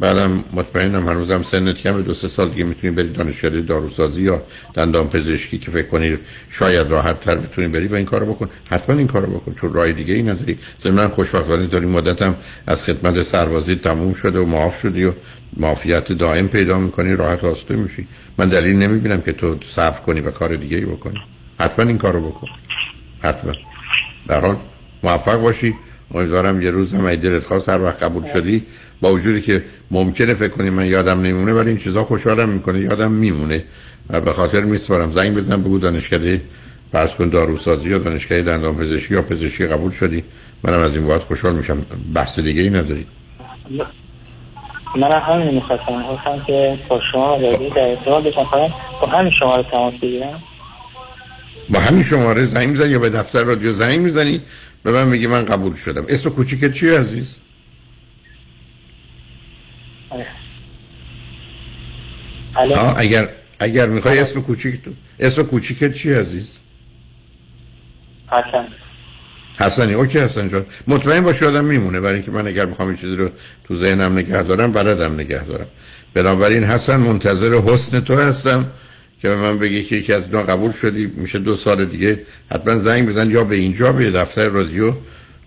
[0.00, 4.42] بعدم مطمئنم هنوزم سنت کم دو سه سال دیگه می‌تونی بری دانشکده داروسازی یا
[4.74, 6.18] دندان پزشکی که فکر کنی
[6.48, 8.48] شاید راحت تر بتونی بری و این کارو بکن.
[8.70, 10.58] حتما این کارو بکن چون راه دیگه ای نداری.
[10.82, 12.34] ضمن خوشبختانه داری مدتم
[12.66, 15.12] از خدمت سربازی تموم شده و معاف شدی و
[15.56, 18.06] معافیت دائم پیدا می‌کنی راحت آسوده میشی.
[18.38, 21.20] من دلیل نمی‌بینم که تو صبر کنی و کار دیگه ای بکنی.
[21.60, 22.48] حتما این کارو بکن.
[23.22, 23.52] حتما.
[24.28, 24.56] در حال
[25.02, 25.74] موفق باشی.
[26.14, 28.66] امیدوارم یه روز هم دلت خواست هر وقت قبول شدی.
[29.00, 33.10] با وجودی که ممکنه فکر کنی من یادم نمیمونه ولی این چیزا خوشحالم می‌کنه یادم
[33.10, 33.64] میمونه.
[34.10, 35.12] و به خاطر میسپارم.
[35.12, 36.40] زنگ بزن بگو دانشکده
[36.92, 40.24] فرض کن داروسازی یا دانشگاه دندان پزشکی یا پزشکی قبول شدی.
[40.62, 41.86] منم از این باید خوشحال میشم.
[42.14, 43.06] بحث دیگه ای نداری.
[44.96, 46.02] من همین می‌خواستم.
[46.02, 47.88] خواستم که با شما در
[49.00, 49.94] با همین شماره تماس
[51.70, 54.42] با همین شماره زنگ می‌زنی یا به دفتر رادیو زنگ می‌زنی؟
[54.82, 56.04] به من میگی من قبول شدم.
[56.08, 57.36] اسم کوچیکت چیه عزیز؟
[62.96, 63.28] اگر
[63.60, 64.90] اگر می‌خوای اسم کوچیک تو
[65.20, 66.58] اسم کوچیکت چی عزیز؟
[68.28, 68.68] حسن.
[69.60, 69.94] حسنی.
[69.94, 70.66] اوکی حسن جان.
[70.86, 72.00] مطمئن باش آدم میمونه.
[72.00, 73.30] برای اینکه من اگر بخوام این چیزی رو
[73.64, 75.66] تو ذهنم نگه دارم بلدم نگه دارم.
[76.14, 78.66] بنابراین حسن منتظر حسن تو هستم.
[79.22, 82.20] که من بگی که یکی از اینا قبول شدی میشه دو سال دیگه.
[82.50, 84.94] حتما زنگ بزن یا به اینجا به دفتر رادیو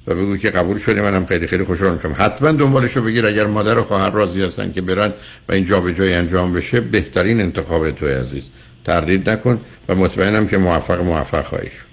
[0.07, 1.01] و بگو که قبول شدی.
[1.01, 2.15] منم خیلی خیلی خوشحال میشم.
[2.17, 3.27] حتما دنبالشو بگیر.
[3.27, 5.13] اگر مادر و خواهر راضی هستن که برن
[5.49, 8.49] و این جای انجام بشه بهترین انتخاب تو عزیز.
[8.85, 11.91] تردید نکن و مطمئنم که موفق موفق خواهی شد.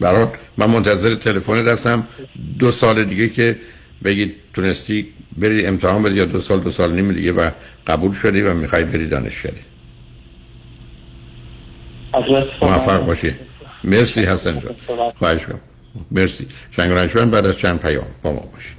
[0.00, 0.26] برای
[0.56, 2.06] من منتظر تلفن دستم.
[2.58, 3.56] دو سال دیگه که
[4.04, 7.50] بگید تونستی بری امتحان بدی یا دو سال دو سال نیم دیگه و
[7.86, 9.58] قبول شدی و می‌خوای بری دانشگاهی.
[12.62, 13.34] موفق باشی.
[13.84, 14.74] مرسی حسن جان.
[15.14, 15.60] خواهش کنم
[16.10, 16.48] مرسی.
[16.70, 16.90] شنگ
[17.30, 18.78] بعد از چند پیام با ما باشید.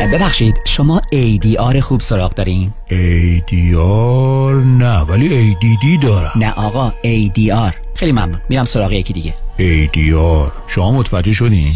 [0.00, 6.32] ببخشید شما ADR خوب سراغ دارین؟ ADR نه ولی ADD دارم.
[6.36, 9.34] نه آقا ADR خیلی ممنون میرم سراغ یکی دیگه.
[9.58, 11.72] ADR شما متوجه شدین؟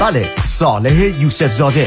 [0.00, 1.86] بله صالح یوسف زاده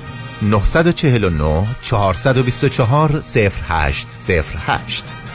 [0.41, 4.07] 949 424 0808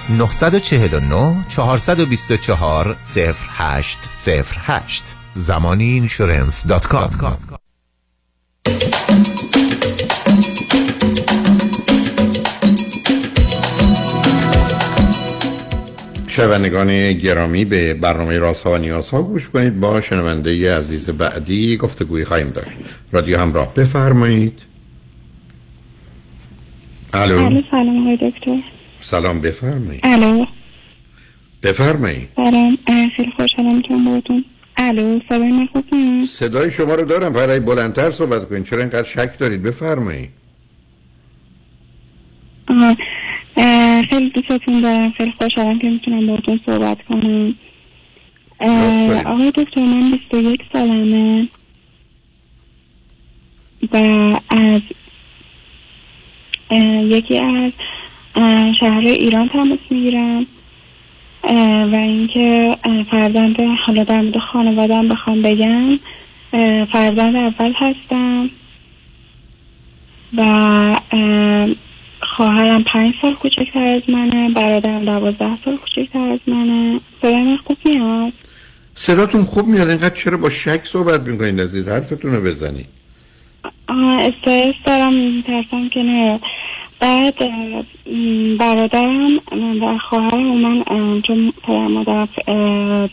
[0.08, 7.10] 949 424 0808 زمانی اینشورنس دات کام
[16.26, 19.80] شنوندگان گرامی به برنامه راست ها و نیاز ها گوش کنید.
[19.80, 22.78] با شنونده عزیز بعدی گفتگوی خواهیم داشت.
[23.12, 24.75] رادیو همراه بفرمایید.
[27.14, 27.62] الو.
[27.70, 28.58] سلام آقای دکتر.
[29.00, 30.00] سلام بفرمایید.
[30.04, 30.46] الو.
[31.62, 32.28] بفرمایید.
[32.36, 32.78] سلام
[33.16, 34.44] خیلی خوشحالم می‌تونم باهاتون.
[34.76, 35.84] الو صدای من خوب
[36.28, 40.30] صدای شما رو دارم اگه بلندتر صحبت کنید چرا اینقدر شک دارید؟ بفرمایید.
[44.10, 47.54] خیلی دوستتون دارم خیلی خوشحالم که می‌تونم باهاتون صحبت کنم.
[49.26, 51.48] آقای دکتر من 21 سالمه.
[53.92, 53.96] و
[54.50, 54.80] از
[57.10, 57.72] یکی از
[58.80, 60.46] شهر ایران تماس می‌گیرم.
[61.92, 62.76] و اینکه
[63.10, 63.56] فرزند
[63.86, 65.98] حالا در مورد خانوادم بخوام بگم
[66.92, 68.50] فرزند اول هستم.
[70.36, 70.42] و
[71.12, 71.68] اه،
[72.36, 74.54] خواهرم پنج سال کوچکتر از منه.
[74.54, 77.00] برادرم دوازده سال کوچکتر از منه.
[77.22, 78.32] صدای خوب میاد؟
[78.94, 79.88] صداتون خوب میاد.
[79.88, 82.95] اینقدر چرا با شک صحبت می‌کنید عزیز؟ حرفتون رو بزنید.
[83.88, 86.40] استرس دارم ترسم که نه.
[87.00, 87.34] بعد
[88.58, 89.40] برادرم
[89.80, 90.84] و خواهرم من
[91.22, 93.08] چون پدر مادرم اه،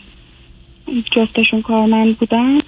[1.10, 2.58] جفتشون کارمند بودن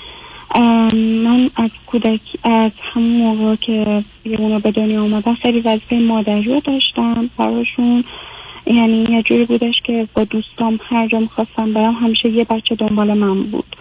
[1.24, 4.02] من از کودک از همون موقع که
[4.38, 8.04] اونا به دنیا اومدن خیلی وظیفه مادری رو داشتم براشون.
[8.66, 13.14] یعنی یه جوری بودش که با دوستام هر جا می‌خواستم برم همیشه یه بچه دنبال
[13.14, 13.76] من بود.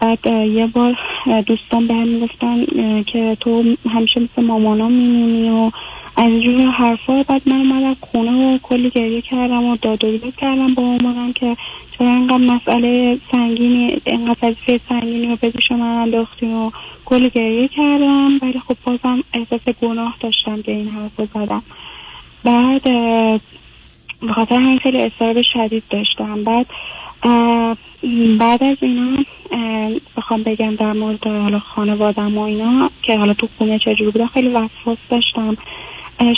[0.00, 0.96] بعد یه بار
[1.46, 2.64] دوستان به هم گفتن
[3.02, 5.70] که تو همیشه مثل مامانا میمونی و
[6.16, 10.74] از اینجور حرفا بعد من اومدم خونه و کلی گریه کردم و داد و کردم
[10.74, 11.56] با مامانم که
[11.98, 16.70] چرا اینقدر مسئله سنگینی اینقدر وظیفه سنگینی رو به دوش من انداختین و
[17.04, 18.38] کلی گریه کردم.
[18.42, 21.62] ولی خب بازم احساس گناه داشتم که این حرف رو زدم.
[22.44, 22.82] بعد
[24.22, 25.12] به خاطر همین خیلی
[25.52, 26.44] شدید داشتم.
[26.44, 26.66] بعد
[28.38, 29.24] بعد از اینا
[30.16, 34.48] بخوام بگم در مورد حالا خانوادم و اینا که حالا تو خونه چجوری بودم خیلی
[34.48, 35.56] وسواس داشتم.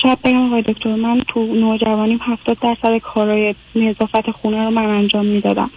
[0.03, 5.27] شاید بگم آقای دکتر من تو نوجوانیم هفتاد درصد کارهای نظافت خونه رو من انجام
[5.27, 5.71] می‌دادم.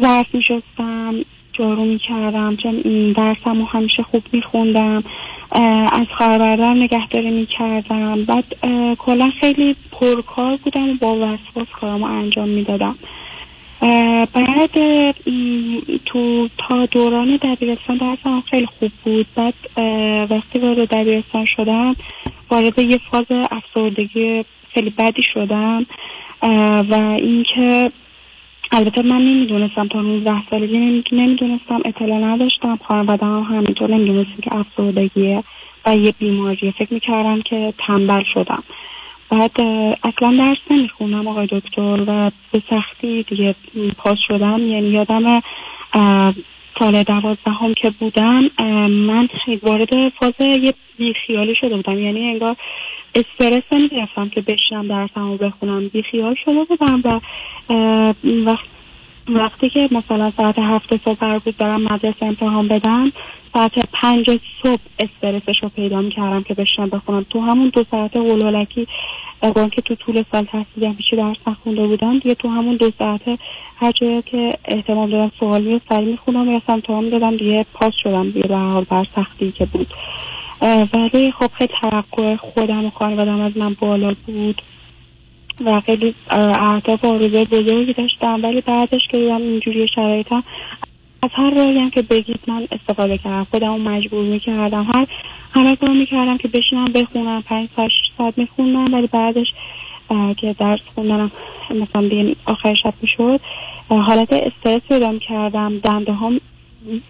[0.00, 1.14] ظرف میشستم
[1.52, 2.56] جارو می‌کردم
[3.16, 5.04] درسم رو همیشه خوب میخوندم
[5.92, 8.24] از برادرم نگهداری می‌کردم.
[8.24, 8.44] بعد
[8.98, 12.98] کلا خیلی پرکار بودم و با وسواس کارامو انجام می‌دادم.
[14.34, 14.74] بعد
[16.06, 19.26] تو تا دوران دبیرستان درسم خیلی خوب بود.
[19.36, 19.54] بعد
[20.30, 21.96] وقتی وارد دبیرستان شدم
[22.50, 24.44] وارد یه فاز افسردگی
[24.74, 25.86] خیلی بدی شدم.
[26.90, 27.90] و اینکه
[28.72, 32.78] البته من نمی‌دونستم تا 19 سالگی نمی- نمی‌دونستم اطلاع نداشتم.
[32.88, 35.44] خانواده هم همینطور نمی‌دونستیم که افسردگیه
[35.86, 36.70] و یه بیماریه.
[36.78, 38.62] فکر می‌کردم که تنبل شدم.
[39.30, 39.60] بعد
[40.04, 43.54] اصلا درس نمی‌خونم آقای دکتر و به سختی دیگه
[43.98, 44.68] پاس شدم.
[44.68, 45.42] یعنی یادم
[46.78, 48.50] سال دوازدهم که بودم
[48.88, 49.28] من
[49.62, 51.98] وارد فاز یه بیخیالی شده بودم.
[51.98, 52.56] یعنی انگار
[53.14, 55.88] استرس نمی‌گرفتم که بشینم درسمو بخونم.
[55.88, 57.20] بیخیال شده بودم و
[57.72, 58.77] اه، وقت
[59.28, 63.12] وقتی که مثلا ساعت هفت صبح قرار بود برم مدرسه امتحان بدم
[63.54, 67.26] ساعت پنج صبح استرسش رو پیدا می‌کردم که بشنم بخونم.
[67.30, 68.86] تو همون دو ساعت قلالکی
[69.42, 73.20] با اینکه تو طول سال تحصیلم هیچی درس نخونده بودم دیگه تو همون دو ساعت
[73.76, 78.30] هر جایی که احتمال دارم سوالی رو سری می‌خونم و امتحان می‌دادم دیگه پاس شدم.
[78.30, 79.86] دیگه به حال بر سختی که بود.
[80.94, 84.62] ولی خب خیلی توقع خودم و خانوادم از من بالا بود.
[85.64, 88.42] و خیلی اه، اهداف و آرزوی بزرگی داشتم.
[88.42, 90.44] ولی بعدش که دیدم اینجوری شرایطم
[91.22, 93.46] از هر راهی هم که بگید من استفاده کردم.
[93.50, 94.86] خودم رو مجبور می‌کردم.
[94.94, 95.06] هر
[95.54, 98.94] همه کار می‌کردم که بشینم بخونم پنج ساعت شش ساعت میخوندم.
[98.94, 99.46] ولی بعدش
[100.36, 101.30] که درس خوندنم
[101.70, 103.40] مثلا دیگه آخر شب می‌شد
[103.88, 105.78] حالت استرس پیدا می‌کردم.
[105.78, 106.40] دنده هم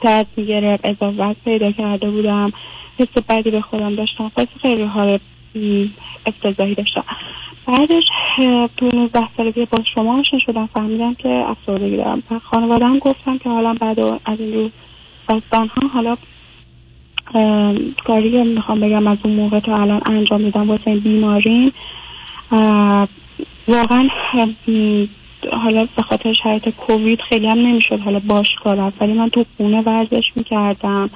[0.00, 2.52] درد می‌گرفت اضافت پیدا کرده بودم.
[2.98, 4.32] حس بدی به خودم داشتم.
[4.62, 5.18] خیلی حال
[6.26, 7.04] افتضاحی داشتم.
[7.68, 8.04] بعدش
[8.76, 13.48] تو 19 سالگی با شما آشنا شدم فهمیدم که افسردگی دارم و خانوادم گفتم که
[13.48, 14.52] حالا بعد از این
[15.28, 16.16] رو ها حالا
[18.04, 21.72] کاری که می‌خوام بگم از اون موقع تا الان انجام میدم واسه این بیماریم
[22.52, 23.08] اه،
[23.68, 24.08] واقعا
[25.52, 29.02] حالا به خاطر شرایط کووید خیلی هم نمی‌شد حالا باش کار رفت.
[29.02, 31.10] ولی من تو خونه ورزش می‌کردم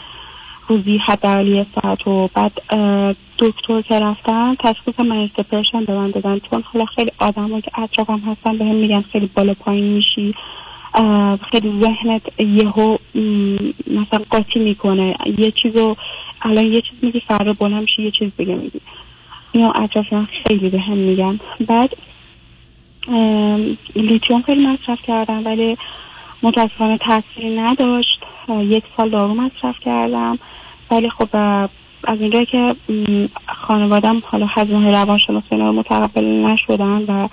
[0.73, 2.53] روزی حداقل یه ساعت و بعد
[3.39, 6.39] دکتر که رفتم تشخیص من دپرشن به من دادن.
[6.51, 10.35] چون حالا خیلی آدم که اطرافم هستن به هم میگن خیلی بالا پایین میشی.
[11.51, 12.97] خیلی ذهنت یهو
[13.87, 15.17] مثلا قاطی می‌کنه.
[15.39, 15.97] یه چیزو
[16.43, 18.81] الان یه چیز میگی فردا بلند میشی یه چیز دیگه میگی.
[19.53, 21.41] اینو اطراف من خیلی به هم میگن.
[21.67, 21.97] بعد
[23.97, 25.77] لیتیوم خیلی مصرف کردم ولی
[26.43, 28.21] متاسفانه تاثیری نداشت.
[28.49, 30.39] یک سال دارو مصرف کردم.
[30.93, 31.29] ولی خب
[32.05, 32.75] از اینجایی که
[33.67, 37.29] خانوادم حالا هزینه روانشناسی رو متقبل نشدن و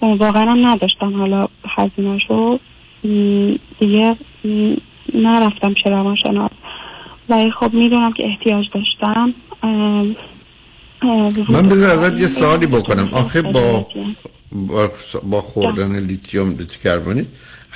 [0.00, 2.58] واقعا هم نداشتم حالا هزینه شو
[3.80, 4.16] دیگه
[5.14, 6.50] نرفتم چه روانشناس.
[7.28, 9.34] ولی خب می‌دونم که احتیاج داشتم.
[11.48, 13.08] من بذار ازت یه سوالی بکنم.
[13.12, 13.86] آخه با
[15.22, 17.26] با, خوردن لیتیوم لیتی کربونی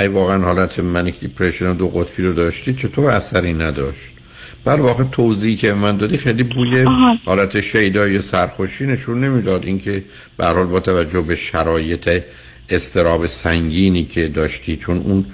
[0.00, 4.17] ای واقعا حالت منیک دیپریشن و دو قطبی رو داشتی چطور اثری نداشت؟
[4.64, 7.16] بر واقع توضیحی که من دادی خیلی بوی آها.
[7.24, 9.64] حالت شیدای سرخوشی نشون نمی‌داد.
[9.64, 10.04] اینکه
[10.36, 12.22] به حال با توجه به شرایط
[12.68, 15.26] استراب سنگینی که داشتی چون اون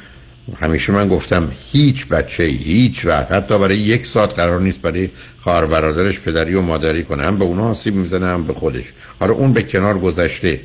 [0.60, 5.66] همیشه من گفتم هیچ بچه هیچ وقت حتی برای یک ساعت قرار نیست برای خواهر
[5.66, 7.22] برادرش پدری و مادری کنه.
[7.22, 8.84] هم به اونا آسیب می‌زنه هم به خودش.
[9.20, 10.60] حالا اون به کنار گذشته.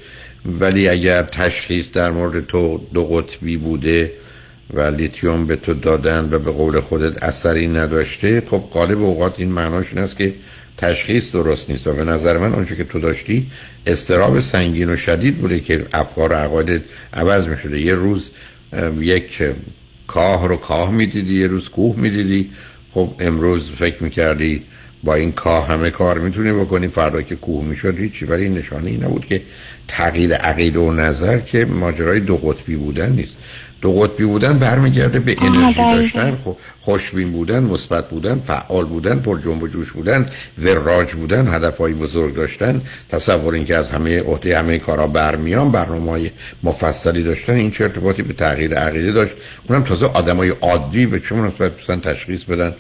[0.60, 4.12] ولی اگر تشخیص در مورد تو دو قطبی بوده
[4.74, 9.52] و لیتیوم به تو دادن و به قول خودت اثری نداشته خب غالب اوقات این
[9.52, 10.34] معناش این است که
[10.78, 13.52] تشخیص درست نیست و به نظر من آنچه که تو داشتی
[13.88, 16.80] استراب سنگین و شدید بوده که افکار و
[17.14, 18.32] عوض می شده یه روز
[19.00, 19.44] یک
[20.08, 22.52] کاه رو کاه می‌دیدی یه روز کوه می‌دیدی.
[22.92, 24.64] خب امروز فکر می‌کردی
[25.04, 26.88] با این کاه همه کار می‌تونی بکنی.
[26.88, 28.26] فردا که کوه می‌شد هیچی.
[28.26, 29.42] ولی این نشانه ای نبود که
[29.88, 33.38] تغییر عقیده و نظر که ماجرای دو قطبی بودن نیست.
[33.82, 35.82] دو قطبی بودن برمیگرده به انرژی.
[35.82, 36.36] داشتن.
[36.36, 40.30] خو- خوشبین بودن مثبت بودن فعال بودن پر جنب و جوش بودن
[40.64, 42.82] وراج بودن هدفهای بزرگ داشتن.
[43.10, 46.32] تصور اینکه از همه عهده همه کارا برمیان برنامه
[46.64, 49.34] مفصلی داشتن این چه ارتباطی به تغییر عقیده داشت؟
[49.70, 52.76] اونم تازه آدمای عادی به چه مناسبت تشخیص بدن.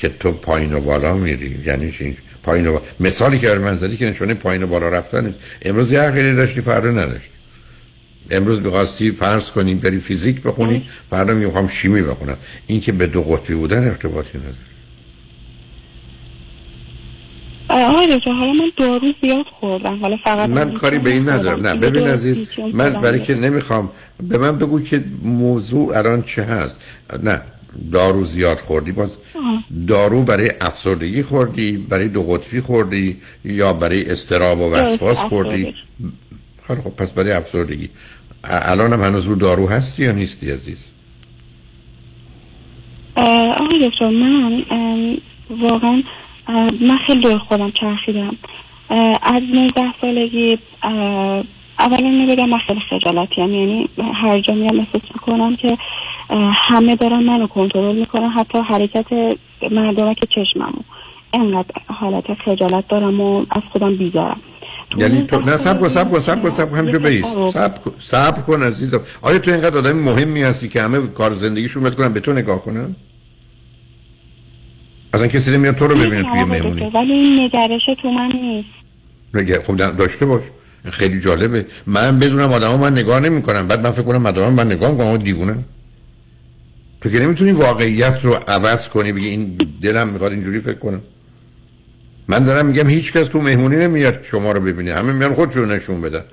[0.00, 1.60] که تو پایین و بالا میری.
[1.66, 2.84] یعنی چی؟ پایین و بالا.
[3.00, 5.38] مثالی که من زدی که نشونه پایین و بالا رفتن نیست.
[5.62, 7.30] امروز یه عقیده داشتی فردا نداشتی.
[8.30, 12.36] امروز می‌خواستی فرض کنی بری فیزیک بخونی فردا می‌خوام شیمی بخونم.
[12.66, 14.54] این که به دو قطبی بودن ارتباطی نداره.
[17.68, 19.98] آره رضا حالا من دارو زیاد خوردم.
[19.98, 21.66] حالا فقط من کاری به این ندارم.
[21.66, 23.90] نه ببین عزیز من برای که نمی‌خوام.
[24.28, 26.80] به من بگو که موضوع الان چه هست.
[27.22, 27.42] نه
[27.92, 29.18] دارو زیاد خوردی باز
[29.86, 35.74] دارو برای افسردگی خوردی برای دو قطبی خوردی یا برای استراب و وسواس خوردی.
[36.66, 37.88] خیلی خب پس برای افسردگی.
[38.44, 40.90] الان هم هنوز رو دارو هستی یا نیستی عزیز؟
[43.16, 44.62] آقای دکتر من
[45.50, 46.02] واقعا
[46.80, 48.36] من خیلی دور خودم چرخیدم.
[49.22, 50.58] از 19 سالگی
[51.78, 55.78] اولا نبگم من خیلی خجالتی هم یعنی هر جا میام احساس می‌کنم که
[56.68, 58.28] همه دارن منو کنترل می‌کنن.
[58.28, 59.06] حتی حرکت
[59.70, 60.82] مردم که چشممو.
[61.34, 64.40] انقدر حالت خجالت دارم و از خودم بیزارم.
[64.96, 67.92] یعنی تو نه سب کن سب کن سب کن سب کن همینجا بیست سب کن
[67.98, 69.00] سب کن عزیزم.
[69.22, 72.96] آیا تو اینقدر آدم مهمی هستی که همه کار زندگیشون بکنن به تو نگاه کنن؟
[75.14, 78.68] اصلا کسی نمیاد تو رو ببینه توی مهمونی ولی این نگرش تو من نیست.
[79.34, 80.42] نگه خب دا- داشته باش.
[80.90, 81.66] خیلی جالبه.
[81.86, 83.68] من بدونم آدما من نگاه نمی‌کنم.
[83.68, 85.16] بعد من فکر کنم مدام من نگاه می‌کنم.
[85.16, 85.64] دیوونه.
[87.00, 91.00] تو که نمی‌تونی واقعیت رو عوض کنی بگی این دلم می‌خواد اینجوری فکر کنم.
[92.28, 94.94] من دارم میگم هیچ کس تو مهمونی نمیاد شما رو ببینه.
[94.94, 96.24] همه میان خودشون نشون بدن.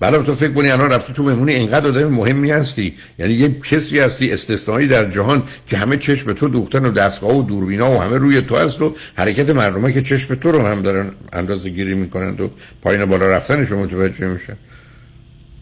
[0.00, 2.94] بله تو فکر کنی الان رفتی تو مهمونی اینقدر آدم مهمی هستی.
[3.18, 7.42] یعنی یه کسی هستی استثنایی در جهان که همه چشم تو دوختن و دستگاه و
[7.42, 11.10] دوربینا و همه روی تو هست و حرکت مردمه که چشم تو رو هم دارن
[11.32, 12.48] اندازه گیری می‌کنن و
[12.82, 14.56] پایین و بالا رفتن شما متوجه میشن.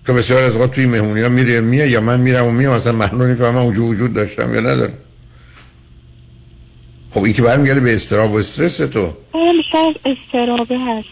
[0.06, 2.92] تو بسیار از اوقات توی مهمونی ها میره میه یا من میرم و میام مثلا
[2.92, 4.92] مردم نمی‌فهمم اونجا وجود داشتم یا ندارم.
[7.10, 9.14] خب این که برمیگرده به استراب و استرس تو.
[9.32, 11.08] بیشتر از استرابه هست.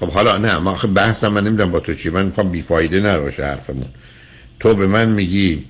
[0.00, 3.44] خب حالا نه ما آخه بحثم من نمی‌دونم با تو چی من می‌خوام بیفایده نباشه
[3.44, 3.86] حرفمون.
[4.60, 5.64] تو به من میگی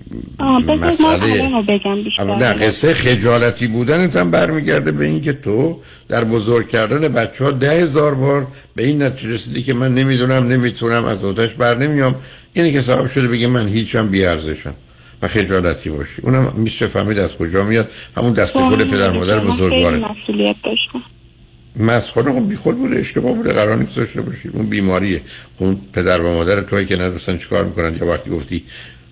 [0.80, 2.24] مسئله بگم بیشتر.
[2.24, 7.70] نه قصه خجالتی بودنت هم برمیگرده به اینکه تو در بزرگ کردن بچه ها ده
[7.70, 12.14] هزار بار به این نتیجه رسیدی که من نمی‌دونم نمی‌تونم از اوتش بر نمیام.
[12.52, 14.74] اینه که صاحب شده بگه من هیچم بیارزشم.
[15.22, 16.22] و خجالتی باشی.
[16.22, 17.90] اونم میشه فهمید از کجا میاد.
[18.16, 19.96] همون دست گل پدر مادر بزرگواره.
[19.96, 21.02] مسئولیت داشتم.
[21.76, 24.48] مسخره خب بیخود بوده اشتباه بوده قرار نیست داشته باشی.
[24.52, 25.20] اون بیماریه.
[25.58, 28.64] اون پدر و مادر توی که ندرستن چیکار می‌کنن یا وقتی گفتی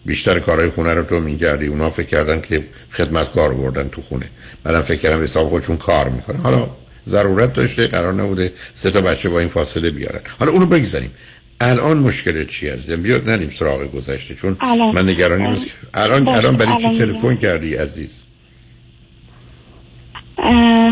[0.04, 4.26] بیشتر کارهای خونه رو تو می‌کردی اونا فکر کردن که خدمتکار بردن تو خونه.
[4.64, 6.36] بعدم فکر کردن به حساب خودشون کار می‌کنن.
[6.36, 6.68] حالا
[7.08, 10.20] ضرورت داشته قرار نبوده سه تا بچه با این فاصله بیارن.
[10.38, 11.10] حالا اونو بگذاریم.
[11.60, 14.94] الان مشکل چی هست؟ بیاد نریم سراغ گذشته چون الان.
[14.94, 15.44] من نگرانی
[15.94, 16.28] الان.
[16.28, 16.98] الان برای چی.
[16.98, 18.25] تلفن کردی عزیز؟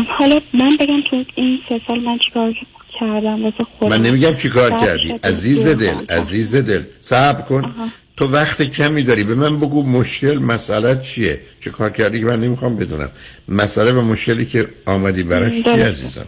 [0.07, 2.53] حالا من بگم تو این سه سال من چیکار
[2.99, 3.97] کردم؟ واسه خودم.
[3.97, 5.95] من نمیگم چی کار بعد کردی عزیز دل.
[6.09, 7.73] عزیز دل صبر کن.
[8.17, 9.23] تو وقت کمی داری.
[9.23, 13.09] به من بگو مشکل مسئله چیه؟ چه کار کردی که من نمی‌خوام بدونم.
[13.49, 15.69] مسئله و مشکلی که آمدی براش چی.
[15.69, 16.25] عزیزم؟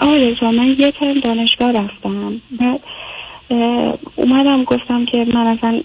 [0.00, 2.40] رضا من یه ترم دانشگاه رفتم.
[2.60, 2.80] بعد
[4.16, 5.82] اومدم گفتم که من اصلا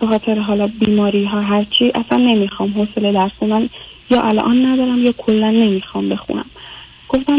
[0.00, 2.72] به خاطر حالا بیماری ها هرچی اصلا نمی‌خوام.
[2.72, 3.68] حوصله درس خوندن
[4.10, 6.44] یا الان ندارم یا کلا نمی‌خوام بخونم.
[7.08, 7.38] گفتم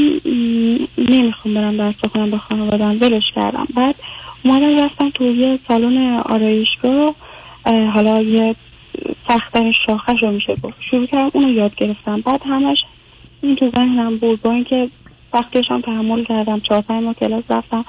[0.97, 3.67] نمی‌خوام برم درس بخونم به خانوادم ولش کردم.
[3.75, 3.95] بعد
[4.43, 7.15] اومدم رفتم تو یه سالن آرایشگاه.
[7.65, 8.55] اه، حالا یه
[9.27, 10.75] سختترین شاخش رو میشه گفت.
[10.91, 12.21] شروع کردم اونو یاد گرفتم.
[12.21, 12.77] بعد همش
[13.41, 14.89] این تو ذهنم بود با اینکه
[15.33, 16.59] وقتش تحمل کردم.
[16.59, 17.85] چهار پنج ماه کلاس رفتم.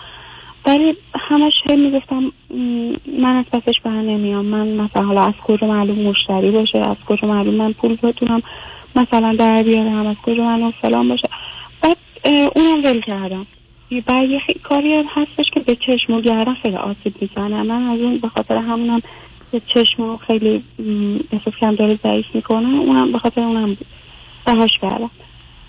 [0.67, 2.33] ولی همش هی می‌گفتم
[3.19, 4.45] من از پسش بر نمیام.
[4.45, 8.43] من مثلا حالا از کجا معلوم مشتری باشه از کجا معلوم من پول بتونم
[8.97, 11.29] مثلا در بیارم از کجا من فلان باشه.
[11.83, 11.97] بعد
[12.57, 13.47] اونم ول کردم.
[14.07, 17.63] بعد یه کاری هستش که به چشم و گردن خیلی آسیب می‌زنه.
[17.63, 19.01] من از اون به خاطر همونم
[19.53, 20.63] به چشم خیلی
[21.33, 22.81] احساس کردم داره ضعیف می‌کنه.
[22.81, 23.87] اونم به خاطر اونم بود
[24.47, 25.11] رهاش کردم.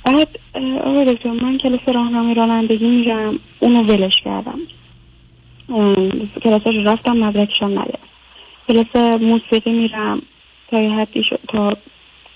[0.06, 0.40] بعد
[0.84, 3.40] آقای دکتر من کلاس راهنمای رانندگی میرم.
[3.60, 4.60] اونو ولش کردم.
[5.72, 8.08] رو رفتم مدرکشم ندارم
[8.68, 10.22] کلاس موسیقی میرم.
[10.72, 11.74] تا یه حدی تا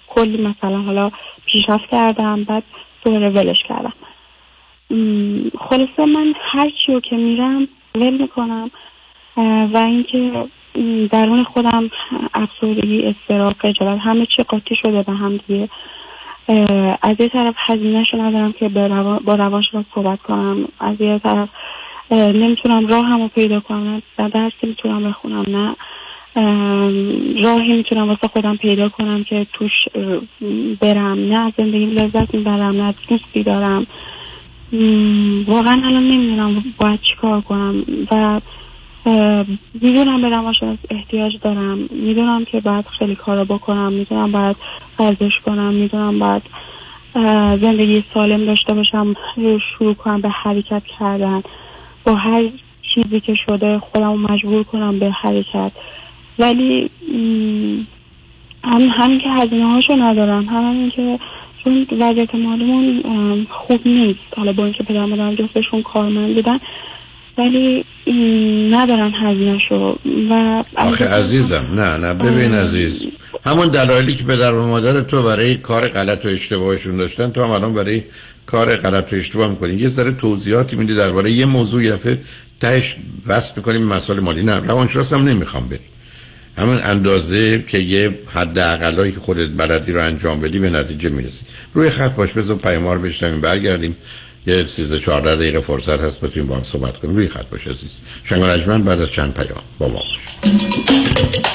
[0.08, 1.12] کلی مثلا حالا
[1.46, 2.64] پیشرفت کردم بعد
[3.06, 3.94] دوباره ولش کردم.
[5.60, 8.72] خلاصه من هر چی رو که میرم ول می‌کنم.
[9.74, 10.48] و اینکه
[11.12, 11.90] درون خودم
[12.34, 15.70] افسردگی استراب خجالت همه چی قاطی شده به هم دیگه.
[17.02, 20.68] از یه طرف هزینهش ندارم که با روانشناس صحبت کنم.
[20.80, 21.50] از یه طرف
[22.12, 25.76] نمی‌تونم راهم رو پیدا کنم نه درسی می‌تونم بخونم نه
[27.44, 29.72] راهی می‌تونم واسه خودم پیدا کنم که توش
[30.82, 33.88] برم نه از زندگی لذت می‌برم نه دوستی دارم.
[35.48, 38.42] واقعا الان نمی‌دونم باید چیکار کنم و
[39.82, 41.78] می‌دونم به روانشناس احتیاج دارم.
[41.92, 44.56] می‌دونم که باید خیلی کارا بکنم می‌دونم باید
[45.00, 46.42] ورزش کنم می‌دونم باید
[47.62, 49.16] زندگی سالم داشته باشم
[49.78, 51.44] شروع کنم به حرکت کردن.
[52.06, 52.44] با هر
[52.96, 55.72] چیزی که شده خودم رو مجبور کنم به حرکت.
[56.40, 56.90] ولی
[58.64, 61.20] هم همین که هزینه هاشو ندارم هم همین که
[61.64, 64.20] چون وضعیت مالیمون خوب نیست.
[64.38, 66.60] حالا با اینکه پدر مادرم جفتشون کارمند بودن
[67.38, 67.86] ولی
[68.72, 69.98] ندارن هزینه شو
[70.30, 73.08] و آخه عزیزم نه نه ببین عزیز.
[73.46, 77.50] همون دلایلی که پدر و مادر تو برای کار غلط و اشتباهشون داشتن تو هم
[77.50, 78.04] الان برای
[78.46, 82.20] کار غلط و اشتباه یه ذره توضیحاتی میدی درباره یه موضوع یه دفعه
[82.62, 82.96] تهش
[83.28, 84.44] بس می‌کنیم مسائل مالی.
[84.44, 85.80] نه روانشناس هم نمی‌خوام بری
[86.58, 91.42] همون اندازه که یه حد اقلایی که خودت بلدی رو انجام بدی به نتیجه می‌رسی.
[91.74, 93.96] روی خط باش بذار پیاما رو بشنویم برگردیم.
[94.48, 97.16] یه 13 14 دقیقه فرصت هست بتونیم با هم صحبت کنیم.
[97.16, 98.00] روی خط باش عزیز.
[98.24, 101.55] شنگ بعد از چند پیام با ما باش.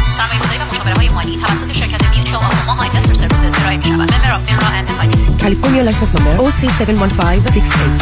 [0.11, 4.13] سرمایه‌گذاری و مشاوره مالی توسط شرکت میوچوال آفاما اینوستر سرویسز ارائه می‌شود.
[4.13, 4.87] ممبر فینرا اند.
[5.41, 8.01] California license number OC71568.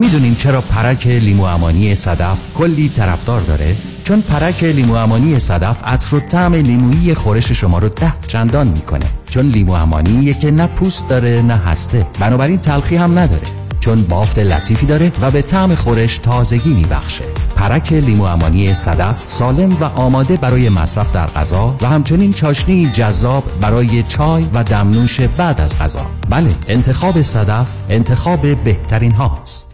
[0.00, 6.16] می‌دونین چرا پرک لیمو امانی صدف کلی طرفدار داره؟ چون پرک لیمو امانی صدف عطر
[6.16, 11.08] و طعم لیمویی خورش شما رو ده چندان می‌کنه چون لیمو امانیه که نه پوست
[11.08, 16.18] داره نه هسته بنابراین تلخی هم نداره چون بافت لطیفی داره و به طعم خورش
[16.18, 17.24] تازگی میبخشه.
[17.56, 23.44] پرک لیمو امانی صدف سالم و آماده برای مصرف در غذا و همچنین چاشنی جذاب
[23.60, 26.06] برای چای و دمنوش بعد از غذا.
[26.30, 29.73] بله انتخاب صدف انتخاب بهترین هاست.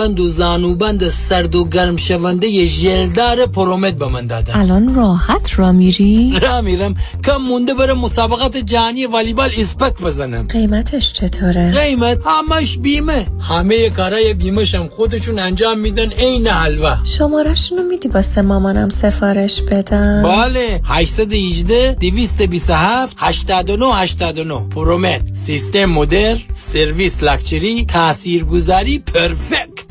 [0.01, 4.55] بند و زانوبند سرد و گرم شونده ژلدار پرومت به من دادن.
[4.55, 6.93] الان راحت را میری؟ را میرم.
[7.25, 10.47] کم مونده برم مسابقات جهانی والیبال اسپک بزنم.
[10.47, 13.25] قیمتش چطوره؟ قیمت همش بیمه.
[13.49, 20.81] همه کارای بیمهشم خودشون انجام میدن عین حلوا شمارشونو میدی واسه مامانم سفارش بدم؟ بله.
[20.85, 29.90] 818 227 89 89 پرومت سیستم مدر سرویس لاکچری تاثیرگذاری پرفکت.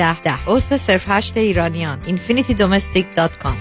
[0.00, 0.22] ده.
[0.22, 1.98] ده عضو صفر هشت ایرانیان.
[2.02, 3.56] infinitydomestic.com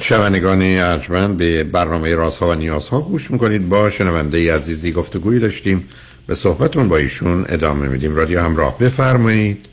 [0.00, 3.68] شنوندگان ارجمند به برنامه رازها و نیازها گوش می‌کنید.
[3.68, 5.88] با شنونده عزیزی گفتگویی داشتیم.
[6.26, 8.16] به صحبتون با ایشون ادامه میدیم.
[8.16, 9.66] رادیو همراه بفرمایید.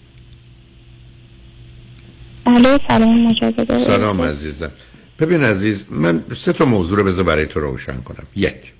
[2.87, 3.83] سلام مجدد.
[3.83, 4.71] سلام عزیزم.
[5.19, 8.27] ببین عزیز من سه تا موضوع رو بذار برای تو روشن کنم.
[8.35, 8.73] یک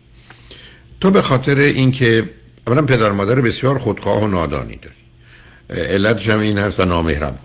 [1.04, 2.30] تو به خاطر اینکه
[2.68, 4.96] اولا پدر مادر بسیار خودخواه و نادانی داری.
[5.92, 7.40] علتش هم این هست و نامهربان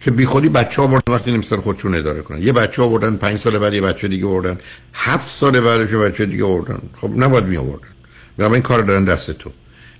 [0.00, 2.42] که بی خودی بچه ها بردن وقتی نمیستر خودشون اداره کنن.
[2.42, 4.58] یه بچه ها بردن پنج سال بعد یه بچه دیگه بردن
[4.94, 7.88] هفت سال بعدش یه بچه دیگه بردن خب نباید می آوردن
[8.38, 9.50] این کار دارن دست تو.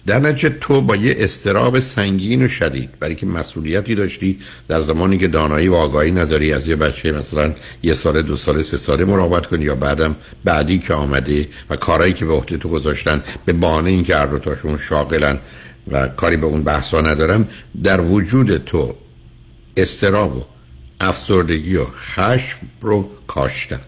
[0.07, 5.19] در نتیجه تو با یه استراب سنگین و شدید برای که مسئولیتی داشتی در زمانی
[5.19, 9.05] که دانایی و آگاهی نداری از یه بچه مثلا یه سال دو سال سه ساله
[9.05, 13.53] مراقبت کنی یا بعدم بعدی که آمده و کارهایی که به عهده تو گذاشتن به
[13.53, 15.39] بانه اینکه هر تاشون شاغلن
[15.91, 17.49] و کاری به اون بحثا ندارم
[17.83, 18.95] در وجود تو
[19.77, 20.45] استراب و
[21.01, 23.81] افسردگی و خشم رو کاشتن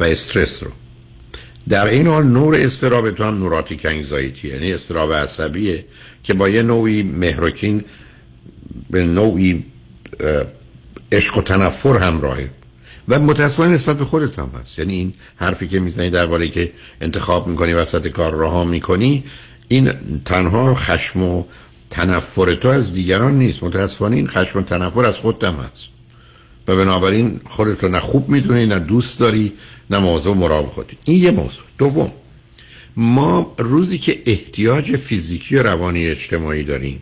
[0.00, 0.70] و استرس رو.
[1.68, 5.84] در این حال نور استراب تو هم نوراتیک انگزایتی یعنی استراب عصبیه
[6.22, 7.84] که با یه نوعی مهرکین
[8.90, 9.64] به نوعی
[11.12, 12.50] عشق و تنفر همراهه.
[13.08, 14.78] و متاسفانه نسبت به خودت هم هست.
[14.78, 19.24] یعنی این حرفی که می‌زنی درباره که انتخاب می‌کنی وسط کار راه می‌کنی
[19.68, 19.92] این
[20.24, 21.44] تنها خشم و
[21.90, 23.62] تنفر تو از دیگران نیست.
[23.62, 25.88] متاسفانه این خشم و تنفر از خودت هم هست.
[26.68, 29.52] و بنابراین خودت رو نه خوب می‌دونی نه دوست داری
[29.90, 30.96] نه موضوع مراقب خودی.
[31.04, 31.64] این یه موضوع.
[31.78, 32.12] دوم
[32.96, 37.00] ما روزی که احتیاج فیزیکی و روانی اجتماعی داریم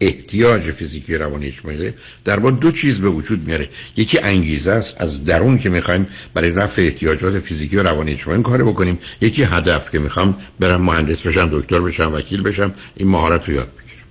[0.00, 1.94] احتیاج فیزیکی و روانی اجتماعی داریم
[2.24, 3.68] در با دو چیز به وجود میاره.
[3.96, 8.64] یکی انگیزه است از درون که می‌خوایم برای رفع احتیاجات فیزیکی و روانی اجتماعی کار
[8.64, 8.98] بکنیم.
[9.20, 13.68] یکی هدف که می‌خوام برم مهندس بشم دکتر بشم وکیل بشم این مهارت رو یاد
[13.68, 14.06] بگیرم.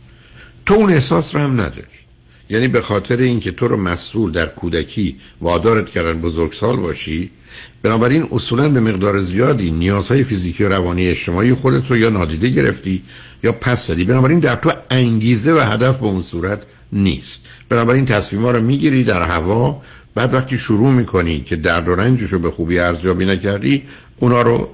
[0.65, 1.97] تو اون احساس رو هم نداری.
[2.49, 7.31] یعنی به خاطر اینکه تو رو مسئول در کودکی وادارت کردن بزرگسال باشی
[7.87, 13.03] بنابراین اصولا به مقدار زیادی نیازهای فیزیکی و روانی اجتماعی خودت رو یا نادیده گرفتی
[13.43, 16.61] یا پس زدی بنابراین در تو انگیزه و هدف به اون صورت
[16.91, 17.45] نیست.
[17.69, 19.81] بنابراین تصمیم رو می‌گیری در هوا.
[20.15, 23.83] بعد وقتی شروع می‌کنی که درد و رنجش رو به خوبی ارزیابی نکردی
[24.19, 24.69] اونا رو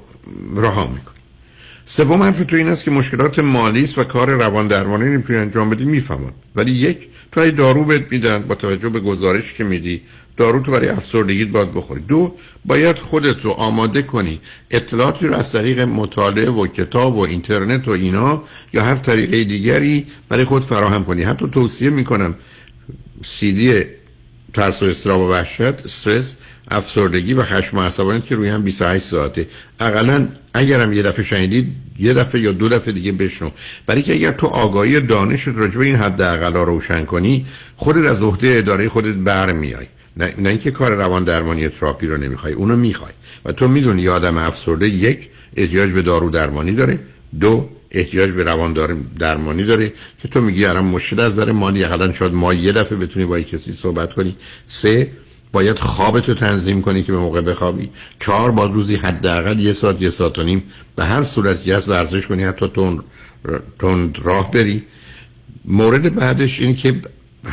[0.55, 1.12] رها می‌کنی.
[1.85, 5.85] سوم حرف تو این است که مشکلات مالی و کار روان درمانی نمی‌تونی انجام بدی
[5.85, 6.33] می‌فهمم.
[6.55, 10.01] ولی یک تو ای دارو بهت میدن با توجه به گزارش که میدی
[10.37, 12.01] دارو تو برای افسردگی باید بخوری.
[12.01, 12.35] دو
[12.65, 14.39] باید خودت رو آماده کنی.
[14.71, 18.43] اطلاعاتی رو از طریق مطالعه و کتاب و اینترنت و اینا
[18.73, 21.23] یا هر طریقه دیگری برای خود فراهم کنی.
[21.23, 22.35] حتی توصیه می‌کنم
[23.25, 23.83] سیدی
[24.53, 26.35] ترس و استراب و وحشت استرس
[26.71, 29.47] افسردگی و خشم و که روی هم 28 ساعته.
[29.79, 33.49] اقلا اگرم یه دفعه شنیدید یه دفعه یا دو دفعه دیگه بشنو.
[33.85, 38.21] برای که اگر تو آگاهی دانشت راجع به این حد اقلا روشن کنی خودت از
[38.21, 39.87] عهده اداره خودت برمیای.
[40.17, 43.11] نه, نه اینکه کار روان درمانی تراپی رو نمی‌خوای اونو می‌خوای.
[43.45, 46.99] و تو می‌دونی یه آدم افسرده یک احتیاج به دارو درمانی داره.
[47.39, 48.73] دو احتیاج به روان
[49.19, 49.93] درمانی داره.
[50.21, 53.41] که تو میگی الان مشکل از نظر مالی حالا شاید ما یه دفعه بتونی با
[53.41, 54.35] کسی صحبت کنی.
[54.65, 55.11] سه
[55.53, 57.89] باید خوابتو تنظیم کنی که به موقع بخوابی.
[58.19, 60.63] چهار با روزی حداقل یه ساعت یه ساعت و نیم
[60.95, 62.71] به هر صورتی از ورزش کنی حتی
[63.79, 64.83] تند راه بری.
[65.65, 67.01] مورد بعدش اینه که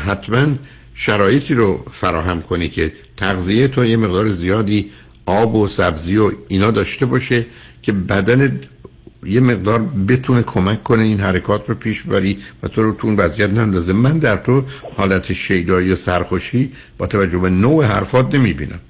[0.07, 0.47] حتما
[0.95, 4.91] شرایطی رو فراهم کنی که تغذیه تو یه مقدار زیادی
[5.27, 7.47] آب و سبزی و اینا داشته باشه
[7.83, 8.61] که بدن
[9.27, 9.79] یه مقدار
[10.09, 13.93] بتونه کمک کنه این حرکات رو پیش بری و تو رو تو اون وضعیت نندازه.
[13.93, 14.65] من در تو
[14.97, 18.81] حالت شیدایی و سرخوشی با توجه به نوع حرفات نمی‌بینم.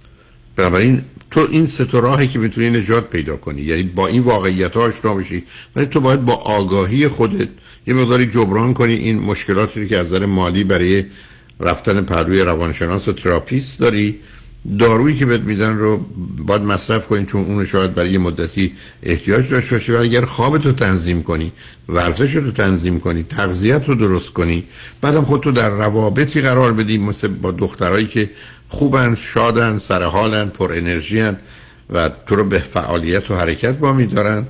[0.56, 4.82] بنابراین تو این سه راهی که می‌تونی نجات پیدا کنی یعنی با این واقعیت ها
[4.82, 5.42] آشنا بشی
[5.76, 7.48] ولی تو باید با آگاهی خودت
[7.86, 11.04] یه مقداری جبران کنی این مشکلاتی که از نظر مالی برای
[11.60, 14.20] رفتن پروی روانشناس و تراپیست داری.
[14.78, 16.06] دارویی که بهت میدن رو
[16.46, 18.72] باید مصرف کنی چون اون شاید برای یه مدتی
[19.02, 21.52] احتیاج داشته باشه ولی اگر خوابت رو تنظیم کنی
[21.88, 24.64] ورزش رو تنظیم کنی تغذیت رو درست کنی
[25.00, 28.30] بعدم خودتو در روابطی قرار بدی مثل با دخترایی که
[28.68, 31.32] خوبن شادن سرحالن پر انرژی
[31.90, 34.46] و تو رو به فعالیت و حرکت با میدارن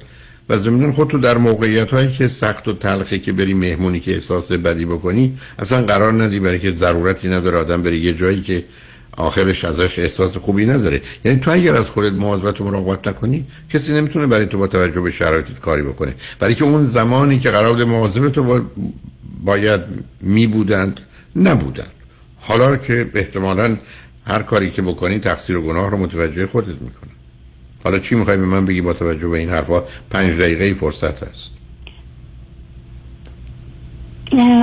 [0.49, 4.53] و زمینان خودتو در موقعیت هایی که سخت و تلخی که بری مهمونی که احساس
[4.53, 8.65] بدی بکنی اصلا قرار ندی برای که ضرورتی نداره آدم بری یه جایی که
[9.17, 11.01] آخرش ازش احساس خوبی نداره.
[11.25, 15.01] یعنی تو اگر از خودت مواظبت و مراقبت نکنی کسی نمی‌تونه برای تو با توجه
[15.01, 16.15] به شرایطت کاری بکنه.
[16.39, 18.65] برای که اون زمانی که قرار بود مواظب تو
[19.45, 19.81] باید
[20.21, 21.01] می بودند
[21.37, 21.93] نبودند.
[22.41, 23.77] حالا که احتمالا
[24.27, 27.11] هر کاری که بکنی تقصیر و گناه رو متوجه خودت می‌کنه
[27.85, 31.53] حالا چی می‌خوای به من بگی با توجه به این حرفا؟ پنج دقیقه فرصت هست.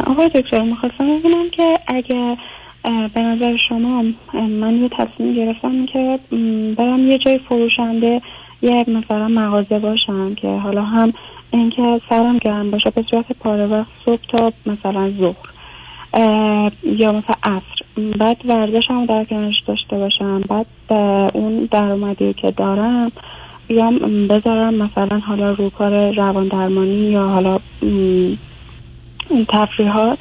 [0.08, 2.36] آقای دکتر می‌خواستم ببینم که اگر
[2.84, 6.20] به نظر شما من یه تصمیم گرفتم که
[6.78, 8.22] برم یه جای فروشنده
[8.62, 11.14] یه مثلا مغازه باشم که حالا هم
[11.52, 15.36] اینکه سرم گرم باشه به صورت پاره وقت صبح تا مثلا ظهر
[16.84, 18.12] یا مثلا عصر.
[18.20, 20.66] بعد ورزشم در کنارش داشته باشم بعد
[21.34, 23.12] اون درآمدی که دارم
[23.70, 23.92] یا
[24.30, 27.60] بذارم مثلا حالا رو کار روان درمانی یا حالا
[29.48, 30.20] تفریحات.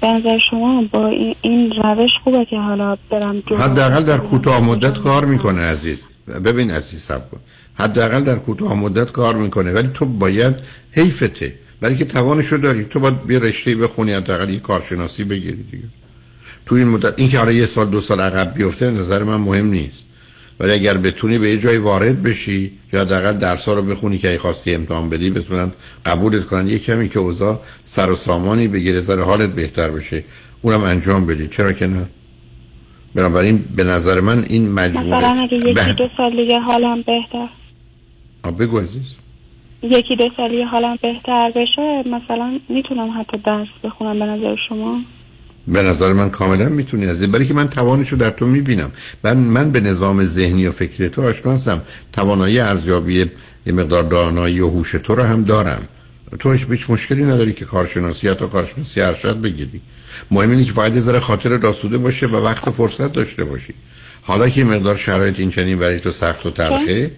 [0.00, 1.06] به نظر شما با
[1.42, 6.06] این روش خوبه که حالا برم حداقل در کوتاه مدت کار می‌کنه عزیز.
[6.44, 7.40] ببین عزیز سب کن.
[7.74, 9.72] حداقل در کوتاه مدت کار می‌کنه.
[9.72, 10.54] ولی تو باید
[10.92, 11.54] حیفته.
[11.80, 12.84] برای که توانشو داری.
[12.84, 15.84] تو باید بیا رشته بخونی حداقل یه کارشناسی بگیری دیگه.
[16.66, 19.66] تو این مدت این که حالا یه سال دو سال عقب بیفته نظر من مهم
[19.66, 20.04] نیست.
[20.60, 24.38] ولی اگر بتونی به یه جای وارد بشی یا حداقل درس رو بخونی که ای
[24.38, 25.72] خواستی امتحان بدی بتونن
[26.06, 26.68] قبولت کنن.
[26.68, 30.24] یه کمی که اوضاع سر و سامانی بگیره سر حالت بهتر بشه.
[30.62, 31.48] اونم انجام بدی.
[31.48, 32.06] چرا که نه؟
[33.14, 37.48] بنابراین به نظر من این مجموعه مثلا اگه یکی دو سال دیگه حالم بهتر.
[38.58, 39.14] بگو عزیز.
[39.82, 45.00] یکی دو سالی حالم بهتر بشه مثلا می‌تونم حتی درس بخونم به نظر شما؟
[45.68, 48.90] به نظر من کاملا می‌تونی از برای که من توانشو در تو می‌بینم.
[49.24, 51.80] من من به نظام ذهنی و فکری تو آشنا هستم
[52.12, 53.30] توانایی ارزیابی
[53.66, 55.88] یه مقدار دانایی و هوش تو رو هم دارم.
[56.38, 59.80] تو هیچ مشکلی نداری که کارشناسی یا کارشناسی ارشد بگیری.
[60.30, 63.74] مهم اینه که فقط یه ذره خاطر داسوده باشه و وقت و فرصت داشته باشی.
[64.22, 67.10] حالا که مقدار شرایط این برای تو سخت و تلخه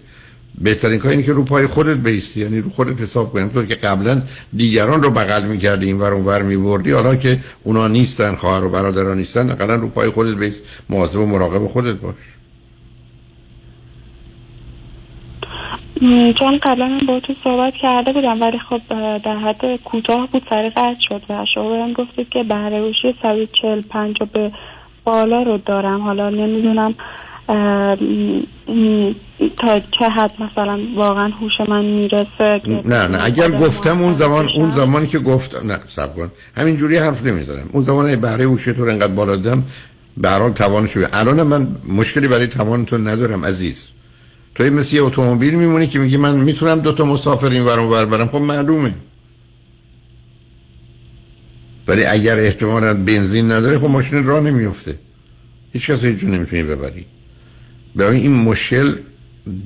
[0.61, 3.49] بهترین کار اینه که رو پای خودت بیستی یعنی رو خودت حساب کنی.
[3.49, 4.21] تو که قبلا
[4.53, 9.17] دیگران رو بغل می‌کردی این ور اونور میبردی حالا که اونا نیستن خواهر و برادران
[9.17, 10.63] نیستن اقلا رو پای خودت بیست.
[10.89, 12.15] مواظب و مراقب خودت باش.
[16.39, 18.81] چون قبلا با تو صحبت کرده بودم ولی خب
[19.17, 23.15] در حد کوتاه بود سر قطع شد و شما گفتید که بهره روشی
[23.61, 24.51] چل پنج به
[25.03, 26.01] بالا رو دارم.
[26.01, 26.95] حالا نمی‌دونم
[29.57, 34.71] تا چه حد مثلا واقعا هوش من می‌رسه نه نه اگر گفتم اون زمان اون
[34.71, 36.31] زمانی که گفتم نه سب کن.
[36.57, 37.69] همین جوری حرف نمی‌زنم.
[37.71, 39.63] اون زمان بهره هوش تو انقدر بالا دادم
[40.17, 40.53] به هر حال
[41.13, 43.87] الان من مشکلی برای تو ندارم عزیز.
[44.55, 48.05] توی مثل یه اتومبیل میمونی که میگی من می‌تونم دو تا مسافر این ور ور
[48.05, 48.27] برم.
[48.27, 48.93] خب معلومه.
[51.87, 54.99] ولی اگر احتمالا بنزین نداره خب ماشین راه نمیفته
[55.73, 57.05] هیچ کس هیچ نمی‌تونی ببری.
[57.95, 58.95] برای این مشکل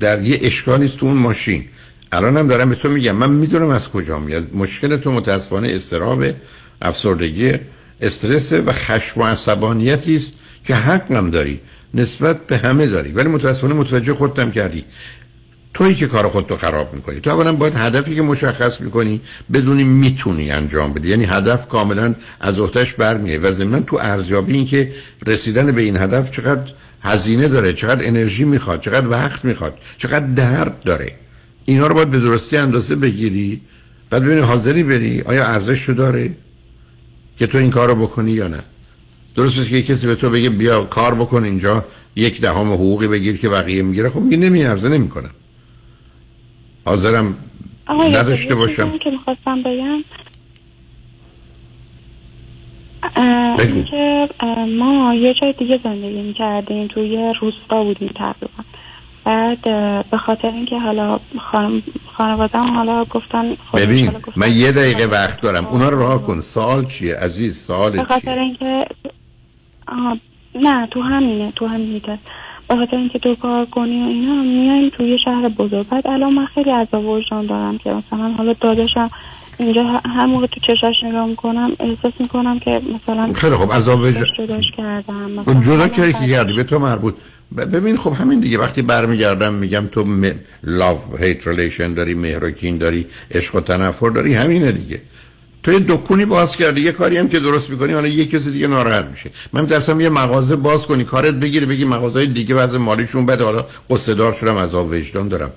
[0.00, 1.64] در یه اشکالی تو اون ماشین.
[2.12, 3.16] الان هم دارم به تو میگم.
[3.16, 4.54] من می‌دونم از کجا میاد.
[4.54, 6.24] مشکل تو متاسفانه استراب
[6.82, 7.52] افسردگی
[8.00, 10.32] استرس و خشم و عصبانیتی است
[10.64, 11.60] که حقم داری.
[11.94, 13.12] نسبت به همه داری.
[13.12, 14.84] ولی متاسفانه متوجه خودتم کردی.
[15.74, 17.20] تویی که کار خودتو خراب می‌کنی.
[17.20, 19.20] تو اولا باید هدفی که مشخص می‌کنی
[19.52, 21.08] بدونی می‌تونی انجام بدی.
[21.08, 24.92] یعنی هدف کاملا از اوتش برمیه و ضمن تو ارزیابی این که
[25.26, 30.82] رسیدن به این هدف چقدر هزینه داره چقدر انرژی می‌خواد چقدر وقت می‌خواد چقدر درد
[30.82, 31.12] داره.
[31.64, 33.60] اینا رو باید به درستی اندازه بگیری
[34.10, 36.30] بعد ببینی حاضری بری آیا ارزش داره
[37.38, 38.60] که تو این کار رو بکنی یا نه.
[39.34, 41.84] درست که کسی به تو بگه بیا کار بکن اینجا
[42.16, 44.08] یک دهم حقوقی بگیر که بقیه می‌گیره.
[44.08, 45.30] خب میگه نمیارزه نمی‌کنم
[46.84, 47.36] حاضرم
[47.88, 48.98] نداشته باشم.
[48.98, 50.04] که می‌خواستم بگم
[53.58, 53.82] بگو.
[53.82, 54.28] که
[54.78, 58.64] ما یه جای دیگه زندگی می‌کردیم توی روستا بودیم تقریبا.
[59.24, 59.62] بعد
[60.10, 61.18] به خاطر اینکه حالا
[61.52, 61.82] خانم
[62.16, 65.66] خانوادم حالا گفتن ببین حالا گفتن من یه دقیقه وقت دارم.
[65.66, 66.40] اونا رو راه کن.
[66.40, 68.84] سوال چیه؟ عزیز سوال به چیه؟ خاطر اینکه
[70.54, 72.18] نه تو همینه تو همینه
[72.68, 75.88] به خاطر اینکه دو کار کنی و اینا میایم توی شهر بزرگ.
[75.88, 79.10] بعد الان من خیلی عذاب وجدان دارم که مثلا حالا داداشم
[79.58, 84.24] اینجا هر موقع تو چشاش نگاه می‌کنم احساس می‌کنم که مثلا خیلی خب، عذاب وجدان-
[84.38, 87.14] جداش کردم مثلا جدا کردی که کردی به تو مربوط.
[87.56, 90.30] ببین خب همین دیگه وقتی برمیگردم میگم تو م...
[90.64, 95.00] love hate relation داری مهر و کین داری عشق و تنفر داری همینه دیگه.
[95.62, 98.66] تو یه دکونی باز کردی یه کاری هم که درست می‌کنی حالا یه کسی دیگه
[98.66, 99.30] ناراحت میشه.
[99.52, 103.44] من میترسم یه مغازه باز کنی کارت بگیری بگی مغازه دیگه وضع مالیشون بده.
[103.44, 105.50] حالا قصه دار شدم عذاب وجدان دارم.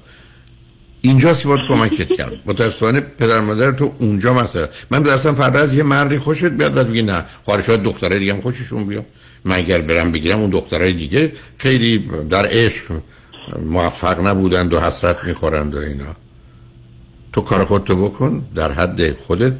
[1.01, 2.33] اینجاست که باید کمکت کرد.
[2.45, 4.69] متاسفانه پدر مادر تو اونجا مسئله.
[4.91, 7.25] من درسم فردا از یه مردی خوشت بیاد بعد بگی نه.
[7.45, 9.05] خواهر شاید دختره دیگه هم خوششون بیاد.
[9.45, 12.85] من اگر برم بگیرم اون دخترای دیگه خیلی در عشق
[13.65, 16.15] موفق نبودند و حسرت می‌خورند و اینا.
[17.33, 19.53] تو کار خودتو بکن در حد خودت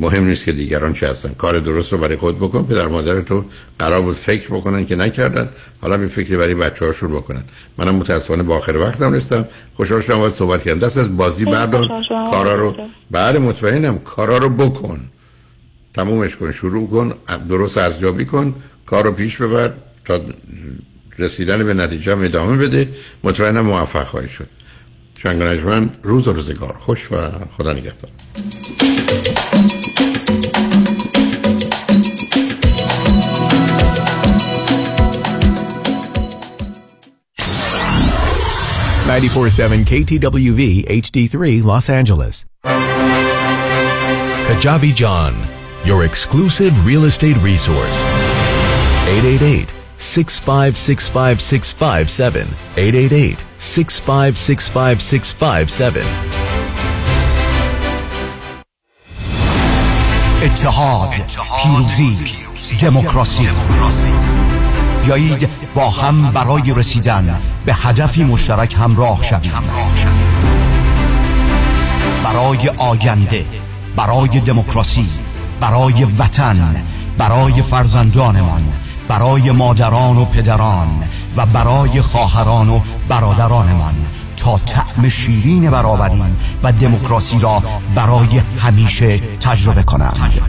[0.00, 1.34] مهم نیست که دیگران چه هستن.
[1.34, 3.44] کار درست رو برای خود بکن پدر مادر تو
[3.78, 5.48] قرار بود فکر بکنن که نکردن.
[5.80, 7.44] حالا این فکری برای بچه هاشون بکنن.
[7.78, 10.78] منم متاسفانه با آخر وقتم رسیدم خوشحال شدم باید صحبت کردم.
[10.78, 11.88] دست از بازی بردار.
[12.08, 12.76] کارا رو
[13.10, 13.98] بعد مطمئنم.
[13.98, 15.00] کارا رو بکن.
[15.94, 16.52] تمومش کن.
[16.52, 17.12] شروع کن.
[17.48, 18.54] درست ارزیابی کن.
[18.86, 19.72] کار رو پیش ببر
[20.04, 20.20] تا
[21.18, 22.88] رسیدن به نتیجه هم ادامه بده.
[23.24, 24.48] مطمئنم موفق خواهی شد.
[25.18, 25.42] شنگ
[26.02, 26.76] روز و روزگار.
[26.80, 27.16] خوش و
[27.56, 28.10] خدا نگهدار.
[39.07, 42.45] Ninety-four seven KTWV HD3 Los Angeles.
[44.47, 45.33] Kajabi John,
[45.85, 47.97] your exclusive real estate resource.
[49.07, 49.67] 888
[49.99, 52.47] 6565657.
[52.77, 56.03] 888 6565657.
[60.43, 61.09] اتحاد
[61.63, 62.17] پیروزی
[62.81, 63.47] دموکراسی
[65.05, 69.52] بیایید با هم برای رسیدن به هدفی مشترک همراه شویم.
[72.24, 73.46] برای آینده
[73.96, 75.08] برای دموکراسی
[75.60, 76.84] برای وطن
[77.18, 78.62] برای فرزندانمان
[79.08, 80.88] برای مادران و پدران
[81.36, 83.94] و برای خواهران و برادرانمان.
[84.36, 86.22] تا طعم شیرین برابری
[86.62, 87.62] و دموکراسی را
[87.94, 90.40] برای همیشه تجربه کنند.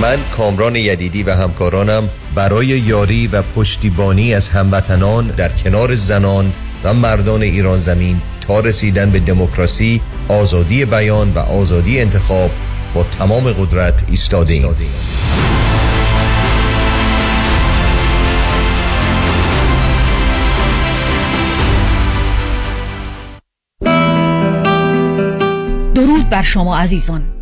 [0.00, 6.52] من کامران یدیدی و همکارانم برای یاری و پشتیبانی از هموطنان در کنار زنان
[6.84, 12.50] و مردان ایران زمین تا رسیدن به دموکراسی، آزادی بیان و آزادی انتخاب
[12.94, 14.74] با تمام قدرت ایستاده ایم.
[25.94, 27.41] درود بر شما عزیزان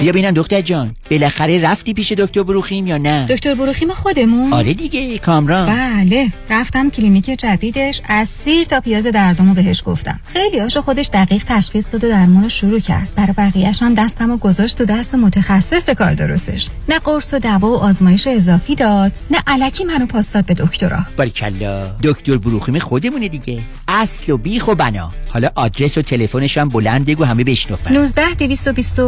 [0.00, 0.96] بیا ببینم دکتر جان.
[1.10, 4.52] بالاخره رفتی پیش دکتر بروخیم یا نه؟ دکتر بروخیم خودمون.
[4.52, 5.66] آره دیگه کامران.
[5.66, 10.20] بله رفتم کلینیک جدیدش از سیر تا پیاز دردمو بهش گفتم.
[10.26, 13.12] خیلی هاشو خودش دقیق تشخیص داد و درمونو شروع کرد.
[13.16, 16.68] برای بقیهش هم دستمو گذاشت تو دست متخصص کار درستش.
[16.88, 20.98] نه قرص و دوا و آزمایش اضافی داد نه علکی منو پاس داد به دکترا.
[21.16, 23.60] باریکلا دکتر بروخیم خودمونه دیگه.
[23.88, 25.10] اصل و بیخ و بنا.
[25.28, 29.00] حالا آدرس و تلفنش هم بلند بگو همه بشنفن 19 220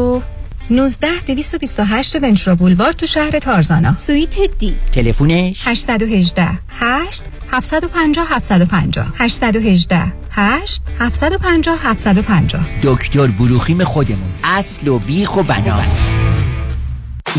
[0.72, 3.94] 19 228 ونچرا بولوار تو شهر تارزانا.
[3.94, 4.74] سویت دی.
[4.92, 14.32] تلفنش؟ 818 8 750 750 818 8 750 750 دکتر بروخیم خودمون.
[14.44, 15.82] اصل و بیخ و بنا.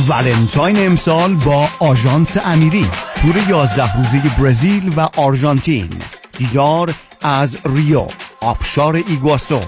[0.10, 5.90] ولنتاین امسال با آژانس امیری تور 11 روزه برزیل و آرژانتین.
[6.38, 8.08] دیدار از ریو.
[8.44, 9.60] آبشار ایگواسو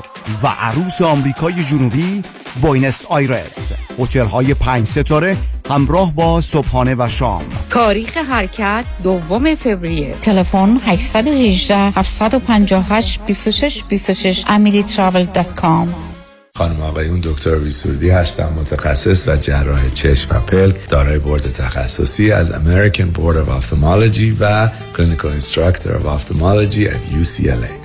[0.44, 2.24] و عروس آمریکای جنوبی
[2.62, 3.72] بوینس آیرس.
[4.00, 5.38] هتل های پنج ستاره
[5.70, 7.42] همراه با صبحانه و شام.
[7.70, 10.16] تاریخ حرکت دوم فوریه.
[10.22, 15.88] تلفن 818 758 26 26 amiritravel.com
[16.58, 22.52] خانم آقایون دکتر ویسوردی هستم متخصص و جراح چشم و پلک دارای بورد تخصصی از
[22.52, 27.85] American Board of Ophthalmology و Clinical Instructor of Ophthalmology at UCLA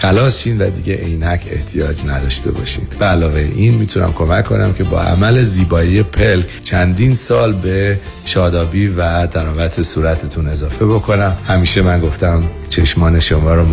[0.00, 2.86] خلاص شین و دیگه عینک احتیاج نداشته باشین.
[2.98, 8.88] به علاوه این می‌تونم کمک کنم که با عمل زیبایی پلک چندین سال به شادابی
[8.88, 11.36] و تراوت صورتتون اضافه بکنم.
[11.46, 13.66] همیشه من گفتم چشمان شما رو